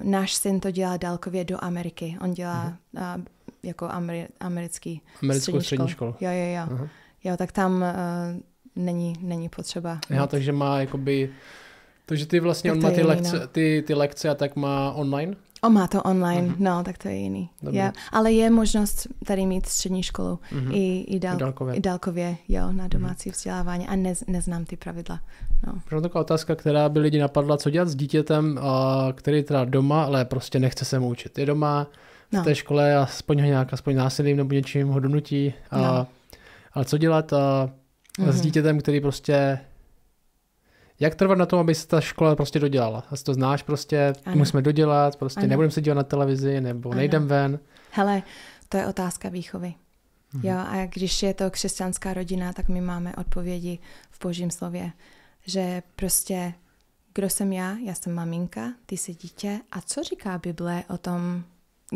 náš 0.03 0.33
syn 0.33 0.59
to 0.59 0.71
dělá 0.71 0.97
dálkově 0.97 1.45
do 1.45 1.63
Ameriky. 1.63 2.17
On 2.21 2.33
dělá 2.33 2.65
mm. 2.65 3.01
uh, 3.01 3.23
jako 3.63 3.85
ameri- 3.85 4.27
americký 4.39 5.01
Americkou 5.23 5.61
střední 5.61 5.87
školu. 5.87 6.15
Jo, 6.21 6.29
jo, 6.31 6.55
jo. 6.55 6.67
Aha. 6.71 6.87
Jo, 7.23 7.37
tak 7.37 7.51
tam 7.51 7.73
uh, 7.73 8.41
není, 8.75 9.15
není 9.21 9.49
potřeba. 9.49 9.99
Aha, 10.11 10.27
takže 10.27 10.51
má 10.51 10.79
jakoby... 10.79 11.29
Takže 12.05 12.25
ty 12.25 12.39
vlastně, 12.39 12.71
Tak 12.71 12.77
on 12.77 12.83
má 12.83 12.89
ty 12.89 12.95
jiný, 12.95 13.07
lekce, 13.07 13.39
no. 13.39 13.47
ty, 13.47 13.83
ty 13.87 13.93
lekce 13.93 14.29
a 14.29 14.35
tak 14.35 14.55
má 14.55 14.91
online? 14.91 15.35
On 15.63 15.73
má 15.73 15.87
to 15.87 16.01
online, 16.03 16.47
uh-huh. 16.47 16.55
no, 16.59 16.83
tak 16.83 16.97
to 16.97 17.07
je 17.07 17.15
jiný. 17.15 17.49
Dobrý. 17.61 17.77
Jo. 17.79 17.91
Ale 18.11 18.31
je 18.31 18.49
možnost 18.49 19.07
tady 19.25 19.45
mít 19.45 19.65
střední 19.65 20.03
školu 20.03 20.39
uh-huh. 20.51 20.71
i, 20.73 21.01
i, 21.01 21.19
dál, 21.19 21.35
I 21.35 21.39
dálkově. 21.39 21.75
i 21.75 21.79
dálkově, 21.81 22.37
jo, 22.47 22.71
na 22.71 22.87
domácí 22.87 23.29
uh-huh. 23.29 23.33
vzdělávání 23.33 23.87
a 23.87 23.95
nez, 23.95 24.23
neznám 24.27 24.65
ty 24.65 24.77
pravidla. 24.77 25.19
No. 25.67 25.73
Možná 25.73 26.01
taková 26.01 26.21
otázka, 26.21 26.55
která 26.55 26.89
by 26.89 26.99
lidi 26.99 27.19
napadla, 27.19 27.57
co 27.57 27.69
dělat 27.69 27.87
s 27.89 27.95
dítětem, 27.95 28.59
a 28.61 29.07
který 29.15 29.37
je 29.37 29.43
teda 29.43 29.65
doma, 29.65 30.03
ale 30.03 30.25
prostě 30.25 30.59
nechce 30.59 30.85
se 30.85 30.99
mu 30.99 31.07
učit. 31.07 31.37
Je 31.37 31.45
doma 31.45 31.87
v 32.29 32.33
No. 32.35 32.43
té 32.43 32.55
škole 32.55 32.95
a 32.95 33.03
aspoň 33.03 33.39
ho 33.41 33.45
nějak 33.45 33.73
aspoň 33.73 33.95
násilím 33.95 34.37
nebo 34.37 34.53
něčím 34.53 34.87
ho 34.87 34.99
donutí. 34.99 35.53
A, 35.71 35.77
No. 35.81 36.07
Ale 36.73 36.85
co 36.85 36.97
dělat 36.97 37.33
a, 37.33 37.69
Mhm. 38.19 38.31
s 38.31 38.41
dítětem, 38.41 38.79
který 38.79 39.01
prostě... 39.01 39.59
Jak 41.03 41.15
trvat 41.15 41.37
na 41.37 41.45
tom, 41.45 41.59
aby 41.59 41.75
se 41.75 41.87
ta 41.87 42.01
škola 42.01 42.35
prostě 42.35 42.59
dodělala? 42.59 43.03
Asi 43.11 43.23
to 43.23 43.33
znáš 43.33 43.63
prostě, 43.63 44.13
Ano. 44.25 44.35
musíme 44.35 44.61
dodělat, 44.61 45.15
prostě 45.15 45.39
Ano. 45.39 45.49
nebudeme 45.49 45.71
se 45.71 45.81
dívat 45.81 45.95
na 45.95 46.03
televizi, 46.03 46.61
nebo 46.61 46.89
Ano. 46.89 46.97
nejdem 46.97 47.27
ven. 47.27 47.59
Hele, 47.91 48.23
to 48.69 48.77
je 48.77 48.87
otázka 48.87 49.29
výchovy. 49.29 49.73
Mhm. 50.33 50.47
Jo, 50.47 50.57
a 50.57 50.85
když 50.93 51.23
je 51.23 51.33
to 51.33 51.51
křesťanská 51.51 52.13
rodina, 52.13 52.53
tak 52.53 52.69
my 52.69 52.81
máme 52.81 53.15
odpovědi 53.15 53.79
v 54.11 54.23
božím 54.23 54.51
slově, 54.51 54.91
že 55.45 55.83
prostě, 55.95 56.53
kdo 57.13 57.29
jsem 57.29 57.53
já? 57.53 57.77
Já 57.85 57.93
jsem 57.93 58.13
maminka, 58.13 58.73
ty 58.85 58.97
jsi 58.97 59.13
dítě. 59.13 59.59
A 59.71 59.81
co 59.81 60.03
říká 60.03 60.37
Bible 60.37 60.83
o 60.89 60.97
tom, 60.97 61.43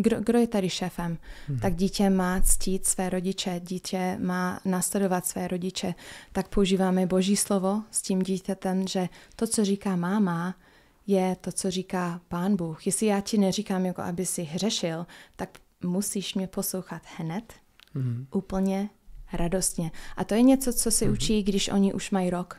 kdo, 0.01 0.21
kdo 0.21 0.39
je 0.39 0.47
tady 0.47 0.69
šéfem? 0.69 1.17
Hmm. 1.47 1.59
Tak 1.59 1.75
dítě 1.75 2.09
má 2.09 2.41
ctít 2.41 2.87
své 2.87 3.09
rodiče, 3.09 3.61
dítě 3.63 4.17
má 4.21 4.59
nasledovat 4.65 5.25
své 5.25 5.47
rodiče. 5.47 5.95
Tak 6.31 6.47
používáme 6.47 7.05
boží 7.05 7.35
slovo 7.35 7.83
s 7.91 8.01
tím 8.01 8.19
dítětem, 8.19 8.87
že 8.87 9.09
to, 9.35 9.47
co 9.47 9.65
říká 9.65 9.95
máma, 9.95 10.55
je 11.07 11.35
to, 11.41 11.51
co 11.51 11.71
říká 11.71 12.21
pán 12.27 12.55
Bůh. 12.55 12.85
Jestli 12.85 13.07
já 13.07 13.21
ti 13.21 13.37
neříkám, 13.37 13.85
jako 13.85 14.01
aby 14.01 14.25
si 14.25 14.43
hřešil, 14.43 15.07
tak 15.35 15.49
musíš 15.83 16.35
mě 16.35 16.47
poslouchat 16.47 17.01
hned, 17.17 17.53
Mhm. 17.93 18.27
úplně 18.33 18.89
radostně. 19.33 19.91
A 20.17 20.23
to 20.23 20.33
je 20.35 20.41
něco, 20.41 20.73
co 20.73 20.91
se 20.91 21.09
učí, 21.09 21.43
když 21.43 21.69
oni 21.69 21.93
už 21.93 22.11
mají 22.11 22.29
rok, 22.29 22.57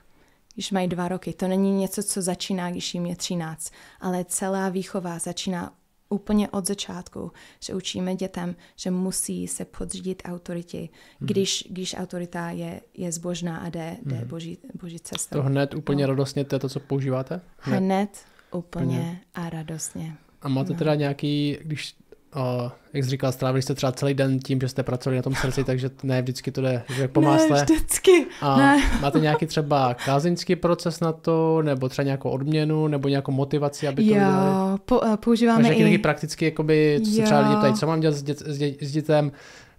když 0.55 0.71
mají 0.71 0.89
dva 0.89 1.09
roky. 1.09 1.33
To 1.33 1.49
není 1.49 1.73
něco, 1.73 2.03
co 2.03 2.23
začíná, 2.23 2.71
když 2.71 2.95
jim 2.95 3.07
je 3.07 3.17
13, 3.17 3.73
ale 4.01 4.25
celá 4.25 4.69
výchova 4.69 5.19
začíná 5.19 5.73
úplně 6.09 6.49
od 6.49 6.67
začátku, 6.67 7.33
že 7.61 7.75
učíme 7.75 8.15
dětem, 8.15 8.57
že 8.77 8.91
musí 8.91 9.49
se 9.49 9.65
podřídit 9.65 10.23
autoritě, 10.25 10.89
když, 11.19 11.65
když 11.71 11.95
autorita 11.99 12.51
je, 12.51 12.81
je 12.95 13.13
zbožná 13.13 13.57
a 13.57 13.69
jde, 13.69 13.97
jde 14.03 14.25
boží, 14.25 14.59
boží 14.81 15.01
cestou. 15.01 15.37
To 15.37 15.43
hned 15.43 15.75
úplně 15.75 16.05
No. 16.05 16.11
radostně, 16.11 16.45
to 16.45 16.55
je 16.55 16.59
to, 16.59 16.69
co 16.69 16.81
používáte? 16.81 17.41
Hned. 17.59 17.79
Hned, 17.79 18.25
úplně 18.53 19.21
a 19.35 19.51
radostně. 19.51 20.15
A 20.43 20.49
máte 20.49 20.75
teda 20.75 20.95
nějaký, 20.95 21.59
když, 21.63 21.97
uh, 22.37 22.71
jak 22.93 23.05
jsi 23.05 23.11
říkal, 23.11 23.33
strávili 23.33 23.63
jste 23.63 23.75
třeba 23.75 23.93
celý 23.93 24.15
den 24.15 24.39
tím, 24.39 24.61
že 24.61 24.69
jste 24.69 24.83
pracovali 24.83 25.17
na 25.17 25.23
tom 25.23 25.35
srdci, 25.35 25.65
takže 25.65 25.91
ne 26.03 26.23
vždycky 26.23 26.51
to 26.53 26.61
jde, 26.61 26.83
že 26.95 27.09
po 27.09 27.21
másle. 27.21 27.57
Ne, 27.59 27.65
vždycky. 27.65 28.27
A 28.41 28.57
Ne. 28.57 28.83
máte 29.01 29.21
nějaký 29.21 29.47
třeba 29.47 29.95
kázeňský 29.95 30.57
proces 30.57 31.01
na 31.01 31.13
to, 31.13 31.63
nebo 31.63 31.89
třeba 31.89 32.05
nějakou 32.05 32.31
odměnu, 32.31 32.89
nebo 32.89 33.09
nějakou 33.09 33.33
motivaci, 33.33 33.89
aby 33.89 34.05
to? 34.05 34.15
Jo, 34.15 34.79
po, 34.85 35.01
eh, 35.05 35.09
Máš 35.09 35.19
používáme 35.25 35.63
nějaký 35.63 35.83
taky 35.83 35.95
i... 35.95 35.99
prakticky, 35.99 36.45
jakoby, 36.45 37.01
co 37.05 37.11
se 37.11 37.23
třeba 37.23 37.41
lidi 37.41 37.53
Jo. 37.53 37.59
ptají, 37.59 37.75
co 37.75 37.87
mám 37.87 38.01
dělat 38.01 38.15
s, 38.15 38.23
dět, 38.23 38.39
s, 38.39 38.59
dě, 38.59 38.75
s 38.81 38.93
dětem, 38.93 39.33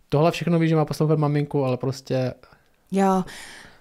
tohle 0.09 0.31
všechno 0.31 0.59
ví, 0.59 0.67
že 0.67 0.75
má 0.75 0.85
poslouchat 0.85 1.19
maminku, 1.19 1.65
ale 1.65 1.77
prostě 1.77 2.33
Jo, 2.91 3.23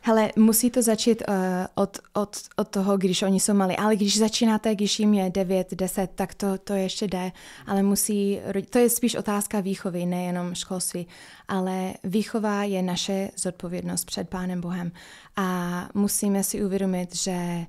hele, 0.09 0.33
musí 0.37 0.71
to 0.71 0.83
začít 0.83 1.23
uh, 1.29 1.35
od, 1.75 1.99
od, 2.13 2.37
od 2.57 2.69
toho, 2.69 2.97
když 2.99 3.23
oni 3.23 3.41
jsou 3.41 3.55
malí. 3.55 3.77
Ale 3.77 3.97
když 3.97 4.19
začínáte, 4.19 4.75
když 4.75 4.99
jim 4.99 5.15
je 5.15 5.31
9, 5.31 5.75
10, 5.75 6.11
tak 6.15 6.35
to, 6.35 6.59
to 6.59 6.73
ještě 6.73 7.07
jde. 7.07 7.33
Ale 7.67 7.83
musí, 7.83 8.41
to 8.71 8.79
je 8.79 8.91
spíš 8.91 9.15
otázka 9.15 9.61
výchovy, 9.61 10.07
nejenom 10.07 10.55
školství. 10.55 11.07
Ale 11.49 11.95
výchova 12.05 12.65
je 12.65 12.83
naše 12.83 13.31
zodpovědnost 13.37 14.05
před 14.05 14.29
Pánem 14.29 14.61
Bohem. 14.61 14.93
A 15.37 15.89
musíme 15.95 16.45
si 16.45 16.65
uvědomit, 16.65 17.17
že 17.17 17.67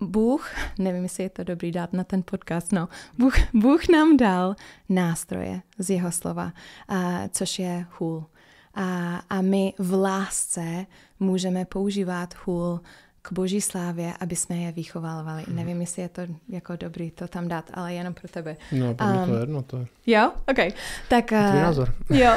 Bůh, 0.00 0.50
nevím, 0.78 1.02
jestli 1.02 1.22
je 1.22 1.30
to 1.30 1.44
dobrý 1.44 1.72
dát 1.72 1.92
na 1.92 2.04
ten 2.04 2.22
podcast, 2.22 2.72
no, 2.72 2.88
Bůh, 3.18 3.34
Bůh 3.54 3.88
nám 3.88 4.16
dal 4.16 4.56
nástroje 4.88 5.62
z 5.78 5.90
jeho 5.90 6.12
slova, 6.12 6.52
a, 6.88 7.28
což 7.28 7.58
je 7.58 7.86
hůl. 7.98 8.24
A, 8.74 9.16
a 9.30 9.42
my 9.42 9.74
v 9.78 9.92
lásce 9.92 10.86
můžeme 11.20 11.64
používat 11.64 12.34
hůl 12.44 12.80
k 13.22 13.32
boží 13.32 13.60
slávě, 13.60 14.12
aby 14.20 14.36
jsme 14.36 14.56
je 14.56 14.72
vychovávali. 14.72 15.44
Mhm. 15.46 15.56
Nevím, 15.56 15.80
jestli 15.80 16.02
je 16.02 16.08
to 16.08 16.22
jako 16.48 16.76
dobrý 16.76 17.10
to 17.10 17.28
tam 17.28 17.48
dát, 17.48 17.70
ale 17.74 17.94
jenom 17.94 18.14
pro 18.14 18.28
tebe. 18.28 18.56
no, 18.72 18.94
pro 18.94 19.06
mě 19.06 19.18
to 19.18 19.24
Um, 19.24 19.34
je 19.34 19.40
jedno, 19.40 19.62
to 19.62 19.76
je 19.76 19.86
Jo? 20.06 20.32
OK. 20.50 20.74
Tak, 21.08 21.26
tvůj 21.26 21.38
uh, 21.38 21.54
názor. 21.54 21.94
Jo, 22.10 22.32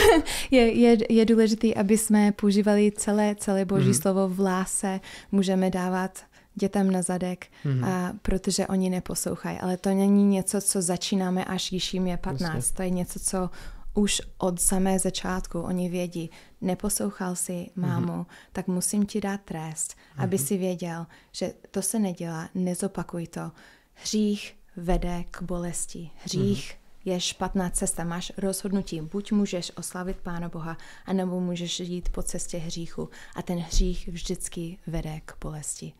je, 0.50 0.72
je, 0.72 0.96
je 1.08 1.24
důležité, 1.24 1.74
aby 1.74 1.98
jsme 1.98 2.32
používali 2.32 2.92
celé, 2.92 3.34
celé 3.34 3.64
boží 3.64 3.88
mm. 3.88 3.94
slovo 3.94 4.28
v 4.28 4.40
lásce. 4.40 5.00
Můžeme 5.32 5.70
dávat 5.70 6.18
dětem 6.54 6.90
na 6.90 7.02
zadek, 7.02 7.46
mm. 7.64 7.84
a, 7.84 8.12
protože 8.22 8.66
oni 8.66 8.90
neposlouchají. 8.90 9.58
Ale 9.58 9.76
to 9.76 9.88
není 9.88 10.24
něco, 10.24 10.60
co 10.60 10.82
začínáme, 10.82 11.44
až 11.44 11.70
když 11.70 11.94
jim 11.94 12.06
je 12.06 12.16
15. 12.16 12.54
Jasně. 12.54 12.76
To 12.76 12.82
je 12.82 12.90
něco, 12.90 13.20
co 13.20 13.50
už 13.98 14.22
od 14.38 14.60
samé 14.60 14.98
začátku 14.98 15.60
oni 15.60 15.88
vědí, 15.88 16.30
neposlouchal 16.60 17.36
si 17.36 17.70
mámu, 17.76 18.12
mm. 18.12 18.26
tak 18.52 18.66
musím 18.66 19.06
ti 19.06 19.20
dát 19.20 19.40
trest, 19.40 19.94
mm. 20.16 20.24
aby 20.24 20.38
si 20.38 20.56
věděl, 20.56 21.06
že 21.32 21.54
to 21.70 21.82
se 21.82 21.98
nedělá, 21.98 22.48
nezopakuj 22.54 23.26
to. 23.26 23.50
Hřích 23.94 24.56
vede 24.76 25.24
k 25.30 25.42
bolesti. 25.42 26.10
Hřích 26.24 26.74
mm. 26.74 27.12
je 27.12 27.20
špatná 27.20 27.70
cesta. 27.70 28.04
Máš 28.04 28.32
rozhodnutí, 28.36 29.00
buď 29.00 29.32
můžeš 29.32 29.72
oslavit 29.76 30.16
Pána 30.16 30.48
Boha, 30.48 30.76
anebo 31.06 31.40
můžeš 31.40 31.80
jít 31.80 32.08
po 32.08 32.22
cestě 32.22 32.58
hříchu. 32.58 33.08
A 33.34 33.42
ten 33.42 33.58
hřích 33.58 34.08
vždycky 34.08 34.78
vede 34.86 35.20
k 35.24 35.32
bolesti. 35.40 35.92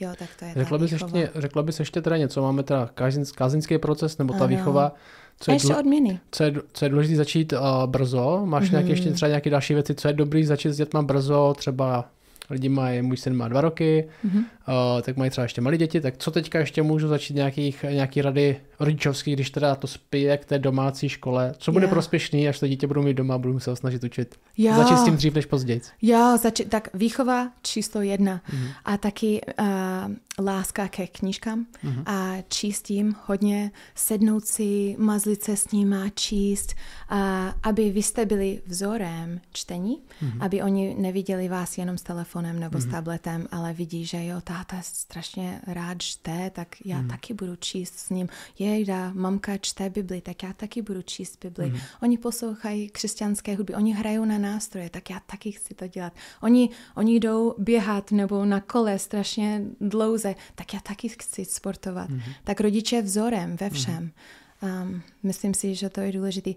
Jo, 0.00 0.10
tak 0.18 0.28
to 0.38 0.44
je 0.44 0.52
řekla 0.56 0.78
bys, 0.78 0.92
ještě, 0.92 1.30
řekla 1.34 1.62
bys 1.62 1.78
ještě 1.78 2.02
teda 2.02 2.16
něco, 2.16 2.42
máme 2.42 2.62
teda 2.62 2.90
kázeňský 3.34 3.78
proces, 3.78 4.18
nebo 4.18 4.32
ta 4.32 4.38
ano. 4.38 4.48
výchova, 4.48 4.92
co 5.40 5.50
je, 5.50 5.54
ještě 5.54 5.76
odměny. 5.76 6.20
Co 6.30 6.44
je, 6.44 6.52
co 6.72 6.84
je 6.84 6.88
důležité 6.88 7.16
začít 7.16 7.52
uh, 7.52 7.86
brzo? 7.86 8.42
Máš 8.44 8.64
mm-hmm. 8.64 8.72
nějaké 8.72 8.88
ještě 8.88 9.10
třeba 9.10 9.28
nějaké 9.28 9.50
další 9.50 9.74
věci, 9.74 9.94
co 9.94 10.08
je 10.08 10.14
dobrý 10.14 10.44
začít 10.44 10.72
s 10.72 10.76
dětma 10.76 11.02
brzo, 11.02 11.54
třeba 11.58 12.04
lidi 12.50 12.68
mají, 12.68 13.02
můj 13.02 13.16
syn 13.16 13.36
má 13.36 13.48
dva 13.48 13.60
roky, 13.60 14.08
mm-hmm. 14.26 14.38
uh, 14.38 15.02
tak 15.02 15.16
mají 15.16 15.30
třeba 15.30 15.42
ještě 15.42 15.60
malé 15.60 15.76
děti, 15.76 16.00
tak 16.00 16.14
co 16.18 16.30
teďka 16.30 16.58
ještě 16.58 16.82
můžu 16.82 17.08
začít 17.08 17.34
nějakých, 17.34 17.82
nějaký 17.82 18.22
rady 18.22 18.56
rodičovský, 18.80 19.32
když 19.32 19.50
teda 19.50 19.74
to 19.74 19.86
spije 19.86 20.36
k 20.36 20.44
té 20.44 20.58
domácí 20.58 21.08
škole, 21.08 21.54
co 21.58 21.72
bude 21.72 21.84
yeah. 21.84 21.92
prospěšný, 21.92 22.48
až 22.48 22.60
to 22.60 22.68
dítě 22.68 22.86
budu 22.86 23.02
mít 23.02 23.14
doma, 23.14 23.38
budu 23.38 23.60
se 23.60 23.76
snažit 23.76 24.04
učit. 24.04 24.34
Jo. 24.56 24.74
Začít 24.76 24.98
s 24.98 25.04
tím 25.04 25.16
dřív 25.16 25.34
než 25.34 25.46
později. 25.46 25.80
Jo, 26.02 26.38
zači- 26.42 26.68
tak 26.68 26.88
výchova 26.94 27.50
číslo 27.62 28.00
jedna 28.00 28.40
mm-hmm. 28.50 28.68
a 28.84 28.96
taky 28.96 29.40
uh, 29.60 29.66
láska 30.44 30.88
ke 30.88 31.06
knížkám 31.06 31.66
mm-hmm. 31.84 32.02
a 32.06 32.42
číst 32.48 32.90
jim 32.90 33.16
hodně, 33.26 33.70
sednout 33.94 34.44
si, 34.44 34.96
mazlit 34.98 35.42
se 35.42 35.56
s 35.56 35.70
nima, 35.70 36.08
číst, 36.14 36.74
a 37.08 37.54
aby 37.62 37.90
vy 37.90 38.02
jste 38.02 38.26
byli 38.26 38.62
vzorem 38.66 39.40
čtení, 39.52 39.98
mm-hmm. 40.22 40.44
aby 40.44 40.62
oni 40.62 40.94
neviděli 40.98 41.48
vás 41.48 41.78
jenom 41.78 41.98
s 41.98 42.02
telefonem 42.02 42.58
nebo 42.60 42.78
mm-hmm. 42.78 42.82
s 42.82 42.84
mhm. 42.84 42.94
tabletem, 42.94 43.48
ale 43.50 43.72
vidí, 43.72 44.06
že 44.06 44.24
jo, 44.24 44.40
táta 44.40 44.76
strašně 44.82 45.60
rád 45.66 46.02
čte, 46.02 46.50
tak 46.50 46.76
já 46.84 47.00
mm-hmm. 47.00 47.10
taky 47.10 47.34
budu 47.34 47.56
číst 47.56 47.98
s 47.98 48.10
ním. 48.10 48.28
Jejda, 48.68 49.10
mamka 49.14 49.56
čte 49.58 49.90
Bibli, 49.90 50.20
tak 50.20 50.42
já 50.42 50.52
taky 50.52 50.82
budu 50.82 51.02
číst 51.02 51.44
Bibli. 51.44 51.64
Mm-hmm. 51.64 51.80
Oni 52.02 52.18
poslouchají 52.18 52.88
křesťanské 52.88 53.56
hudby, 53.56 53.74
oni 53.74 53.92
hrajou 53.92 54.24
na 54.24 54.38
nástroje, 54.38 54.90
tak 54.90 55.10
já 55.10 55.20
taky 55.26 55.52
chci 55.52 55.74
to 55.74 55.86
dělat. 55.86 56.12
Oni, 56.42 56.70
oni 56.94 57.20
jdou 57.20 57.54
běhat 57.58 58.10
nebo 58.10 58.44
na 58.44 58.60
kole 58.60 58.98
strašně 58.98 59.62
dlouze, 59.80 60.34
tak 60.54 60.74
já 60.74 60.80
taky 60.80 61.08
chci 61.08 61.44
sportovat. 61.44 62.10
Mm-hmm. 62.10 62.32
Tak 62.44 62.60
rodiče 62.60 63.02
vzorem 63.02 63.56
ve 63.56 63.70
všem. 63.70 64.10
Mm-hmm. 64.62 64.82
Um, 64.82 65.02
myslím 65.22 65.54
si, 65.54 65.74
že 65.74 65.88
to 65.88 66.00
je 66.00 66.12
důležité. 66.12 66.50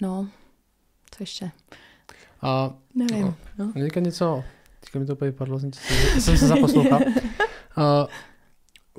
No, 0.00 0.28
co 1.10 1.22
ještě? 1.22 1.50
A, 2.42 2.74
Nevím. 2.94 3.34
No. 3.58 3.72
no. 3.76 4.00
něco, 4.00 4.44
teďka 4.80 4.98
mi 4.98 5.06
to 5.06 5.12
úplně 5.12 5.32
padlo, 5.32 5.60
jsem, 5.60 5.70
jsem 6.18 6.38
se 6.38 6.46
zaposlouchal. 6.46 7.00
Uh, 7.76 8.06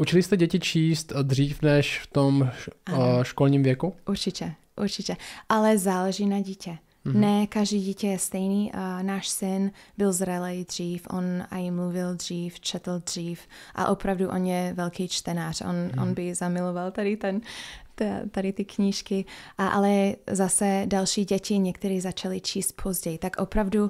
učili 0.02 0.24
jste 0.24 0.38
děti 0.38 0.60
číst 0.60 1.14
dřív 1.22 1.62
než 1.62 2.00
v 2.00 2.08
tom 2.08 2.42
uh, 2.42 3.24
školním 3.24 3.64
věku? 3.64 3.96
Určitě, 4.08 4.54
určitě. 4.82 5.16
Ale 5.50 5.78
záleží 5.78 6.26
na 6.26 6.40
dítě. 6.40 6.78
Mm-hmm. 7.06 7.20
Ne 7.20 7.48
každý 7.48 7.80
dítě 7.80 8.08
je 8.08 8.20
stejný. 8.20 8.72
Uh, 8.74 9.04
náš 9.04 9.28
syn 9.28 9.72
byl 9.98 10.14
zralý 10.14 10.66
dřív, 10.66 11.08
on 11.10 11.24
i 11.52 11.72
mluvil 11.72 12.16
dřív, 12.16 12.60
četl 12.60 13.02
dřív 13.06 13.42
a 13.76 13.88
opravdu 13.88 14.30
on 14.30 14.46
je 14.46 14.74
velký 14.74 15.08
čtenář. 15.08 15.62
On, 15.62 15.68
mm-hmm. 15.68 16.02
on 16.02 16.14
by 16.14 16.36
zamiloval 16.36 16.92
tady 16.92 17.18
ten 17.18 17.42
tady 18.32 18.54
ty 18.54 18.66
knížky, 18.66 19.26
a, 19.58 19.68
ale 19.68 20.16
zase 20.32 20.84
další 20.86 21.26
děti 21.26 21.58
někteří 21.58 22.00
začali 22.00 22.42
číst 22.42 22.82
později. 22.84 23.18
Tak 23.18 23.36
opravdu 23.38 23.90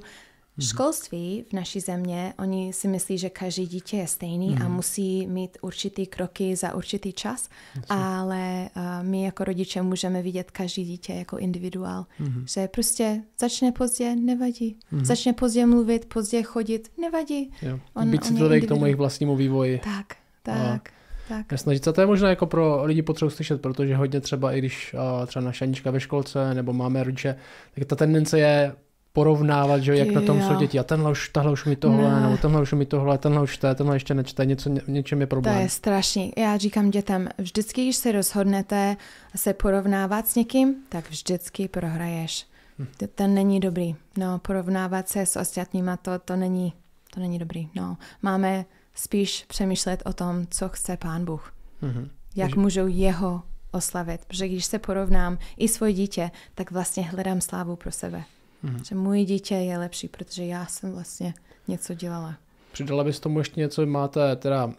Mm-hmm. 0.58 0.70
Školství 0.70 1.46
v 1.50 1.54
naší 1.54 1.80
země, 1.80 2.34
oni 2.40 2.74
si 2.74 2.88
myslí, 2.88 3.18
že 3.18 3.30
každý 3.30 3.68
dítě 3.68 3.98
je 3.98 4.08
stejný 4.08 4.50
mm-hmm. 4.50 4.66
a 4.66 4.68
mhm. 4.68 4.76
musí 4.76 5.28
mít 5.28 5.58
určitý 5.62 6.06
kroky 6.06 6.56
za 6.56 6.76
určitý 6.76 7.14
čas, 7.14 7.50
Jasně. 7.76 7.86
ale 7.90 8.70
uh, 8.76 8.84
my 9.02 9.24
jako 9.24 9.44
rodiče 9.44 9.82
můžeme 9.82 10.22
vidět 10.22 10.52
každý 10.52 10.86
dítě 10.86 11.14
jako 11.14 11.38
individuál, 11.38 12.06
mm-hmm. 12.20 12.44
že 12.54 12.68
prostě 12.68 13.22
začne 13.40 13.72
pozdě, 13.72 14.16
nevadí. 14.16 14.78
Mm-hmm. 14.94 15.06
Začne 15.06 15.34
pozdě 15.34 15.66
mluvit, 15.66 16.06
pozdě 16.06 16.44
chodit, 16.44 16.92
nevadí. 17.02 17.52
Jo. 17.62 17.80
On, 17.94 18.12
Být 18.12 18.26
citlivý 18.26 18.62
k 18.62 18.68
tomu 18.68 18.86
jejich 18.86 18.98
vlastnímu 18.98 19.36
vývoji. 19.36 19.82
Tak, 19.84 20.16
tak. 20.44 20.90
A... 20.90 21.02
Tak. 21.30 21.60
Snažit 21.60 21.84
se, 21.84 21.94
to 21.94 22.02
je 22.02 22.08
možná 22.08 22.30
jako 22.30 22.46
pro 22.46 22.84
lidi 22.86 23.02
potřebu 23.02 23.30
slyšet, 23.30 23.62
protože 23.62 23.96
hodně 23.96 24.22
třeba 24.22 24.54
i 24.54 24.60
když 24.60 24.94
uh, 24.94 25.26
třeba 25.26 25.46
naše 25.46 25.66
Anička 25.66 25.92
ve 25.92 26.00
školce 26.00 26.54
nebo 26.54 26.74
máme 26.74 27.04
rodiče, 27.04 27.36
tak 27.76 27.86
ta 27.86 27.96
tendence 27.96 28.40
je 28.40 28.76
porovnávat, 29.14 29.84
že 29.84 29.96
jak 29.96 30.12
na 30.12 30.22
tom 30.22 30.42
jsou 30.42 30.56
děti. 30.56 30.80
A 30.80 30.84
tenhle 30.84 31.12
už, 31.12 31.30
tahle 31.30 31.52
už 31.52 31.66
mi 31.66 31.76
tohle, 31.76 32.12
ne. 32.12 32.22
nebo 32.22 32.38
tenhle 32.38 32.62
už 32.62 32.74
mi 32.74 32.86
tohle, 32.86 33.18
tenhle 33.18 33.42
už 33.42 33.54
čte, 33.54 33.76
tenhle 33.76 33.96
ještě 33.96 34.14
nečte, 34.14 34.46
něco, 34.46 34.70
něčem 34.88 35.22
je 35.22 35.28
problém. 35.28 35.56
To 35.56 35.62
je 35.62 35.70
strašný. 35.70 36.34
Já 36.38 36.58
říkám 36.58 36.92
dětem, 36.92 37.30
vždycky, 37.38 37.84
když 37.84 37.96
se 37.96 38.12
rozhodnete 38.12 38.98
se 39.36 39.54
porovnávat 39.54 40.28
s 40.28 40.36
někým, 40.36 40.76
tak 40.90 41.10
vždycky 41.10 41.68
prohraješ. 41.68 42.48
Hm. 42.80 42.88
Ten 43.16 43.34
není 43.34 43.60
dobrý. 43.60 43.96
No, 44.18 44.40
porovnávat 44.40 45.10
se 45.10 45.26
s 45.26 45.36
ostatníma, 45.36 45.98
to, 45.98 46.20
to 46.20 46.36
není, 46.36 46.74
to 47.14 47.20
není 47.20 47.40
dobrý. 47.40 47.70
No, 47.76 47.98
máme 48.22 48.66
spíš 48.96 49.46
přemýšlet 49.48 50.04
o 50.06 50.14
tom, 50.14 50.46
co 50.50 50.70
chce 50.70 50.98
pán 50.98 51.26
Bůh. 51.26 51.54
Mm-hmm. 51.84 52.10
Jak 52.36 52.50
Takže... 52.50 52.62
můžou 52.62 52.88
jeho 52.88 53.42
oslavit. 53.72 54.26
Protože 54.26 54.48
když 54.48 54.66
se 54.66 54.80
porovnám 54.80 55.38
i 55.58 55.68
svoje 55.68 55.94
dítě, 55.94 56.32
tak 56.56 56.72
vlastně 56.72 57.04
hledám 57.04 57.42
slávu 57.42 57.76
pro 57.76 57.92
sebe. 57.92 58.24
Mm-hmm. 58.64 58.84
Že 58.84 58.96
můj 58.96 59.26
dítě 59.26 59.56
je 59.56 59.78
lepší, 59.78 60.08
protože 60.08 60.46
já 60.46 60.66
jsem 60.66 60.92
vlastně 60.92 61.34
něco 61.68 61.94
dělala. 61.94 62.36
Přidala 62.72 63.04
bys 63.04 63.20
tomu 63.20 63.40
ještě 63.40 63.60
něco, 63.60 63.86
máte 63.86 64.36
teda 64.36 64.66
uh, 64.66 64.74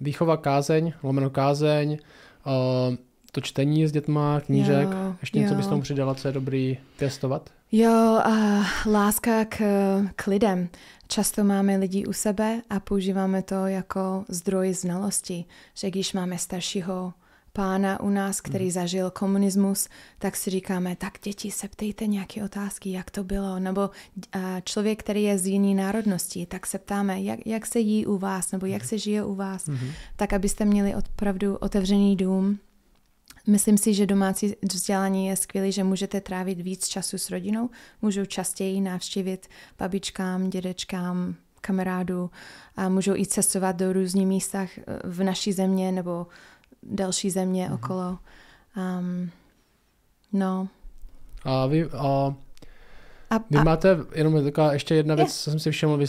výchova 0.00 0.36
kázeň, 0.36 0.92
lomeno 1.02 1.30
kázeň, 1.30 1.98
uh, 2.46 2.96
to 3.32 3.40
čtení 3.40 3.86
s 3.86 3.92
dětma, 3.92 4.40
knížek, 4.40 4.88
jo, 4.92 5.14
ještě 5.20 5.38
něco 5.38 5.52
jo. 5.54 5.56
bys 5.56 5.66
tomu 5.66 5.82
přidala, 5.82 6.14
co 6.14 6.28
je 6.28 6.32
dobrý 6.32 6.78
pěstovat? 6.98 7.50
Jo, 7.72 8.22
uh, 8.26 8.92
láska 8.92 9.44
k, 9.44 9.58
k 10.16 10.26
lidem. 10.26 10.68
Často 11.08 11.44
máme 11.44 11.76
lidi 11.76 12.06
u 12.06 12.12
sebe 12.12 12.62
a 12.70 12.80
používáme 12.80 13.42
to 13.42 13.66
jako 13.66 14.24
zdroj 14.28 14.74
znalosti, 14.74 15.44
že 15.74 15.90
když 15.90 16.12
máme 16.12 16.38
staršího 16.38 17.12
pána 17.58 18.00
u 18.00 18.10
nás, 18.10 18.40
který 18.40 18.64
hmm. 18.64 18.72
zažil 18.72 19.10
komunismus, 19.10 19.88
tak 20.18 20.36
si 20.36 20.50
říkáme, 20.50 20.96
tak 20.96 21.18
děti 21.22 21.50
se 21.50 21.68
ptejte 21.68 22.06
nějaké 22.06 22.44
otázky, 22.44 22.92
jak 22.92 23.10
to 23.10 23.24
bylo, 23.24 23.58
nebo 23.58 23.90
člověk, 24.64 24.98
který 24.98 25.22
je 25.22 25.38
z 25.38 25.46
jiné 25.46 25.82
národnosti, 25.82 26.46
tak 26.46 26.66
se 26.66 26.78
ptáme, 26.78 27.22
jak, 27.22 27.46
jak 27.46 27.66
se 27.66 27.78
jí 27.78 28.06
u 28.06 28.18
vás, 28.18 28.52
nebo 28.52 28.66
jak 28.66 28.82
hmm. 28.82 28.88
se 28.88 28.98
žije 28.98 29.24
u 29.24 29.34
vás, 29.34 29.66
mm-hmm. 29.66 29.90
tak 30.16 30.32
abyste 30.32 30.64
měli 30.64 30.94
opravdu 30.94 31.56
otevřený 31.56 32.16
dům. 32.16 32.58
Myslím 33.46 33.78
si, 33.78 33.94
že 33.94 34.06
domácí 34.06 34.54
vzdělání 34.72 35.26
je 35.26 35.36
skvělé, 35.36 35.72
že 35.72 35.84
můžete 35.84 36.20
trávit 36.20 36.60
víc 36.60 36.88
času 36.88 37.18
s 37.18 37.30
rodinou, 37.30 37.70
můžou 38.02 38.24
častěji 38.24 38.80
navštívit 38.80 39.46
babičkám, 39.78 40.50
dědečkám, 40.50 41.34
kamarádu 41.60 42.30
a 42.76 42.88
můžou 42.88 43.14
i 43.14 43.26
cestovat 43.26 43.76
do 43.76 43.92
různých 43.92 44.26
místech 44.26 44.80
v 45.04 45.22
naší 45.22 45.52
země 45.52 45.92
nebo 45.92 46.26
další 46.82 47.30
země 47.30 47.68
mm-hmm. 47.68 47.74
okolo. 47.74 48.18
Um, 48.76 49.30
no. 50.32 50.68
A 51.44 51.66
vy, 51.66 51.84
a, 51.84 52.34
a, 53.30 53.38
vy 53.50 53.58
a, 53.58 53.64
máte, 53.64 53.98
jenom 54.14 54.44
taková 54.44 54.72
ještě 54.72 54.94
jedna 54.94 55.14
věc, 55.14 55.34
co 55.34 55.50
jsem 55.50 55.60
si 55.60 55.70
všiml, 55.70 55.96
vy, 55.96 56.04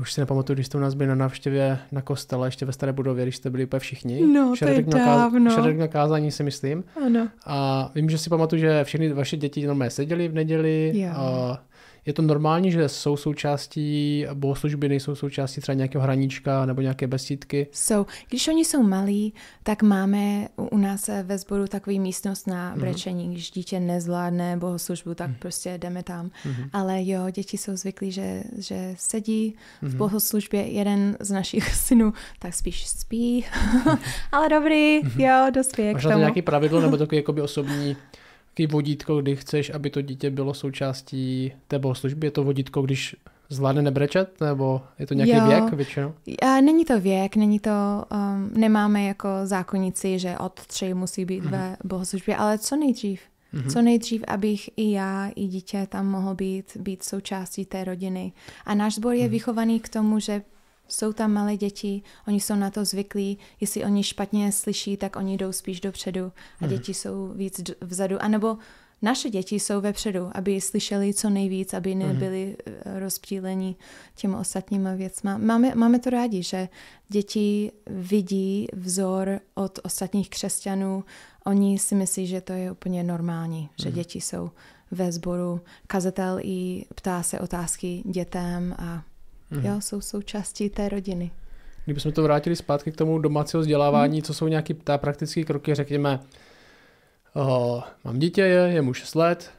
už 0.00 0.12
si 0.12 0.20
nepamatuju, 0.20 0.54
když 0.54 0.66
jste 0.66 0.78
u 0.78 0.80
nás 0.80 0.94
byli 0.94 1.08
na 1.08 1.14
návštěvě 1.14 1.78
na 1.92 2.02
kostele, 2.02 2.48
ještě 2.48 2.66
ve 2.66 2.72
staré 2.72 2.92
budově, 2.92 3.24
když 3.24 3.36
jste 3.36 3.50
byli 3.50 3.64
úplně 3.64 3.80
všichni. 3.80 4.26
No, 4.26 4.54
to 4.58 4.68
je 4.68 4.82
dávno. 4.82 5.50
Šerek 5.50 5.78
na 5.78 5.88
kázání 5.88 6.30
si 6.30 6.42
myslím. 6.42 6.84
Ano. 7.06 7.28
A 7.46 7.90
vím, 7.94 8.10
že 8.10 8.18
si 8.18 8.30
pamatuju, 8.30 8.60
že 8.60 8.84
všechny 8.84 9.12
vaše 9.12 9.36
děti 9.36 9.66
normálně 9.66 9.90
seděli 9.90 10.28
v 10.28 10.34
neděli. 10.34 10.92
Jo. 10.94 11.10
A 11.16 11.62
je 12.06 12.12
to 12.12 12.22
normální, 12.22 12.72
že 12.72 12.88
jsou 12.88 13.16
součástí 13.16 14.26
bohoslužby, 14.34 14.88
nejsou 14.88 15.14
součástí 15.14 15.60
třeba 15.60 15.74
nějakého 15.74 16.02
hraníčka 16.02 16.66
nebo 16.66 16.80
nějaké 16.80 17.06
besídky? 17.06 17.66
Jsou. 17.72 18.06
Když 18.28 18.48
oni 18.48 18.64
jsou 18.64 18.82
malí, 18.82 19.34
tak 19.62 19.82
máme 19.82 20.48
u 20.56 20.78
nás 20.78 21.10
ve 21.22 21.38
sboru 21.38 21.66
takový 21.66 22.00
místnost 22.00 22.46
na 22.46 22.70
mhm. 22.70 22.80
brečení. 22.80 23.28
Mm-hmm. 23.28 23.32
Když 23.32 23.50
dítě 23.50 23.80
nezvládne 23.80 24.56
bohoslužbu, 24.56 25.14
tak 25.14 25.30
mm-hmm. 25.30 25.38
prostě 25.38 25.78
jdeme 25.78 26.02
tam. 26.02 26.26
Mm-hmm. 26.26 26.68
Ale 26.72 27.06
jo, 27.06 27.30
děti 27.30 27.58
jsou 27.58 27.76
zvyklí, 27.76 28.12
že, 28.12 28.42
že 28.58 28.94
sedí 28.98 29.54
mm-hmm. 29.54 29.88
v 29.88 29.88
mhm. 29.88 29.98
bohoslužbě. 29.98 30.62
Jeden 30.62 31.16
z 31.20 31.30
našich 31.30 31.74
synů 31.74 32.12
tak 32.38 32.54
spíš 32.54 32.88
spí. 32.88 33.44
Ale 34.32 34.48
dobrý, 34.48 35.00
mm-hmm. 35.00 35.20
jo, 35.20 35.50
dospěje 35.50 35.92
Možná 35.92 36.10
k 36.10 36.12
tomu. 36.12 36.14
to 36.14 36.18
nějaký 36.18 36.42
pravidlo 36.42 36.80
nebo 36.80 36.96
takový 36.96 37.16
jakoby 37.16 37.42
osobní 37.42 37.96
takový 38.54 38.66
vodítko, 38.66 39.22
kdy 39.22 39.36
chceš, 39.36 39.70
aby 39.70 39.90
to 39.90 40.02
dítě 40.02 40.30
bylo 40.30 40.54
součástí 40.54 41.52
té 41.68 41.78
bohoslužby? 41.78 42.26
Je 42.26 42.30
to 42.30 42.44
vodítko, 42.44 42.82
když 42.82 43.16
zvládne 43.48 43.82
nebrečet, 43.82 44.40
nebo 44.40 44.82
je 44.98 45.06
to 45.06 45.14
nějaký 45.14 45.32
jo. 45.32 45.46
věk 45.46 45.72
většinou? 45.72 46.14
A 46.42 46.60
není 46.60 46.84
to 46.84 47.00
věk, 47.00 47.36
není 47.36 47.60
to, 47.60 47.70
um, 48.12 48.50
nemáme 48.60 49.04
jako 49.04 49.28
zákonici, 49.44 50.18
že 50.18 50.38
od 50.38 50.66
tři 50.66 50.94
musí 50.94 51.24
být 51.24 51.44
mm-hmm. 51.44 51.50
ve 51.50 51.76
bohoslužbě, 51.84 52.36
ale 52.36 52.58
co 52.58 52.76
nejdřív. 52.76 53.20
Mm-hmm. 53.54 53.72
Co 53.72 53.82
nejdřív, 53.82 54.24
abych 54.28 54.70
i 54.76 54.92
já, 54.92 55.30
i 55.36 55.46
dítě 55.46 55.86
tam 55.88 56.06
mohl 56.06 56.34
být, 56.34 56.76
být 56.76 57.02
součástí 57.02 57.64
té 57.64 57.84
rodiny. 57.84 58.32
A 58.64 58.74
náš 58.74 58.94
sbor 58.94 59.14
je 59.14 59.24
mm. 59.24 59.30
vychovaný 59.30 59.80
k 59.80 59.88
tomu, 59.88 60.18
že 60.18 60.42
Jsou 60.88 61.12
tam 61.12 61.32
malé 61.32 61.56
děti, 61.56 62.02
oni 62.28 62.40
jsou 62.40 62.54
na 62.54 62.70
to 62.70 62.84
zvyklí, 62.84 63.38
jestli 63.60 63.84
oni 63.84 64.02
špatně 64.02 64.52
slyší, 64.52 64.96
tak 64.96 65.16
oni 65.16 65.36
jdou 65.36 65.52
spíš 65.52 65.80
dopředu 65.80 66.32
a 66.60 66.66
děti 66.66 66.94
jsou 66.94 67.28
víc 67.28 67.60
vzadu. 67.80 68.22
A 68.22 68.28
nebo 68.28 68.58
naše 69.02 69.30
děti 69.30 69.60
jsou 69.60 69.80
vepředu, 69.80 70.30
aby 70.34 70.60
slyšeli 70.60 71.14
co 71.14 71.30
nejvíc, 71.30 71.74
aby 71.74 71.94
nebyli 71.94 72.56
mm. 72.66 72.98
rozptýleni 72.98 73.76
těmi 74.14 74.36
ostatníma 74.36 74.94
věcma. 74.94 75.38
Máme, 75.38 75.74
máme 75.74 75.98
to 75.98 76.10
rádi, 76.10 76.42
že 76.42 76.68
děti 77.08 77.72
vidí 77.86 78.66
vzor 78.72 79.40
od 79.54 79.78
ostatních 79.82 80.30
křesťanů. 80.30 81.04
Oni 81.44 81.78
si 81.78 81.94
myslí, 81.94 82.26
že 82.26 82.40
to 82.40 82.52
je 82.52 82.72
úplně 82.72 83.04
normální, 83.04 83.70
že 83.82 83.88
mm. 83.88 83.94
děti 83.94 84.20
jsou 84.20 84.50
ve 84.90 85.12
sboru. 85.12 85.60
Kazatel 85.86 86.38
i 86.42 86.84
ptá 86.94 87.22
se 87.22 87.40
otázky 87.40 88.02
dětem 88.06 88.74
a 88.78 89.02
mm. 89.52 89.66
jo, 89.66 89.80
jsou 89.80 90.00
součástí 90.00 90.70
té 90.70 90.88
rodiny. 90.88 91.30
Kdybychom 91.84 92.12
to 92.12 92.22
vrátili 92.22 92.56
zpátky 92.56 92.92
k 92.92 92.96
tomu 92.96 93.18
domácího 93.18 93.60
vzdělávání, 93.60 94.18
mm. 94.18 94.22
co 94.22 94.34
jsou 94.34 94.48
nějaké 94.48 94.74
praktické 94.96 95.44
kroky, 95.44 95.74
řekněme, 95.74 96.20
uh, 97.34 97.82
mám 98.04 98.18
dítě, 98.18 98.40
je, 98.40 98.60
je 98.60 98.82
mu 98.82 98.94
6 98.94 99.14
let, 99.14 99.50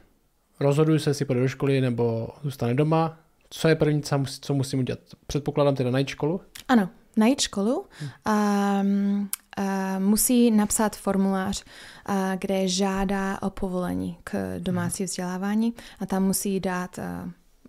rozhoduji 0.60 1.00
se, 1.00 1.10
jestli 1.10 1.24
půjde 1.24 1.40
do 1.40 1.48
školy 1.48 1.80
nebo 1.80 2.28
zůstane 2.42 2.74
doma. 2.74 3.18
Co 3.50 3.68
je 3.68 3.74
první, 3.74 4.02
co 4.40 4.54
musím 4.54 4.78
udělat? 4.78 5.00
Předpokládám 5.26 5.74
teda 5.74 5.90
najít 5.90 6.08
školu? 6.08 6.40
Ano, 6.68 6.88
najít 7.16 7.40
školu. 7.40 7.86
Hmm. 7.90 8.10
Um, 8.86 9.30
uh, 9.58 10.02
musí 10.02 10.50
napsat 10.50 10.96
formulář, 10.96 11.64
uh, 12.08 12.14
kde 12.38 12.68
žádá 12.68 13.42
o 13.42 13.50
povolení 13.50 14.16
k 14.24 14.58
domácí 14.58 15.02
hmm. 15.02 15.06
vzdělávání 15.06 15.74
a 16.00 16.06
tam 16.06 16.24
musí 16.24 16.60
dát 16.60 16.98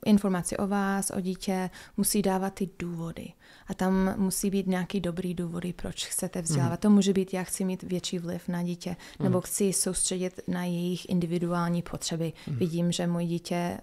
informaci 0.05 0.57
o 0.57 0.67
vás, 0.67 1.09
o 1.09 1.21
dítě, 1.21 1.69
musí 1.97 2.21
dávat 2.21 2.53
ty 2.53 2.69
důvody. 2.79 3.27
A 3.67 3.73
tam 3.73 4.13
musí 4.17 4.49
být 4.49 4.67
nějaký 4.67 4.99
dobrý 5.01 5.33
důvody, 5.33 5.73
proč 5.73 6.05
chcete 6.05 6.41
vzdělávat. 6.41 6.79
Mm. 6.79 6.81
To 6.81 6.89
může 6.89 7.13
být, 7.13 7.33
já 7.33 7.43
chci 7.43 7.65
mít 7.65 7.83
větší 7.83 8.19
vliv 8.19 8.47
na 8.47 8.63
dítě, 8.63 8.95
nebo 9.19 9.37
mm. 9.37 9.41
chci 9.41 9.73
soustředit 9.73 10.39
na 10.47 10.63
jejich 10.63 11.09
individuální 11.09 11.81
potřeby. 11.81 12.33
Mm. 12.47 12.55
Vidím, 12.55 12.91
že 12.91 13.07
můj 13.07 13.25
dítě 13.25 13.77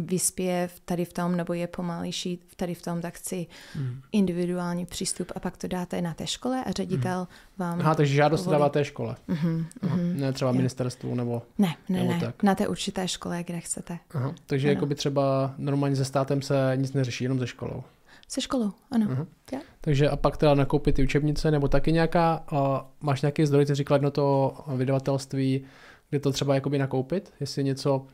vyspěje 0.00 0.68
tady 0.84 1.04
v 1.04 1.12
tom, 1.12 1.36
nebo 1.36 1.52
je 1.52 1.66
pomalejší 1.66 2.38
tady 2.56 2.74
v 2.74 2.82
tom, 2.82 3.00
tak 3.00 3.14
chci 3.14 3.46
mm. 3.76 4.00
individuální 4.12 4.86
přístup 4.86 5.32
a 5.36 5.40
pak 5.40 5.56
to 5.56 5.68
dáte 5.68 6.02
na 6.02 6.14
té 6.14 6.26
škole 6.26 6.64
a 6.64 6.70
ředitel 6.70 7.20
mm. 7.20 7.26
vám... 7.58 7.80
Aha, 7.80 7.94
takže 7.94 8.14
žádost 8.14 8.46
dává 8.46 8.68
té 8.68 8.84
škole. 8.84 9.16
Mm-hmm, 9.28 9.64
mm-hmm. 9.82 10.16
Ne 10.16 10.32
třeba 10.32 10.52
ministerstvu 10.52 11.14
nebo... 11.14 11.42
Ne, 11.58 11.74
ne, 11.88 11.98
nebo 11.98 12.12
ne, 12.12 12.20
tak. 12.20 12.42
na 12.42 12.54
té 12.54 12.68
určité 12.68 13.08
škole, 13.08 13.44
kde 13.44 13.60
chcete. 13.60 13.98
Aha, 14.14 14.34
takže 14.46 14.68
jako 14.68 14.86
by 14.86 14.94
třeba 14.94 15.54
normálně 15.58 15.96
se 15.96 16.04
státem 16.04 16.42
se 16.42 16.72
nic 16.76 16.92
neřeší, 16.92 17.24
jenom 17.24 17.38
ze 17.38 17.46
školou. 17.46 17.82
Se 18.28 18.40
školou, 18.40 18.72
ano. 18.90 19.06
Uh-huh. 19.06 19.26
Yeah. 19.52 19.64
Takže 19.80 20.08
a 20.08 20.16
pak 20.16 20.36
teda 20.36 20.54
nakoupit 20.54 20.94
ty 20.94 21.02
učebnice, 21.02 21.50
nebo 21.50 21.68
taky 21.68 21.92
nějaká, 21.92 22.44
uh, 22.52 22.58
máš 23.00 23.22
nějaký 23.22 23.46
zdroj, 23.46 23.66
ty 23.66 23.74
říkal 23.74 23.94
jedno 23.94 24.10
to 24.10 24.54
vydavatelství, 24.76 25.64
kde 26.10 26.20
to 26.20 26.32
třeba 26.32 26.54
jakoby 26.54 26.78
nakoupit, 26.78 27.32
jestli 27.40 27.64
něco 27.64 28.06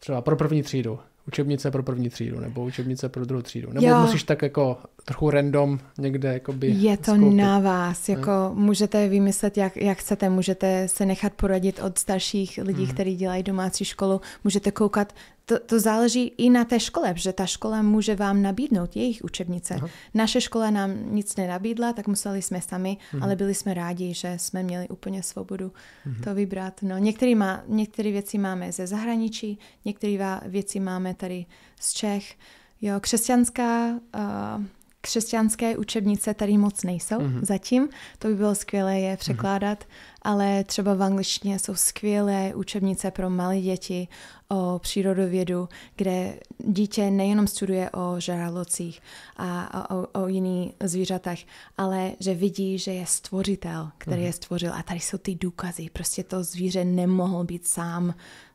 třeba 0.00 0.20
pro 0.20 0.36
první 0.36 0.62
třídu, 0.62 0.98
učebnice 1.28 1.70
pro 1.70 1.82
první 1.82 2.10
třídu 2.10 2.40
nebo 2.40 2.64
učebnice 2.64 3.08
pro 3.08 3.24
druhou 3.24 3.42
třídu. 3.42 3.72
Nebo 3.72 3.86
jo. 3.86 4.00
musíš 4.00 4.22
tak 4.22 4.42
jako 4.42 4.78
trochu 5.04 5.30
random 5.30 5.78
někde 5.98 6.32
jakoby 6.32 6.66
Je 6.66 6.96
to 6.96 7.14
skoupit. 7.14 7.36
na 7.36 7.58
vás, 7.58 8.08
jako 8.08 8.30
ne? 8.30 8.60
můžete 8.60 9.08
vymyslet, 9.08 9.56
jak, 9.56 9.76
jak 9.76 9.98
chcete, 9.98 10.30
můžete 10.30 10.88
se 10.88 11.06
nechat 11.06 11.32
poradit 11.32 11.80
od 11.82 11.98
starších 11.98 12.60
lidí, 12.62 12.84
hmm. 12.84 12.94
kteří 12.94 13.16
dělají 13.16 13.42
domácí 13.42 13.84
školu, 13.84 14.20
můžete 14.44 14.70
koukat, 14.70 15.12
to, 15.44 15.58
to 15.58 15.80
záleží 15.80 16.32
i 16.38 16.50
na 16.50 16.64
té 16.64 16.80
škole, 16.80 17.14
že 17.16 17.32
ta 17.32 17.46
škola 17.46 17.82
může 17.82 18.16
vám 18.16 18.42
nabídnout 18.42 18.96
jejich 18.96 19.24
učebnice. 19.24 19.74
Aha. 19.74 19.88
Naše 20.14 20.40
škola 20.40 20.70
nám 20.70 21.14
nic 21.14 21.36
nenabídla, 21.36 21.92
tak 21.92 22.08
museli 22.08 22.42
jsme 22.42 22.60
sami, 22.60 22.96
hmm. 23.10 23.22
ale 23.22 23.36
byli 23.36 23.54
jsme 23.54 23.74
rádi, 23.74 24.14
že 24.14 24.34
jsme 24.36 24.62
měli 24.62 24.88
úplně 24.88 25.22
svobodu 25.22 25.72
hmm. 26.04 26.22
to 26.24 26.34
vybrat. 26.34 26.82
No, 26.82 26.98
některé, 26.98 27.34
má, 27.34 27.62
některé 27.66 28.10
věci 28.10 28.38
máme 28.38 28.72
ze 28.72 28.86
zahraničí, 28.86 29.58
některé 29.84 30.40
věci 30.46 30.80
máme 30.80 31.14
tady 31.14 31.46
z 31.80 31.92
Čech. 31.92 32.34
Jo, 32.82 33.00
křesťanská 33.00 33.90
uh, 33.90 34.64
křesťanské 35.02 35.76
učebnice 35.76 36.34
tady 36.34 36.58
moc 36.58 36.82
nejsou 36.84 37.18
mm-hmm. 37.18 37.44
zatím. 37.44 37.88
To 38.18 38.28
by 38.28 38.34
bylo 38.34 38.54
skvělé 38.54 39.00
je 39.00 39.16
překládat, 39.16 39.78
mm-hmm. 39.78 40.22
ale 40.22 40.64
třeba 40.64 40.94
v 40.94 41.02
angličtině 41.02 41.58
jsou 41.58 41.74
skvělé 41.74 42.52
učebnice 42.54 43.10
pro 43.10 43.30
malé 43.30 43.60
děti 43.60 44.08
o 44.48 44.78
přírodovědu, 44.78 45.68
kde 45.96 46.34
dítě 46.58 47.10
nejenom 47.10 47.46
studuje 47.46 47.90
o 47.90 48.20
žralocích 48.20 49.00
a 49.36 49.90
o, 49.90 50.22
o 50.22 50.28
jiných 50.28 50.72
zvířatech, 50.84 51.46
ale 51.76 52.12
že 52.20 52.34
vidí, 52.34 52.78
že 52.78 52.92
je 52.92 53.06
stvořitel, 53.06 53.90
který 53.98 54.22
mm-hmm. 54.22 54.26
je 54.26 54.32
stvořil. 54.32 54.72
A 54.74 54.82
tady 54.82 55.00
jsou 55.00 55.18
ty 55.18 55.34
důkazy. 55.34 55.90
Prostě 55.92 56.24
to 56.24 56.44
zvíře 56.44 56.84
nemohl 56.84 57.44
být 57.44 57.66
sám 57.66 58.14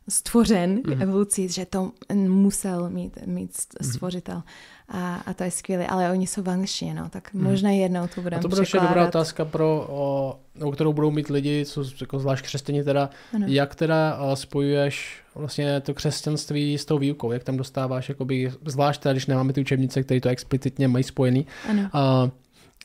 stvořen 0.09 0.77
mm-hmm. 0.77 1.01
evolucí, 1.01 1.49
že 1.49 1.65
to 1.65 1.91
musel 2.13 2.89
mít, 2.89 3.17
mít 3.25 3.51
mhm. 3.81 3.91
stvořitel. 3.91 4.37
Mm-hmm 4.37 4.76
a, 4.89 5.15
a 5.15 5.33
to 5.33 5.43
je 5.43 5.51
skvělé, 5.51 5.87
ale 5.87 6.11
oni 6.11 6.27
jsou 6.27 6.43
v 6.43 6.49
angličtině, 6.49 6.93
no, 6.93 7.09
tak 7.09 7.33
hmm. 7.33 7.43
možná 7.43 7.71
jednou 7.71 8.07
to 8.15 8.21
budeme 8.21 8.39
A 8.39 8.41
to 8.41 8.47
bude 8.47 8.61
ještě 8.61 8.79
dobrá 8.79 9.07
otázka, 9.07 9.45
pro, 9.45 9.87
o, 9.89 10.39
o 10.61 10.71
kterou 10.71 10.93
budou 10.93 11.11
mít 11.11 11.29
lidi, 11.29 11.65
co 11.65 11.83
jako 12.01 12.19
zvlášť 12.19 12.45
křesťaní 12.45 12.83
teda, 12.83 13.09
ano. 13.33 13.45
jak 13.49 13.75
teda 13.75 14.19
spojuješ 14.33 15.21
vlastně 15.35 15.81
to 15.81 15.93
křesťanství 15.93 16.77
s 16.77 16.85
tou 16.85 16.97
výukou, 16.97 17.31
jak 17.31 17.43
tam 17.43 17.57
dostáváš, 17.57 18.09
jakoby, 18.09 18.51
zvlášť 18.65 19.01
teda, 19.01 19.13
když 19.13 19.25
nemáme 19.25 19.53
ty 19.53 19.61
učebnice, 19.61 20.03
které 20.03 20.21
to 20.21 20.29
explicitně 20.29 20.87
mají 20.87 21.03
spojený, 21.03 21.47
ano. 21.69 21.89
A, 21.93 22.29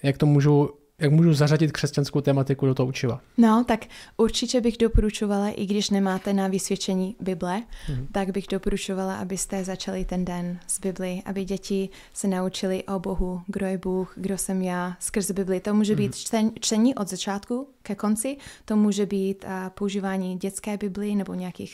jak 0.03 0.19
to 0.19 0.27
můžu 0.27 0.71
jak 1.03 1.13
můžu 1.13 1.35
zařadit 1.35 1.73
křesťanskou 1.73 2.21
tematiku 2.21 2.67
do 2.67 2.75
toho 2.75 2.87
učiva? 2.87 3.21
No, 3.39 3.65
tak 3.69 3.87
určitě 4.17 4.61
bych 4.61 4.77
doporučovala, 4.79 5.49
i 5.49 5.67
když 5.67 5.91
nemáte 5.91 6.33
na 6.33 6.49
vysvědčení 6.49 7.17
Bible, 7.21 7.63
mm-hmm. 7.63 8.07
tak 8.13 8.31
bych 8.31 8.47
doporučovala, 8.51 9.17
abyste 9.17 9.65
začali 9.65 10.05
ten 10.05 10.25
den 10.25 10.59
z 10.67 10.81
Bibli, 10.81 11.23
aby 11.25 11.45
děti 11.45 11.89
se 12.15 12.29
naučili 12.29 12.85
o 12.85 12.99
Bohu, 12.99 13.41
kdo 13.47 13.67
je 13.67 13.79
Bůh, 13.79 14.13
kdo 14.17 14.39
jsem 14.39 14.63
já, 14.63 14.97
skrz 15.01 15.31
Bibli. 15.31 15.61
To 15.61 15.75
může 15.75 15.97
být 15.97 16.13
mm-hmm. 16.13 16.25
čten, 16.25 16.51
čtení 16.61 16.95
od 16.95 17.09
začátku 17.09 17.69
ke 17.83 17.95
konci, 17.95 18.37
to 18.65 18.77
může 18.77 19.07
být 19.07 19.45
uh, 19.45 19.51
používání 19.69 20.37
dětské 20.37 20.77
Bibli 20.77 21.15
nebo 21.15 21.35
nějaký 21.35 21.71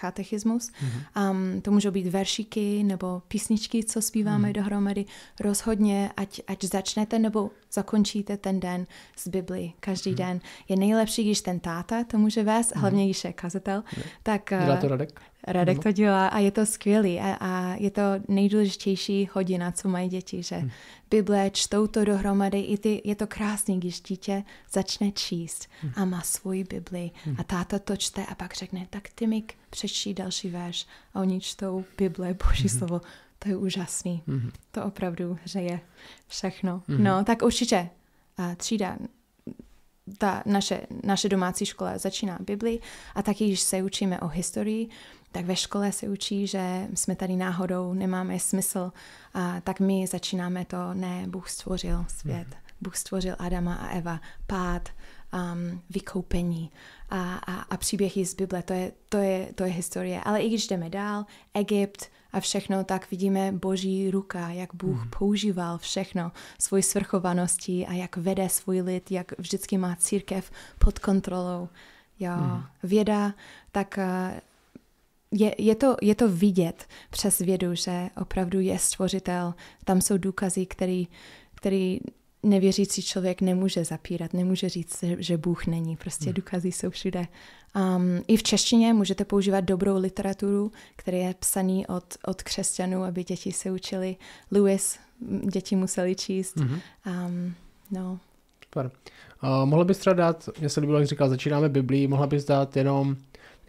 chatechismus, 0.00 0.70
mm-hmm. 0.70 1.30
um, 1.30 1.60
to 1.60 1.70
můžou 1.70 1.90
být 1.90 2.06
veršíky 2.06 2.82
nebo 2.82 3.22
písničky, 3.28 3.84
co 3.84 4.02
zpíváme 4.02 4.48
mm-hmm. 4.48 4.52
dohromady. 4.52 5.04
Rozhodně, 5.40 6.10
ať, 6.16 6.40
ať 6.46 6.64
začnete 6.64 7.18
nebo 7.18 7.50
zakončíte 7.72 8.36
ten 8.36 8.60
den 8.60 8.86
z 9.16 9.28
Bibli 9.28 9.72
každý 9.80 10.10
hmm. 10.10 10.16
den. 10.16 10.40
Je 10.68 10.76
nejlepší, 10.76 11.24
když 11.24 11.40
ten 11.40 11.60
táta 11.60 12.04
to 12.04 12.18
může 12.18 12.42
vést, 12.42 12.72
hmm. 12.72 12.80
hlavně 12.80 13.04
když 13.04 13.24
je 13.24 13.32
kazatel. 13.32 13.84
Tak, 14.22 14.52
Dělá 14.64 14.76
to 14.76 14.88
Radek? 14.88 15.20
Radek 15.46 15.82
to 15.82 15.92
dělá 15.92 16.28
a 16.28 16.38
je 16.38 16.50
to 16.50 16.66
skvělý 16.66 17.20
a, 17.20 17.36
a 17.40 17.74
je 17.74 17.90
to 17.90 18.02
nejdůležitější 18.28 19.28
hodina, 19.32 19.72
co 19.72 19.88
mají 19.88 20.08
děti, 20.08 20.42
že 20.42 20.56
hmm. 20.56 20.70
Bible 21.10 21.50
čtou 21.50 21.86
to 21.86 22.04
dohromady, 22.04 22.60
i 22.60 22.78
ty, 22.78 23.02
je 23.04 23.14
to 23.14 23.26
krásný, 23.26 23.80
když 23.80 24.00
dítě 24.00 24.44
začne 24.72 25.12
číst 25.12 25.66
hmm. 25.80 25.92
a 25.96 26.04
má 26.04 26.20
svoji 26.20 26.64
Bibli 26.64 27.10
hmm. 27.24 27.36
a 27.38 27.44
táta 27.44 27.78
to 27.78 27.96
čte 27.96 28.26
a 28.26 28.34
pak 28.34 28.54
řekne, 28.54 28.86
tak 28.90 29.08
ty 29.14 29.26
mi 29.26 29.42
přečti 29.70 30.14
další 30.14 30.50
verš 30.50 30.86
a 31.14 31.20
oni 31.20 31.40
čtou 31.40 31.84
Bible, 31.98 32.34
Boží 32.34 32.68
hmm. 32.68 32.78
slovo 32.78 33.00
to 33.38 33.48
je 33.48 33.56
úžasný. 33.56 34.22
Mm-hmm. 34.28 34.52
To 34.70 34.84
opravdu, 34.84 35.38
že 35.44 35.60
je 35.60 35.80
všechno. 36.26 36.82
Mm-hmm. 36.88 36.98
No, 36.98 37.24
tak 37.24 37.42
určitě 37.42 37.90
a 38.36 38.54
třída, 38.54 38.96
ta 40.18 40.42
naše, 40.46 40.86
naše 41.04 41.28
domácí 41.28 41.66
škola 41.66 41.98
začíná 41.98 42.38
Bibli 42.40 42.80
a 43.14 43.22
taky, 43.22 43.46
když 43.46 43.60
se 43.60 43.82
učíme 43.82 44.20
o 44.20 44.28
historii, 44.28 44.88
tak 45.32 45.44
ve 45.44 45.56
škole 45.56 45.92
se 45.92 46.08
učí, 46.08 46.46
že 46.46 46.88
jsme 46.94 47.16
tady 47.16 47.36
náhodou, 47.36 47.94
nemáme 47.94 48.38
smysl, 48.38 48.92
a 49.34 49.60
tak 49.60 49.80
my 49.80 50.06
začínáme 50.06 50.64
to, 50.64 50.94
ne, 50.94 51.24
Bůh 51.28 51.50
stvořil 51.50 52.04
svět, 52.08 52.48
mm-hmm. 52.48 52.68
Bůh 52.80 52.96
stvořil 52.96 53.36
Adama 53.38 53.74
a 53.74 53.88
Eva, 53.88 54.20
pád, 54.46 54.88
um, 55.32 55.82
vykoupení 55.90 56.70
a, 57.10 57.34
a, 57.34 57.54
a 57.54 57.76
příběhy 57.76 58.26
z 58.26 58.34
Bible, 58.34 58.62
to 58.62 58.72
je, 58.72 58.92
to, 59.08 59.16
je, 59.16 59.52
to 59.54 59.64
je 59.64 59.72
historie. 59.72 60.20
Ale 60.24 60.40
i 60.40 60.48
když 60.48 60.66
jdeme 60.66 60.90
dál, 60.90 61.26
Egypt, 61.54 62.10
a 62.32 62.40
všechno, 62.40 62.84
tak 62.84 63.10
vidíme 63.10 63.52
boží 63.52 64.10
ruka, 64.10 64.48
jak 64.48 64.74
Bůh 64.74 65.04
mm. 65.04 65.10
používal 65.18 65.78
všechno, 65.78 66.32
svoji 66.58 66.82
svrchovaností 66.82 67.86
a 67.86 67.92
jak 67.92 68.16
vede 68.16 68.48
svůj 68.48 68.80
lid, 68.80 69.10
jak 69.10 69.38
vždycky 69.38 69.78
má 69.78 69.96
církev 69.96 70.50
pod 70.78 70.98
kontrolou. 70.98 71.68
Jo, 72.20 72.32
mm. 72.36 72.62
věda, 72.82 73.34
tak 73.72 73.98
eh, 73.98 74.40
je, 75.30 75.54
je, 75.58 75.74
to, 75.74 75.96
je 76.02 76.14
to 76.14 76.28
vidět 76.28 76.86
přes 77.10 77.38
vědu, 77.38 77.74
že 77.74 78.08
opravdu 78.20 78.60
je 78.60 78.78
stvořitel. 78.78 79.54
Tam 79.84 80.00
jsou 80.00 80.18
důkazy, 80.18 80.66
který, 80.66 81.08
který 81.54 82.00
nevěřící 82.42 83.02
člověk 83.02 83.40
nemůže 83.40 83.84
zapírat, 83.84 84.34
nemůže 84.34 84.68
říct, 84.68 85.04
že 85.18 85.36
Bůh 85.36 85.66
není. 85.66 85.96
Prostě 85.96 86.24
hmm. 86.24 86.34
důkazy 86.34 86.72
jsou 86.72 86.90
všude. 86.90 87.26
Um, 87.76 88.22
I 88.28 88.36
v 88.36 88.42
češtině 88.42 88.94
můžete 88.94 89.24
používat 89.24 89.60
dobrou 89.60 89.98
literaturu, 89.98 90.72
která 90.96 91.18
je 91.18 91.34
psaný 91.38 91.86
od, 91.86 92.04
od 92.26 92.42
křesťanů, 92.42 93.02
aby 93.04 93.24
děti 93.24 93.52
se 93.52 93.70
učili. 93.70 94.16
Lewis 94.50 94.98
děti 95.52 95.76
museli 95.76 96.14
číst. 96.14 96.56
Mm-hmm. 96.56 96.80
Um, 97.26 97.54
no. 97.90 98.18
Super. 98.64 98.90
Uh, 99.42 99.66
mohla 99.68 99.84
bys 99.84 99.98
třeba 99.98 100.14
dát, 100.14 100.48
mě 100.60 100.68
se 100.68 100.80
líbilo, 100.80 100.98
jak 100.98 101.08
říkal, 101.08 101.28
začínáme 101.28 101.68
Biblii, 101.68 102.06
mohla 102.06 102.26
bys 102.26 102.44
dát 102.44 102.76
jenom 102.76 103.16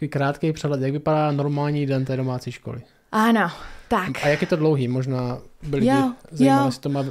krátký 0.08 0.52
přehled, 0.52 0.80
jak 0.80 0.92
vypadá 0.92 1.32
normální 1.32 1.86
den 1.86 2.04
té 2.04 2.16
domácí 2.16 2.52
školy? 2.52 2.82
Ano, 3.12 3.50
tak. 3.88 4.08
A 4.22 4.28
jak 4.28 4.40
je 4.40 4.46
to 4.46 4.56
dlouhý? 4.56 4.88
Možná 4.88 5.38
by 5.62 5.76
lidi 5.76 5.92
zajímalo, 6.30 6.68
jestli 6.68 6.80
to 6.80 6.88
má, 6.88 7.04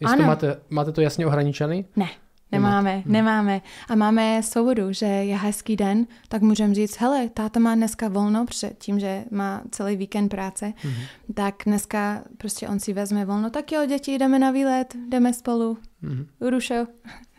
jestli 0.00 0.16
to 0.16 0.22
máte, 0.22 0.56
máte 0.70 0.92
to 0.92 1.00
jasně 1.00 1.26
ohraničený? 1.26 1.84
Ne, 1.96 2.08
Nemáme, 2.52 2.96
hmm. 2.96 3.12
nemáme. 3.12 3.62
A 3.88 3.94
máme 3.94 4.42
svobodu, 4.42 4.92
že 4.92 5.06
je 5.06 5.36
hezký 5.36 5.76
den, 5.76 6.06
tak 6.28 6.42
můžeme 6.42 6.74
říct, 6.74 6.96
hele, 6.96 7.28
táta 7.28 7.60
má 7.60 7.74
dneska 7.74 8.08
volno, 8.08 8.46
před 8.46 8.78
tím, 8.78 9.00
že 9.00 9.24
má 9.30 9.62
celý 9.70 9.96
víkend 9.96 10.28
práce, 10.28 10.72
hmm. 10.76 10.94
tak 11.34 11.54
dneska 11.66 12.22
prostě 12.36 12.68
on 12.68 12.80
si 12.80 12.92
vezme 12.92 13.24
volno, 13.24 13.50
tak 13.50 13.72
jo, 13.72 13.86
děti, 13.86 14.18
jdeme 14.18 14.38
na 14.38 14.50
výlet, 14.50 14.94
jdeme 15.08 15.32
spolu, 15.34 15.78
hmm. 16.02 16.26
Urušo, 16.40 16.74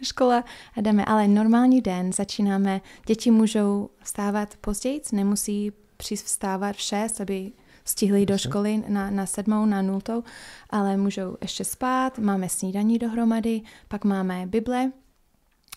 škola 0.04 0.44
a 0.78 0.82
jdeme. 0.82 1.06
Ale 1.06 1.28
normální 1.28 1.82
den 1.82 2.14
začínáme, 2.14 2.82
děti 3.08 3.32
můžou 3.32 3.90
vstávat 4.04 4.58
později, 4.62 5.02
nemusí 5.12 5.72
přijít 5.98 6.22
vstávat 6.22 6.76
v 6.76 6.82
šest, 6.82 7.22
aby 7.22 7.52
stihli 7.86 8.26
do 8.26 8.38
školy 8.38 8.84
na, 8.88 9.10
na 9.10 9.26
sedmou, 9.26 9.66
na 9.66 9.82
nultou, 9.82 10.24
ale 10.70 10.98
můžou 10.98 11.38
ještě 11.42 11.64
spát, 11.64 12.20
máme 12.20 12.50
snídaní 12.50 13.00
dohromady, 13.00 13.62
pak 13.88 14.06
máme 14.06 14.46
Bible, 14.48 14.92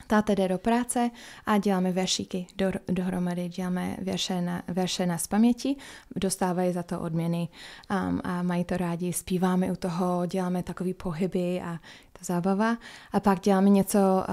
Táta 0.07 0.34
jde 0.34 0.48
do 0.48 0.59
práce 0.59 1.11
a 1.46 1.59
děláme 1.59 1.92
veršíky 1.92 2.46
do, 2.57 2.72
dohromady, 2.88 3.48
děláme 3.48 3.96
verše 4.02 4.40
na, 4.40 4.62
verše 4.68 5.07
na 5.07 5.16
paměti, 5.28 5.76
dostávají 6.16 6.72
za 6.72 6.82
to 6.82 7.00
odměny. 7.00 7.48
Um, 7.90 8.20
a 8.24 8.42
mají 8.42 8.64
to 8.64 8.76
rádi, 8.76 9.12
zpíváme 9.12 9.72
u 9.72 9.76
toho, 9.76 10.26
děláme 10.26 10.62
takové 10.62 10.94
pohyby 10.94 11.61
a 11.61 11.78
to 12.18 12.24
zábava. 12.24 12.78
A 13.12 13.20
pak 13.20 13.40
děláme 13.40 13.70
něco, 13.70 14.24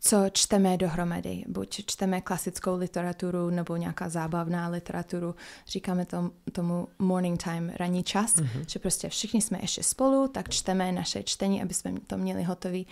co 0.00 0.24
čteme 0.32 0.76
dohromady. 0.76 1.44
Buď 1.48 1.84
čteme 1.86 2.20
klasickou 2.20 2.76
literaturu 2.76 3.50
nebo 3.50 3.76
nějaká 3.76 4.08
zábavná 4.08 4.68
literaturu. 4.68 5.34
Říkáme 5.66 6.06
tom, 6.06 6.30
tomu 6.52 6.88
morning 6.98 7.42
time, 7.42 7.72
ranní 7.76 8.02
čas, 8.02 8.34
mm-hmm. 8.34 8.64
že 8.68 8.78
prostě 8.78 9.08
všichni 9.08 9.42
jsme 9.42 9.58
ještě 9.62 9.82
spolu, 9.82 10.28
tak 10.28 10.48
čteme 10.48 10.92
naše 10.92 11.22
čtení, 11.22 11.62
aby 11.62 11.74
jsme 11.74 11.92
to 12.06 12.16
měli 12.16 12.42
hotový. 12.42 12.86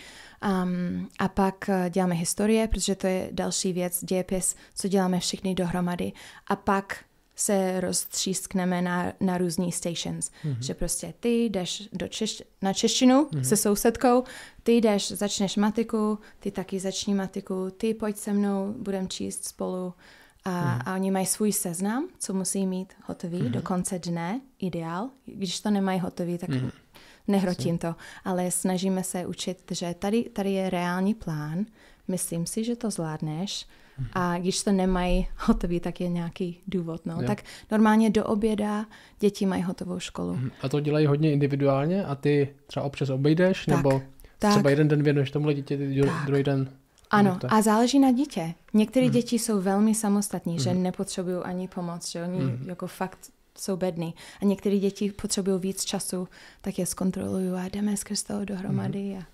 Um, 0.64 1.08
a 1.18 1.28
pak 1.28 1.64
uh, 1.68 1.90
děláme 1.90 2.14
historie, 2.14 2.68
protože 2.68 2.94
to 2.94 3.06
je 3.06 3.28
další 3.32 3.72
věc, 3.72 4.04
dějepis, 4.04 4.56
co 4.74 4.88
děláme 4.88 5.20
všichni 5.20 5.54
dohromady. 5.54 6.12
A 6.46 6.56
pak 6.56 7.04
se 7.42 7.80
roztřískneme 7.80 8.82
na, 8.82 9.12
na 9.20 9.38
různý 9.38 9.72
stations. 9.72 10.30
Mm-hmm. 10.44 10.56
Že 10.60 10.74
prostě 10.74 11.14
ty 11.20 11.44
jdeš 11.44 11.88
do 11.92 12.08
češ, 12.08 12.42
na 12.62 12.72
češtinu 12.72 13.24
mm-hmm. 13.24 13.40
se 13.42 13.56
sousedkou, 13.56 14.24
ty 14.62 14.72
jdeš, 14.72 15.12
začneš 15.12 15.56
matiku, 15.56 16.18
ty 16.40 16.50
taky 16.50 16.80
začni 16.80 17.14
matiku, 17.14 17.70
ty 17.76 17.94
pojď 17.94 18.16
se 18.16 18.32
mnou, 18.32 18.74
budeme 18.78 19.08
číst 19.08 19.44
spolu. 19.44 19.94
A, 20.44 20.50
mm-hmm. 20.50 20.82
a 20.86 20.94
oni 20.94 21.10
mají 21.10 21.26
svůj 21.26 21.52
seznam, 21.52 22.08
co 22.18 22.34
musí 22.34 22.66
mít 22.66 22.92
hotový 23.04 23.38
mm-hmm. 23.38 23.50
do 23.50 23.62
konce 23.62 23.98
dne, 23.98 24.40
ideál. 24.58 25.10
Když 25.26 25.60
to 25.60 25.70
nemají 25.70 26.00
hotový, 26.00 26.38
tak 26.38 26.50
mm-hmm. 26.50 26.72
nehrotím 27.28 27.78
to. 27.78 27.94
Ale 28.24 28.50
snažíme 28.50 29.04
se 29.04 29.26
učit, 29.26 29.62
že 29.70 29.94
tady, 29.98 30.22
tady 30.22 30.52
je 30.52 30.70
reální 30.70 31.14
plán, 31.14 31.66
myslím 32.08 32.46
si, 32.46 32.64
že 32.64 32.76
to 32.76 32.90
zvládneš, 32.90 33.66
a 34.12 34.38
když 34.38 34.62
to 34.62 34.72
nemají 34.72 35.26
hotový, 35.36 35.80
tak 35.80 36.00
je 36.00 36.08
nějaký 36.08 36.58
důvod. 36.68 37.06
No. 37.06 37.22
Tak 37.22 37.42
normálně 37.70 38.10
do 38.10 38.24
oběda 38.24 38.86
děti 39.20 39.46
mají 39.46 39.62
hotovou 39.62 39.98
školu. 39.98 40.34
Mhm. 40.34 40.50
A 40.62 40.68
to 40.68 40.80
dělají 40.80 41.06
hodně 41.06 41.32
individuálně 41.32 42.04
a 42.04 42.14
ty 42.14 42.48
třeba 42.66 42.86
občas 42.86 43.10
obejdeš, 43.10 43.66
tak, 43.66 43.76
nebo 43.76 44.02
tak, 44.38 44.50
třeba 44.50 44.70
jeden 44.70 44.88
den 44.88 45.02
věnuješ 45.02 45.30
tomu 45.30 45.52
dítě, 45.52 45.76
druhý 46.26 46.42
den 46.42 46.68
ano, 47.12 47.38
a 47.48 47.62
záleží 47.62 47.98
na 47.98 48.12
dítě. 48.12 48.54
Některé 48.74 49.06
mm. 49.06 49.12
děti 49.12 49.38
jsou 49.38 49.60
velmi 49.60 49.94
samostatní, 49.94 50.52
mm. 50.52 50.58
že 50.58 50.70
mhm. 50.70 50.82
nepotřebují 50.82 51.36
ani 51.36 51.68
pomoc, 51.68 52.10
že 52.10 52.22
oni 52.22 52.38
mm. 52.38 52.64
jako 52.68 52.86
fakt 52.86 53.18
jsou 53.62 53.76
bední. 53.76 54.14
A 54.42 54.44
některé 54.44 54.78
děti 54.78 55.12
potřebují 55.12 55.60
víc 55.60 55.84
času, 55.84 56.28
tak 56.60 56.78
je 56.78 56.86
zkontroluju 56.86 57.54
a 57.54 57.68
jdeme 57.68 57.96
skrz 57.96 58.22
toho 58.22 58.44
dohromady. 58.44 59.02
Mm. 59.02 59.18
A, 59.18 59.26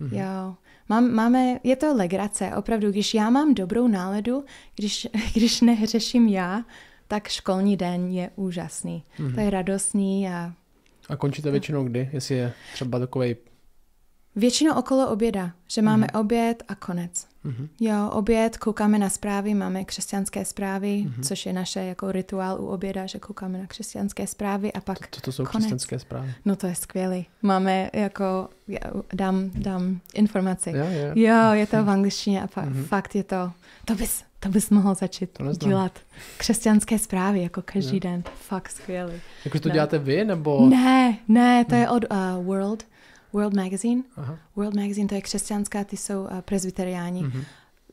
mm. 0.00 0.12
jo. 0.12 0.54
Mám, 0.88 1.10
máme, 1.10 1.60
je 1.64 1.76
to 1.76 1.94
legrace, 1.94 2.50
opravdu, 2.56 2.90
když 2.90 3.14
já 3.14 3.30
mám 3.30 3.54
dobrou 3.54 3.88
náladu, 3.88 4.44
když, 4.76 5.08
když 5.34 5.60
nehřeším 5.60 6.28
já, 6.28 6.64
tak 7.08 7.28
školní 7.28 7.76
den 7.76 8.08
je 8.08 8.30
úžasný. 8.36 9.04
Mm-hmm. 9.18 9.34
To 9.34 9.40
je 9.40 9.50
radostný 9.50 10.28
a... 10.28 10.52
A 11.08 11.16
končíte 11.16 11.50
většinou 11.50 11.84
kdy? 11.84 12.10
Jestli 12.12 12.34
je 12.34 12.52
třeba 12.72 12.98
takový 12.98 13.36
Většinou 14.36 14.74
okolo 14.74 15.10
oběda, 15.10 15.52
že 15.68 15.82
máme 15.82 16.06
mm. 16.14 16.20
oběd 16.20 16.62
a 16.68 16.74
konec. 16.74 17.26
Mm-hmm. 17.46 17.68
Jo, 17.80 18.10
oběd, 18.12 18.56
koukáme 18.56 18.98
na 18.98 19.08
zprávy, 19.08 19.54
máme 19.54 19.84
křesťanské 19.84 20.44
zprávy, 20.44 21.06
mm-hmm. 21.06 21.22
což 21.22 21.46
je 21.46 21.52
naše 21.52 21.80
jako 21.80 22.12
rituál 22.12 22.60
u 22.60 22.66
oběda, 22.66 23.06
že 23.06 23.18
koukáme 23.18 23.58
na 23.58 23.66
křesťanské 23.66 24.26
zprávy 24.26 24.72
a 24.72 24.80
pak 24.80 24.98
Co 24.98 25.06
to, 25.10 25.20
to 25.20 25.32
jsou 25.32 25.44
konec. 25.44 25.56
křesťanské 25.56 25.98
zprávy? 25.98 26.34
No 26.44 26.56
to 26.56 26.66
je 26.66 26.74
skvělý. 26.74 27.26
Máme 27.42 27.90
jako, 27.92 28.48
já 28.68 28.80
dám, 29.14 29.50
dám 29.54 30.00
informaci. 30.14 30.70
Jo, 30.70 30.86
jo. 30.90 31.12
jo, 31.14 31.52
je 31.52 31.66
to 31.66 31.84
v 31.84 31.90
angličtině 31.90 32.42
a 32.42 32.46
fa- 32.46 32.68
mm-hmm. 32.68 32.84
fakt 32.84 33.14
je 33.14 33.24
to, 33.24 33.52
to 33.84 33.94
bys, 33.94 34.24
to 34.40 34.48
bys 34.48 34.70
mohl 34.70 34.94
začít 34.94 35.30
dělat. 35.58 35.98
Křesťanské 36.36 36.98
zprávy 36.98 37.42
jako 37.42 37.62
každý 37.62 37.96
jo. 37.96 38.00
den. 38.00 38.22
Fakt 38.34 38.68
skvělý. 38.70 39.14
Jako 39.44 39.60
to 39.60 39.68
no. 39.68 39.72
děláte 39.72 39.98
vy, 39.98 40.24
nebo? 40.24 40.66
Ne, 40.68 41.18
ne, 41.28 41.64
to 41.64 41.74
je 41.74 41.90
od 41.90 42.04
uh, 42.10 42.44
World 42.44 42.84
World 43.36 43.54
Magazine. 43.54 44.02
Aha. 44.16 44.38
World 44.56 44.74
Magazine, 44.74 45.08
to 45.08 45.14
je 45.14 45.20
křesťanská, 45.20 45.84
ty 45.84 45.96
jsou 45.96 46.22
uh, 46.22 46.40
prezbyteriáni. 46.40 47.22
Mm-hmm. 47.22 47.44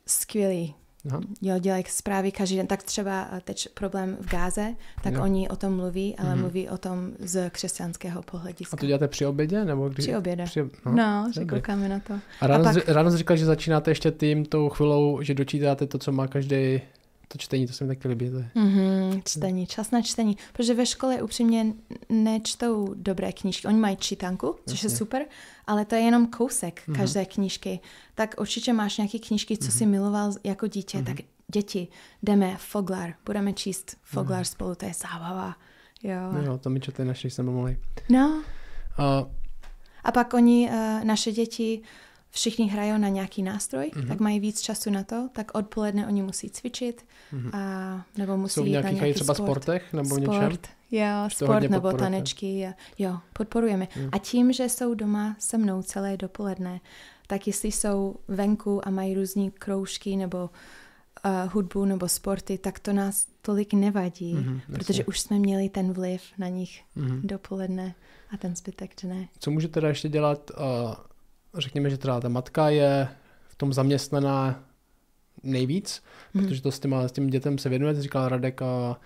Skvělí. 0.06 0.76
Aha. 1.10 1.22
Jo, 1.42 1.60
dělají 1.60 1.84
zprávy 1.88 2.32
každý 2.32 2.56
den. 2.56 2.68
Tak 2.68 2.84
třeba 2.84 3.32
uh, 3.32 3.40
teď 3.40 3.70
problém 3.74 4.18
v 4.22 4.30
Gáze, 4.30 4.76
tak 5.04 5.14
jo. 5.14 5.24
oni 5.24 5.50
o 5.50 5.56
tom 5.56 5.76
mluví, 5.76 6.16
ale 6.16 6.30
mm-hmm. 6.30 6.40
mluví 6.40 6.70
o 6.70 6.78
tom 6.78 7.12
z 7.20 7.50
křesťanského 7.50 8.22
pohlediska. 8.22 8.78
A 8.78 8.80
to 8.80 8.86
děláte 8.86 9.08
při 9.08 9.26
obědě? 9.26 9.66
Nebo 9.66 9.90
kdy... 9.90 10.02
Při 10.02 10.16
obědě. 10.16 10.44
Při... 10.44 10.62
No, 10.86 10.94
no 10.94 11.32
že 11.34 11.46
koukáme 11.46 11.90
na 11.90 12.00
to. 12.00 12.14
A 12.42 12.48
ráno, 12.48 12.70
A 12.70 12.74
pak... 12.74 12.88
ráno 12.90 13.12
jsi 13.12 13.18
říkal, 13.18 13.38
že 13.38 13.46
začínáte 13.46 13.92
ještě 13.92 14.12
tím 14.12 14.46
tou 14.46 14.70
chvilou, 14.70 15.22
že 15.22 15.34
dočítáte 15.34 15.88
to, 15.88 15.98
co 15.98 16.12
má 16.12 16.28
každý 16.28 16.82
to 17.28 17.38
čtení, 17.38 17.68
to 17.68 17.74
se 17.74 17.84
mi 17.84 17.88
taky 17.88 18.08
líbí. 18.08 18.30
To 18.30 18.38
je. 18.38 18.50
Mm-hmm, 18.56 19.22
čtení, 19.26 19.68
čas 19.68 19.92
na 19.92 20.02
čtení. 20.02 20.38
Protože 20.54 20.74
ve 20.74 20.86
škole 20.86 21.22
upřímně 21.22 21.74
nečtou 22.10 22.94
dobré 22.98 23.32
knížky. 23.32 23.68
Oni 23.68 23.78
mají 23.78 23.98
čítanku, 23.98 24.56
což 24.70 24.84
Jasně. 24.84 24.96
je 24.96 24.98
super, 24.98 25.26
ale 25.68 25.86
to 25.86 25.96
je 25.96 26.02
jenom 26.02 26.28
kousek 26.28 26.82
mm-hmm. 26.88 26.96
každé 26.96 27.26
knížky. 27.26 27.80
Tak 28.16 28.36
určitě 28.40 28.74
máš 28.74 28.98
nějaké 28.98 29.20
knížky, 29.20 29.58
co 29.58 29.68
mm-hmm. 29.68 29.78
si 29.78 29.86
miloval 29.86 30.34
jako 30.44 30.68
dítě, 30.68 30.98
mm-hmm. 30.98 31.06
tak 31.06 31.18
děti, 31.54 31.88
jdeme 32.24 32.56
Foglar, 32.58 33.14
budeme 33.26 33.54
číst 33.54 33.98
Foglar 34.04 34.42
mm-hmm. 34.42 34.52
spolu, 34.52 34.76
to 34.76 34.86
je 34.86 34.94
zábava. 34.94 35.56
Jo. 36.04 36.32
No 36.34 36.42
jo, 36.42 36.58
to 36.58 36.70
mi 36.70 36.80
četli 36.80 37.06
naši 37.06 37.30
jsme 37.30 37.44
mohli. 37.44 37.78
No. 38.10 38.44
Uh, 39.00 39.32
a 40.04 40.12
pak 40.12 40.34
oni, 40.34 40.70
uh, 40.70 41.04
naše 41.04 41.32
děti, 41.32 41.82
všichni 42.34 42.68
hrajou 42.68 42.98
na 42.98 43.10
nějaký 43.10 43.44
nástroj, 43.44 43.92
mm-hmm. 43.94 44.08
tak 44.08 44.20
mají 44.20 44.40
víc 44.40 44.62
času 44.62 44.90
na 44.90 45.04
to, 45.04 45.30
tak 45.34 45.52
odpoledne 45.54 46.08
oni 46.08 46.22
musí 46.22 46.50
cvičit 46.50 47.06
mm-hmm. 47.34 47.50
a 47.54 48.06
nebo 48.18 48.38
musí 48.38 48.54
Jsou 48.54 48.66
nějaký, 48.66 48.86
na 48.86 48.92
nějaký 48.92 49.14
třeba 49.14 49.34
sport. 49.34 49.48
sportech 49.48 49.94
nebo 49.94 50.16
sport, 50.16 50.22
něčem? 50.22 50.58
Jo, 50.92 51.30
sport 51.30 51.70
nebo 51.70 51.92
tanečky. 51.92 52.74
Jo, 53.00 53.18
podporujeme. 53.34 53.88
Mm. 53.96 54.10
A 54.12 54.18
tím, 54.18 54.54
že 54.54 54.70
jsou 54.70 54.94
doma 54.94 55.36
se 55.40 55.58
mnou 55.58 55.82
celé 55.82 56.18
dopoledne, 56.18 56.80
tak 57.28 57.48
jestli 57.48 57.72
jsou 57.72 58.16
venku 58.28 58.88
a 58.88 58.90
mají 58.90 59.14
různé 59.14 59.50
kroužky 59.50 60.16
nebo 60.16 60.50
uh, 61.26 61.52
hudbu 61.54 61.86
nebo 61.86 62.08
sporty, 62.08 62.58
tak 62.58 62.80
to 62.80 62.94
nás 62.94 63.28
tolik 63.42 63.74
nevadí, 63.74 64.36
mm-hmm, 64.36 64.62
protože 64.74 65.06
už 65.06 65.20
jsme 65.20 65.40
měli 65.40 65.70
ten 65.70 65.94
vliv 65.94 66.22
na 66.38 66.48
nich 66.48 66.82
mm-hmm. 66.98 67.22
dopoledne 67.24 67.96
a 68.34 68.38
ten 68.38 68.56
zbytek 68.56 68.92
dne. 69.04 69.28
Co 69.40 69.52
může 69.52 69.68
teda 69.68 69.88
ještě 69.88 70.10
dělat 70.10 70.52
uh, 70.58 70.94
řekněme, 71.60 71.90
že 71.90 71.98
teda 71.98 72.20
ta 72.20 72.30
matka 72.30 72.70
je 72.70 73.08
v 73.48 73.56
tom 73.56 73.74
zaměstnaná 73.74 74.64
nejvíc, 75.44 76.04
hmm. 76.34 76.44
protože 76.44 76.62
to 76.62 76.72
s, 76.72 76.80
těma, 76.80 77.08
s 77.08 77.12
tím 77.12 77.30
dětem 77.30 77.58
se 77.58 77.70
věnuje, 77.70 78.02
říkal 78.02 78.30
Radek 78.30 78.62
a, 78.62 78.98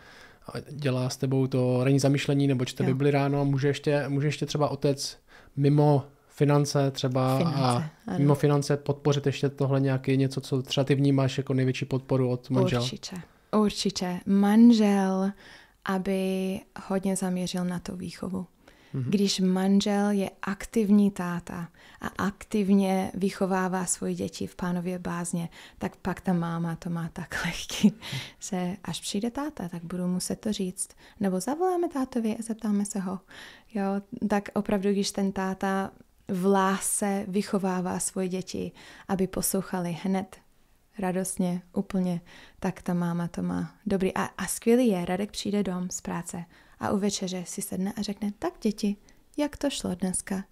a 0.48 0.60
dělá 0.72 1.10
s 1.10 1.18
tebou 1.18 1.48
to 1.48 1.84
ranní 1.84 2.00
zamýšlení 2.00 2.48
nebo 2.48 2.66
čte 2.66 2.84
Bibli 2.84 3.12
ráno 3.12 3.42
a 3.42 3.44
může 3.44 3.68
ještě, 3.68 4.06
může 4.08 4.28
ještě 4.28 4.46
třeba 4.46 4.70
otec 4.70 5.18
mimo 5.56 6.06
finance 6.28 6.92
třeba 6.92 7.38
finance, 7.38 7.60
a 7.60 7.90
ano. 8.08 8.20
mimo 8.20 8.36
finance 8.36 8.78
podpořit 8.78 9.26
ještě 9.26 9.50
tohle 9.50 9.80
nějaký 9.80 10.18
něco, 10.18 10.42
co 10.42 10.62
třeba 10.62 10.84
ty 10.84 10.96
vnímáš 10.96 11.38
jako 11.38 11.54
největší 11.54 11.86
podporu 11.86 12.30
od 12.30 12.50
manžela. 12.50 12.84
Určitě, 12.84 13.16
určitě. 13.56 14.20
Manžel, 14.26 15.32
aby 15.86 16.60
hodně 16.88 17.16
zaměřil 17.16 17.66
na 17.66 17.80
tu 17.80 17.96
výchovu. 17.96 18.46
Když 19.06 19.40
manžel 19.40 20.10
je 20.10 20.30
aktivní 20.42 21.12
táta 21.12 21.70
a 22.02 22.08
aktivně 22.08 23.12
vychovává 23.14 23.86
svoje 23.86 24.14
děti 24.14 24.48
v 24.48 24.56
pánově 24.56 25.00
bázně, 25.00 25.50
tak 25.78 25.96
pak 25.96 26.22
ta 26.22 26.34
máma 26.34 26.76
to 26.76 26.90
má 26.90 27.10
tak 27.14 27.36
lehký, 27.46 27.94
že 28.40 28.78
až 28.84 29.02
přijde 29.02 29.32
táta, 29.32 29.70
tak 29.70 29.84
budu 29.84 30.08
muset 30.08 30.40
to 30.40 30.54
říct. 30.54 30.90
Nebo 31.20 31.40
zavoláme 31.40 31.90
tátovi 31.90 32.38
a 32.38 32.42
zeptáme 32.42 32.86
se 32.86 33.00
ho. 33.00 33.20
Jo, 33.74 33.84
tak 34.30 34.50
opravdu, 34.54 34.92
když 34.92 35.12
ten 35.12 35.32
táta 35.32 35.92
v 36.28 36.46
lásce 36.46 37.26
vychovává 37.28 38.00
svoje 38.00 38.28
děti, 38.28 38.72
aby 39.08 39.28
poslouchali 39.28 39.98
hned 40.04 40.38
radostně, 41.00 41.62
úplně, 41.74 42.22
tak 42.60 42.82
ta 42.82 42.94
máma 42.94 43.28
to 43.28 43.44
má 43.44 43.74
dobrý. 43.86 44.14
A, 44.14 44.24
a 44.24 44.48
skvělý 44.48 44.88
je, 44.88 45.06
Radek 45.06 45.32
přijde 45.32 45.64
dom 45.64 45.90
z 45.90 46.02
práce 46.02 46.46
a 46.80 46.92
u 46.92 46.98
večeře 46.98 47.44
si 47.48 47.62
sedne 47.62 47.94
a 47.98 48.02
řekne, 48.02 48.32
tak 48.40 48.54
děti, 48.62 48.96
jak 49.38 49.58
to 49.58 49.70
šlo 49.70 49.96
dneska? 49.96 50.44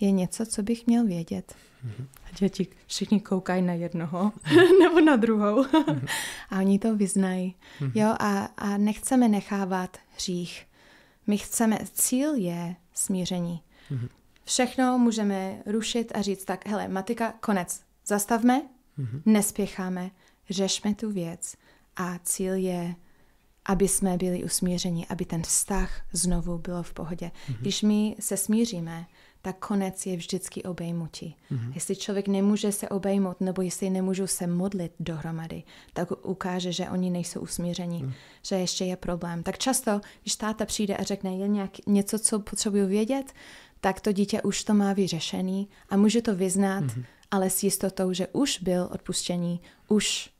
Je 0.00 0.10
něco, 0.10 0.46
co 0.46 0.62
bych 0.62 0.86
měl 0.86 1.06
vědět? 1.06 1.54
Mm-hmm. 1.86 2.06
A 2.24 2.38
děti 2.38 2.66
všichni 2.86 3.20
koukají 3.20 3.62
na 3.62 3.72
jednoho 3.72 4.32
nebo 4.80 5.00
na 5.00 5.16
druhou. 5.16 5.62
mm-hmm. 5.62 6.08
a 6.50 6.58
oni 6.58 6.78
to 6.78 6.96
vyznají. 6.96 7.56
Mm-hmm. 7.80 7.92
Jo, 7.94 8.14
a, 8.18 8.44
a 8.44 8.76
nechceme 8.76 9.28
nechávat 9.28 9.96
hřích. 10.16 10.66
My 11.26 11.38
chceme, 11.38 11.78
cíl 11.92 12.34
je 12.34 12.76
smíření. 12.94 13.62
Mm-hmm. 13.90 14.08
Všechno 14.44 14.98
můžeme 14.98 15.62
rušit 15.66 16.12
a 16.14 16.22
říct 16.22 16.44
tak, 16.44 16.66
hele, 16.66 16.88
matika, 16.88 17.34
konec, 17.40 17.82
zastavme, 18.06 18.62
mm-hmm. 18.98 19.22
nespěcháme, 19.26 20.10
řešme 20.50 20.94
tu 20.94 21.10
věc 21.10 21.56
a 21.96 22.18
cíl 22.18 22.54
je, 22.54 22.94
aby 23.66 23.88
jsme 23.88 24.16
byli 24.16 24.44
usmířeni, 24.44 25.06
aby 25.06 25.24
ten 25.24 25.42
vztah 25.42 26.02
znovu 26.12 26.58
bylo 26.58 26.82
v 26.82 26.94
pohodě. 26.94 27.26
Mm-hmm. 27.26 27.56
Když 27.60 27.82
my 27.82 28.16
se 28.20 28.36
smíříme, 28.36 29.06
tak 29.42 29.58
konec 29.58 30.06
je 30.06 30.16
vždycky 30.16 30.62
obejmutí. 30.62 31.36
Mm-hmm. 31.50 31.72
Jestli 31.74 31.96
člověk 31.96 32.28
nemůže 32.28 32.72
se 32.72 32.88
obejmout, 32.88 33.40
nebo 33.40 33.62
jestli 33.62 33.90
nemůžou 33.90 34.26
se 34.26 34.46
modlit 34.46 34.92
dohromady, 35.00 35.62
tak 35.92 36.08
ukáže, 36.26 36.72
že 36.72 36.90
oni 36.90 37.10
nejsou 37.10 37.40
usmíření, 37.40 38.02
mm. 38.02 38.12
že 38.42 38.56
ještě 38.56 38.84
je 38.84 38.96
problém. 38.96 39.42
Tak 39.42 39.58
často, 39.58 40.00
když 40.22 40.36
táta 40.36 40.64
přijde 40.64 40.96
a 40.96 41.02
řekne, 41.02 41.36
je 41.36 41.48
nějak 41.48 41.70
něco, 41.86 42.18
co 42.18 42.40
potřebuju 42.40 42.86
vědět, 42.86 43.32
tak 43.80 44.00
to 44.00 44.12
dítě 44.12 44.42
už 44.42 44.64
to 44.64 44.74
má 44.74 44.92
vyřešený 44.92 45.68
a 45.88 45.96
může 45.96 46.22
to 46.22 46.34
vyznat, 46.34 46.84
mm-hmm. 46.84 47.04
ale 47.30 47.50
s 47.50 47.62
jistotou, 47.62 48.12
že 48.12 48.26
už 48.32 48.58
byl 48.58 48.88
odpuštění, 48.92 49.60
už, 49.88 50.30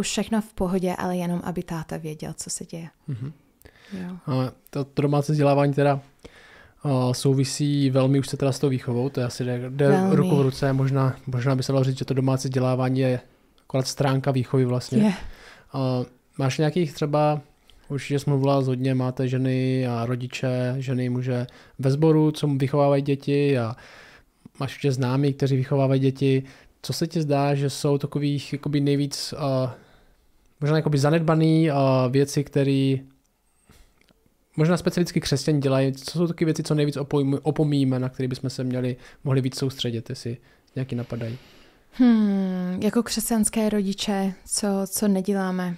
už 0.00 0.06
všechno 0.06 0.40
v 0.40 0.52
pohodě, 0.52 0.94
ale 0.98 1.16
jenom, 1.16 1.40
aby 1.44 1.62
táta 1.62 1.96
věděl, 1.96 2.32
co 2.36 2.50
se 2.50 2.64
děje. 2.64 2.88
Mm-hmm. 3.08 3.32
Jo. 3.92 4.16
A 4.26 4.52
to, 4.70 4.84
to 4.84 5.02
domácí 5.02 5.32
vzdělávání 5.32 5.74
teda 5.74 6.00
a 6.82 7.14
souvisí 7.14 7.90
velmi 7.90 8.18
už 8.18 8.28
se 8.28 8.36
teda 8.36 8.52
s 8.52 8.58
tou 8.58 8.68
výchovou, 8.68 9.08
to 9.08 9.20
je 9.20 9.26
asi 9.26 9.44
jde, 9.44 9.70
jde 9.70 10.06
ruku 10.10 10.36
v 10.36 10.40
ruce, 10.42 10.72
možná, 10.72 11.16
možná 11.26 11.56
by 11.56 11.62
se 11.62 11.72
dalo 11.72 11.84
říct, 11.84 11.98
že 11.98 12.04
to 12.04 12.14
domácí 12.14 12.48
vzdělávání 12.48 13.00
je 13.00 13.20
akorát 13.62 13.86
stránka 13.86 14.30
výchovy 14.30 14.64
vlastně. 14.64 14.98
Yeah. 14.98 15.18
A 15.72 16.02
máš 16.38 16.58
nějakých 16.58 16.92
třeba 16.92 17.40
Určitě 17.90 18.18
jsi 18.18 18.30
mluvila 18.30 18.54
hodně, 18.54 18.94
máte 18.94 19.28
ženy 19.28 19.86
a 19.86 20.06
rodiče, 20.06 20.74
ženy, 20.78 21.08
muže 21.08 21.46
ve 21.78 21.90
sboru, 21.90 22.30
co 22.30 22.46
vychovávají 22.46 23.02
děti 23.02 23.58
a 23.58 23.76
máš 24.60 24.72
určitě 24.72 24.92
známí, 24.92 25.32
kteří 25.32 25.56
vychovávají 25.56 26.00
děti. 26.00 26.42
Co 26.82 26.92
se 26.92 27.06
ti 27.06 27.22
zdá, 27.22 27.54
že 27.54 27.70
jsou 27.70 27.98
takových 27.98 28.52
jakoby 28.52 28.80
nejvíc 28.80 29.32
uh, 29.32 29.70
možná 30.60 30.76
jakoby 30.76 30.98
zanedbaný 30.98 31.70
uh, 31.70 31.76
věci, 32.10 32.44
které 32.44 32.94
možná 34.56 34.76
specificky 34.76 35.20
křesťané 35.20 35.58
dělají, 35.58 35.92
co 35.92 36.18
jsou 36.18 36.26
takové 36.26 36.44
věci, 36.44 36.62
co 36.62 36.74
nejvíc 36.74 36.98
opomíme, 37.42 37.98
na 37.98 38.08
které 38.08 38.28
bychom 38.28 38.50
se 38.50 38.64
měli, 38.64 38.96
mohli 39.24 39.40
víc 39.40 39.58
soustředit, 39.58 40.10
jestli 40.10 40.36
nějaký 40.74 40.96
napadají. 40.96 41.38
Hmm, 41.92 42.80
jako 42.82 43.02
křesťanské 43.02 43.68
rodiče, 43.68 44.32
co, 44.46 44.68
co 44.86 45.08
neděláme? 45.08 45.76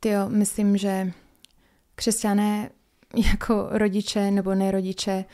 Tyjo, 0.00 0.28
myslím, 0.28 0.76
že 0.76 1.12
křesťané 1.94 2.70
jako 3.32 3.68
rodiče 3.70 4.30
nebo 4.30 4.54
nerodiče, 4.54 5.24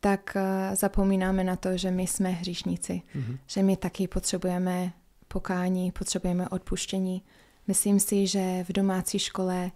tak 0.00 0.36
uh, 0.36 0.74
zapomínáme 0.74 1.44
na 1.44 1.56
to, 1.56 1.76
že 1.76 1.90
my 1.90 2.06
jsme 2.06 2.30
hříšníci, 2.30 3.02
mm-hmm. 3.16 3.38
že 3.46 3.62
my 3.62 3.76
taky 3.76 4.08
potřebujeme 4.08 4.92
pokání, 5.28 5.92
potřebujeme 5.92 6.48
odpuštění. 6.48 7.22
Myslím 7.66 8.00
si, 8.00 8.26
že 8.26 8.64
v 8.68 8.72
domácí 8.72 9.18
škole 9.18 9.70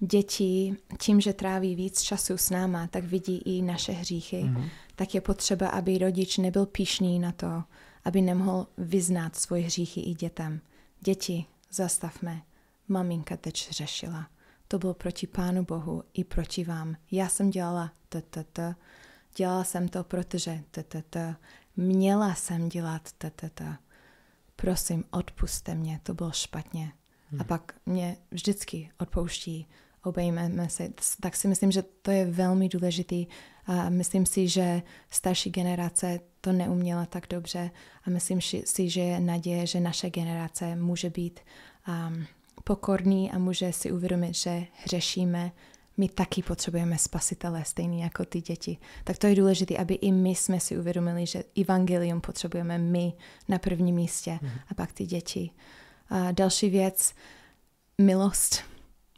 děti 0.00 0.76
tím, 0.98 1.20
že 1.20 1.32
tráví 1.32 1.74
víc 1.74 2.02
času 2.02 2.36
s 2.36 2.50
náma, 2.50 2.86
tak 2.86 3.04
vidí 3.04 3.38
i 3.38 3.62
naše 3.62 3.92
hříchy. 3.92 4.42
Mm-hmm. 4.42 4.68
Tak 4.96 5.14
je 5.14 5.20
potřeba, 5.20 5.68
aby 5.68 5.98
rodič 5.98 6.38
nebyl 6.38 6.66
píšný 6.66 7.18
na 7.18 7.32
to, 7.32 7.62
aby 8.04 8.22
nemohl 8.22 8.66
vyznat 8.78 9.36
svoje 9.36 9.62
hříchy 9.62 10.00
i 10.00 10.14
dětem. 10.14 10.60
Děti, 11.00 11.44
zastavme. 11.70 12.42
Maminka 12.88 13.36
teď 13.36 13.70
řešila 13.70 14.26
to 14.70 14.78
bylo 14.78 14.94
proti 14.94 15.26
Pánu 15.26 15.64
Bohu 15.64 16.02
i 16.12 16.24
proti 16.24 16.64
vám. 16.64 16.96
Já 17.10 17.28
jsem 17.28 17.50
dělala 17.50 17.92
ttt, 18.08 18.58
dělala 19.36 19.64
jsem 19.64 19.88
to, 19.88 20.04
protože 20.04 20.64
ttt, 20.70 21.16
měla 21.76 22.34
jsem 22.34 22.68
dělat 22.68 23.12
ttt. 23.18 23.62
Prosím, 24.56 25.04
odpuste 25.10 25.74
mě, 25.74 26.00
to 26.02 26.14
bylo 26.14 26.30
špatně. 26.32 26.92
Hmm. 27.30 27.40
A 27.40 27.44
pak 27.44 27.74
mě 27.86 28.16
vždycky 28.30 28.90
odpouští, 29.00 29.66
obejmeme 30.04 30.68
se. 30.68 30.88
Tak 31.20 31.36
si 31.36 31.48
myslím, 31.48 31.70
že 31.70 31.82
to 32.02 32.10
je 32.10 32.26
velmi 32.26 32.68
důležitý. 32.68 33.26
A 33.66 33.90
myslím 33.90 34.26
si, 34.26 34.48
že 34.48 34.82
starší 35.10 35.50
generace 35.50 36.20
to 36.40 36.52
neuměla 36.52 37.06
tak 37.06 37.26
dobře 37.30 37.70
a 38.04 38.10
myslím 38.10 38.40
si, 38.64 38.90
že 38.90 39.00
je 39.00 39.20
naděje, 39.20 39.66
že 39.66 39.80
naše 39.80 40.10
generace 40.10 40.76
může 40.76 41.10
být 41.10 41.40
um, 41.88 42.26
pokorný 42.64 43.30
a 43.30 43.38
může 43.38 43.72
si 43.72 43.92
uvědomit, 43.92 44.34
že 44.34 44.66
hřešíme, 44.84 45.52
my 45.96 46.08
taky 46.08 46.42
potřebujeme 46.42 46.98
spasitele, 46.98 47.64
stejný 47.64 48.00
jako 48.00 48.24
ty 48.24 48.40
děti. 48.40 48.78
Tak 49.04 49.18
to 49.18 49.26
je 49.26 49.34
důležité, 49.34 49.76
aby 49.76 49.94
i 49.94 50.12
my 50.12 50.30
jsme 50.30 50.60
si 50.60 50.78
uvědomili, 50.78 51.26
že 51.26 51.44
evangelium 51.60 52.20
potřebujeme 52.20 52.78
my 52.78 53.12
na 53.48 53.58
prvním 53.58 53.94
místě 53.94 54.38
mm. 54.42 54.50
a 54.68 54.74
pak 54.74 54.92
ty 54.92 55.06
děti. 55.06 55.50
A 56.10 56.32
další 56.32 56.70
věc, 56.70 57.14
milost. 57.98 58.70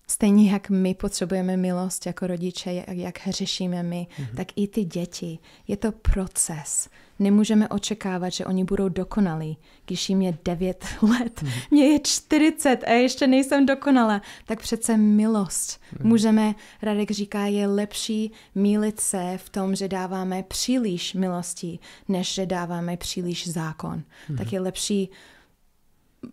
Stejně 0.08 0.52
jak 0.52 0.70
my 0.70 0.94
potřebujeme 0.94 1.56
milost 1.56 2.06
jako 2.06 2.26
rodiče, 2.26 2.72
jak, 2.72 2.88
jak 2.88 3.26
hřešíme 3.26 3.82
my, 3.82 4.06
mm-hmm. 4.10 4.36
tak 4.36 4.48
i 4.56 4.68
ty 4.68 4.84
děti. 4.84 5.38
Je 5.68 5.76
to 5.76 5.92
proces. 5.92 6.88
Nemůžeme 7.18 7.68
očekávat, 7.68 8.28
že 8.28 8.46
oni 8.46 8.64
budou 8.64 8.88
dokonalí, 8.88 9.56
když 9.86 10.08
jim 10.08 10.22
je 10.22 10.38
9 10.44 10.84
let. 11.02 11.42
Mm-hmm. 11.42 11.62
Mně 11.70 11.84
je 11.84 11.98
40 12.04 12.84
a 12.84 12.90
ještě 12.90 13.26
nejsem 13.26 13.66
dokonala. 13.66 14.22
Tak 14.46 14.60
přece 14.60 14.96
milost. 14.96 15.80
Mm-hmm. 15.80 16.06
Můžeme, 16.06 16.54
Radek 16.82 17.10
říká, 17.10 17.46
je 17.46 17.66
lepší 17.66 18.32
mílit 18.54 19.00
se 19.00 19.38
v 19.44 19.50
tom, 19.50 19.76
že 19.76 19.88
dáváme 19.88 20.42
příliš 20.42 21.14
milosti, 21.14 21.78
než 22.08 22.34
že 22.34 22.46
dáváme 22.46 22.96
příliš 22.96 23.48
zákon. 23.48 24.02
Mm-hmm. 24.02 24.36
Tak 24.38 24.52
je 24.52 24.60
lepší 24.60 25.10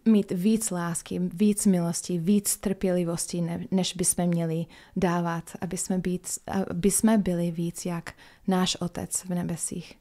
mít 0.05 0.31
víc 0.31 0.71
lásky, 0.71 1.19
víc 1.19 1.65
milosti, 1.65 2.17
víc 2.17 2.57
trpělivosti, 2.57 3.41
ne, 3.41 3.65
než 3.71 3.93
bychom 3.93 4.27
měli 4.27 4.65
dávat, 4.95 5.51
aby 5.61 5.77
jsme, 5.77 5.97
být, 5.97 6.27
aby 6.69 6.91
jsme 6.91 7.17
byli 7.17 7.51
víc 7.51 7.85
jak 7.85 8.13
náš 8.47 8.75
Otec 8.75 9.23
v 9.23 9.29
nebesích. 9.29 9.97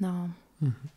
No. 0.00 0.30
Mm-hmm. 0.62 0.88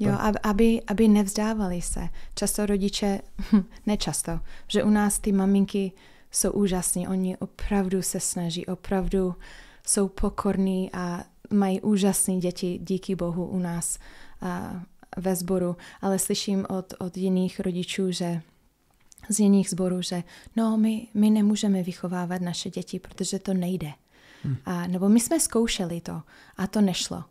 Jo, 0.00 0.18
aby, 0.42 0.82
aby 0.86 1.08
nevzdávali 1.08 1.82
se. 1.82 2.08
Často 2.34 2.66
rodiče, 2.66 3.20
nečasto, 3.86 4.40
že 4.68 4.82
u 4.82 4.90
nás 4.90 5.18
ty 5.18 5.32
maminky 5.32 5.92
jsou 6.30 6.50
úžasní, 6.50 7.08
oni 7.08 7.36
opravdu 7.36 8.02
se 8.02 8.20
snaží, 8.20 8.66
opravdu 8.66 9.34
jsou 9.86 10.08
pokorní 10.08 10.92
a 10.92 11.24
mají 11.50 11.80
úžasné 11.80 12.36
děti, 12.36 12.78
díky 12.82 13.14
Bohu 13.14 13.46
u 13.46 13.58
nás. 13.58 13.98
A 14.40 14.82
ve 15.16 15.36
sboru, 15.36 15.76
ale 16.00 16.18
slyším 16.18 16.66
od, 16.68 16.94
od 16.98 17.16
jiných 17.16 17.60
rodičů, 17.60 18.10
že 18.10 18.42
z 19.28 19.40
jiných 19.40 19.70
sborů, 19.70 20.02
že 20.02 20.22
no, 20.56 20.76
my, 20.76 21.06
my 21.14 21.30
nemůžeme 21.30 21.82
vychovávat 21.82 22.42
naše 22.42 22.70
děti, 22.70 22.98
protože 22.98 23.38
to 23.38 23.54
nejde. 23.54 23.92
Hmm. 24.42 24.56
A, 24.64 24.86
nebo 24.86 25.08
my 25.08 25.20
jsme 25.20 25.40
zkoušeli 25.40 26.00
to 26.00 26.22
a 26.56 26.66
to 26.66 26.80
nešlo. 26.80 27.24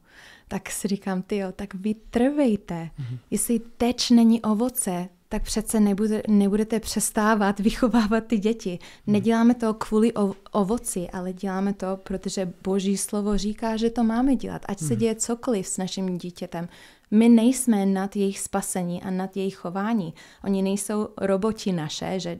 Tak 0.48 0.70
si 0.72 0.88
říkám, 0.88 1.22
ty 1.22 1.42
tak 1.56 1.74
vytrvejte. 1.74 2.90
Hmm. 2.96 3.18
Jestli 3.32 3.60
teď 3.60 4.12
není 4.12 4.42
ovoce, 4.42 5.10
tak 5.30 5.44
přece 5.44 5.80
nebude, 5.80 6.24
nebudete 6.28 6.80
přestávat 6.80 7.60
vychovávat 7.70 8.24
ty 8.24 8.38
děti. 8.38 8.80
Hmm. 9.06 9.14
Neděláme 9.14 9.56
to 9.56 9.74
kvůli 9.74 10.14
ovoci, 10.52 11.10
ale 11.10 11.34
děláme 11.34 11.74
to, 11.74 12.00
protože 12.04 12.54
Boží 12.64 12.98
slovo 12.98 13.38
říká, 13.38 13.78
že 13.78 13.90
to 13.90 14.04
máme 14.04 14.36
dělat. 14.36 14.62
Ať 14.68 14.80
se 14.80 14.86
hmm. 14.86 14.98
děje 14.98 15.16
cokoliv 15.16 15.68
s 15.68 15.78
naším 15.78 16.18
dítětem. 16.18 16.68
My 17.12 17.30
nejsme 17.30 17.86
nad 17.86 18.16
jejich 18.16 18.40
spasení 18.40 19.04
a 19.04 19.10
nad 19.10 19.38
jejich 19.38 19.56
chování. 19.56 20.14
Oni 20.44 20.62
nejsou 20.62 21.10
roboti 21.18 21.72
naše, 21.72 22.20
že 22.20 22.40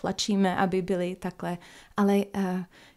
tlačíme, 0.00 0.56
aby 0.56 0.82
byli 0.82 1.16
takhle, 1.16 1.58
ale 1.96 2.16
uh, 2.16 2.42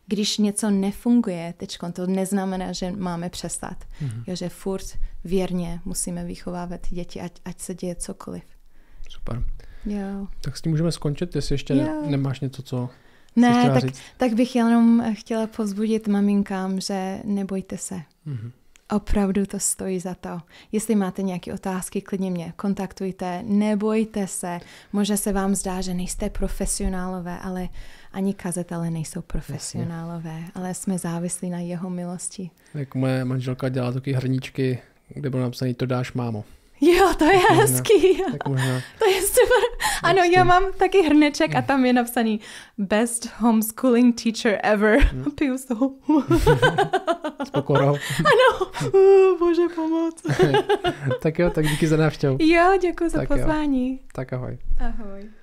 když 0.08 0.38
něco 0.38 0.70
nefunguje 0.70 1.54
teď, 1.58 1.78
to 1.94 2.08
neznamená, 2.08 2.72
že 2.72 2.92
máme 2.92 3.30
přestat. 3.30 3.78
Mm-hmm. 4.02 4.24
Jo, 4.28 4.36
že 4.36 4.50
furt 4.50 4.86
věrně 5.24 5.80
musíme 5.86 6.26
vychovávat 6.26 6.88
děti, 6.90 7.22
ať, 7.22 7.32
ať 7.46 7.60
se 7.60 7.74
děje 7.74 7.96
cokoliv. 7.96 8.44
Super. 9.10 9.44
Jo. 9.86 10.28
Tak 10.42 10.58
s 10.58 10.62
tím 10.62 10.72
můžeme 10.72 10.92
skončit, 10.92 11.36
jestli 11.36 11.54
ještě 11.54 11.74
jo. 11.76 12.04
nemáš 12.06 12.40
něco, 12.40 12.64
co 12.64 12.90
ne, 13.36 13.70
tak, 13.70 13.84
říct. 13.84 14.02
tak 14.18 14.34
bych 14.34 14.56
jenom 14.56 15.04
chtěla 15.14 15.48
povzbudit 15.48 16.08
maminkám, 16.08 16.80
že 16.80 17.20
nebojte 17.24 17.78
se. 17.78 17.96
Mm-hmm. 18.28 18.52
Opravdu 18.96 19.46
to 19.46 19.60
stojí 19.60 20.00
za 20.00 20.16
to. 20.16 20.40
Jestli 20.72 20.96
máte 20.96 21.22
nějaké 21.22 21.54
otázky, 21.54 22.02
klidně 22.02 22.32
mě 22.32 22.54
kontaktujte, 22.56 23.44
nebojte 23.44 24.28
se. 24.28 24.60
Možná 24.94 25.18
se 25.18 25.34
vám 25.34 25.56
zdá, 25.56 25.82
že 25.82 25.94
nejste 25.94 26.30
profesionálové, 26.30 27.40
ale 27.40 27.70
ani 28.12 28.34
kazatele 28.34 28.90
nejsou 28.90 29.22
profesionálové, 29.22 30.30
Jasně. 30.30 30.52
ale 30.56 30.74
jsme 30.74 30.98
závislí 30.98 31.50
na 31.50 31.60
jeho 31.60 31.90
milosti. 31.90 32.50
Jak 32.74 32.96
moje 32.96 33.26
manželka 33.26 33.70
dělá 33.70 33.92
taky 33.92 34.14
hrníčky, 34.14 34.80
kde 35.10 35.30
bylo 35.30 35.42
napsané 35.42 35.74
to 35.74 35.86
dáš 35.86 36.14
mámo. 36.14 36.44
Jo, 36.84 37.14
to 37.18 37.26
je 37.26 37.34
možná, 37.34 37.56
hezký. 37.56 38.24
Tak 38.32 38.48
možná. 38.48 38.82
To 39.00 39.06
je 39.06 39.22
super. 39.22 39.64
Ano, 40.04 40.22
já 40.36 40.44
mám 40.44 40.64
taky 40.78 41.02
hrneček 41.02 41.56
a 41.56 41.62
tam 41.62 41.86
je 41.86 41.94
napsaný 41.94 42.40
Best 42.78 43.30
homeschooling 43.40 44.22
teacher 44.24 44.60
ever. 44.64 44.98
No. 45.14 45.32
Piju 45.32 45.58
z 45.58 45.66
toho. 45.66 45.92
S 47.46 47.50
pokorou. 47.50 47.98
Ano. 48.20 48.72
Uh, 48.94 49.40
bože, 49.40 49.62
pomoc. 49.76 50.22
tak 51.22 51.40
jo, 51.40 51.50
tak 51.50 51.68
díky 51.68 51.88
za 51.88 51.98
návštěvu. 51.98 52.38
Jo, 52.42 52.78
děkuji 52.82 53.10
za 53.10 53.26
pozvání. 53.26 54.00
Tak 54.14 54.34
ahoj. 54.34 54.58
Ahoj. 54.80 55.43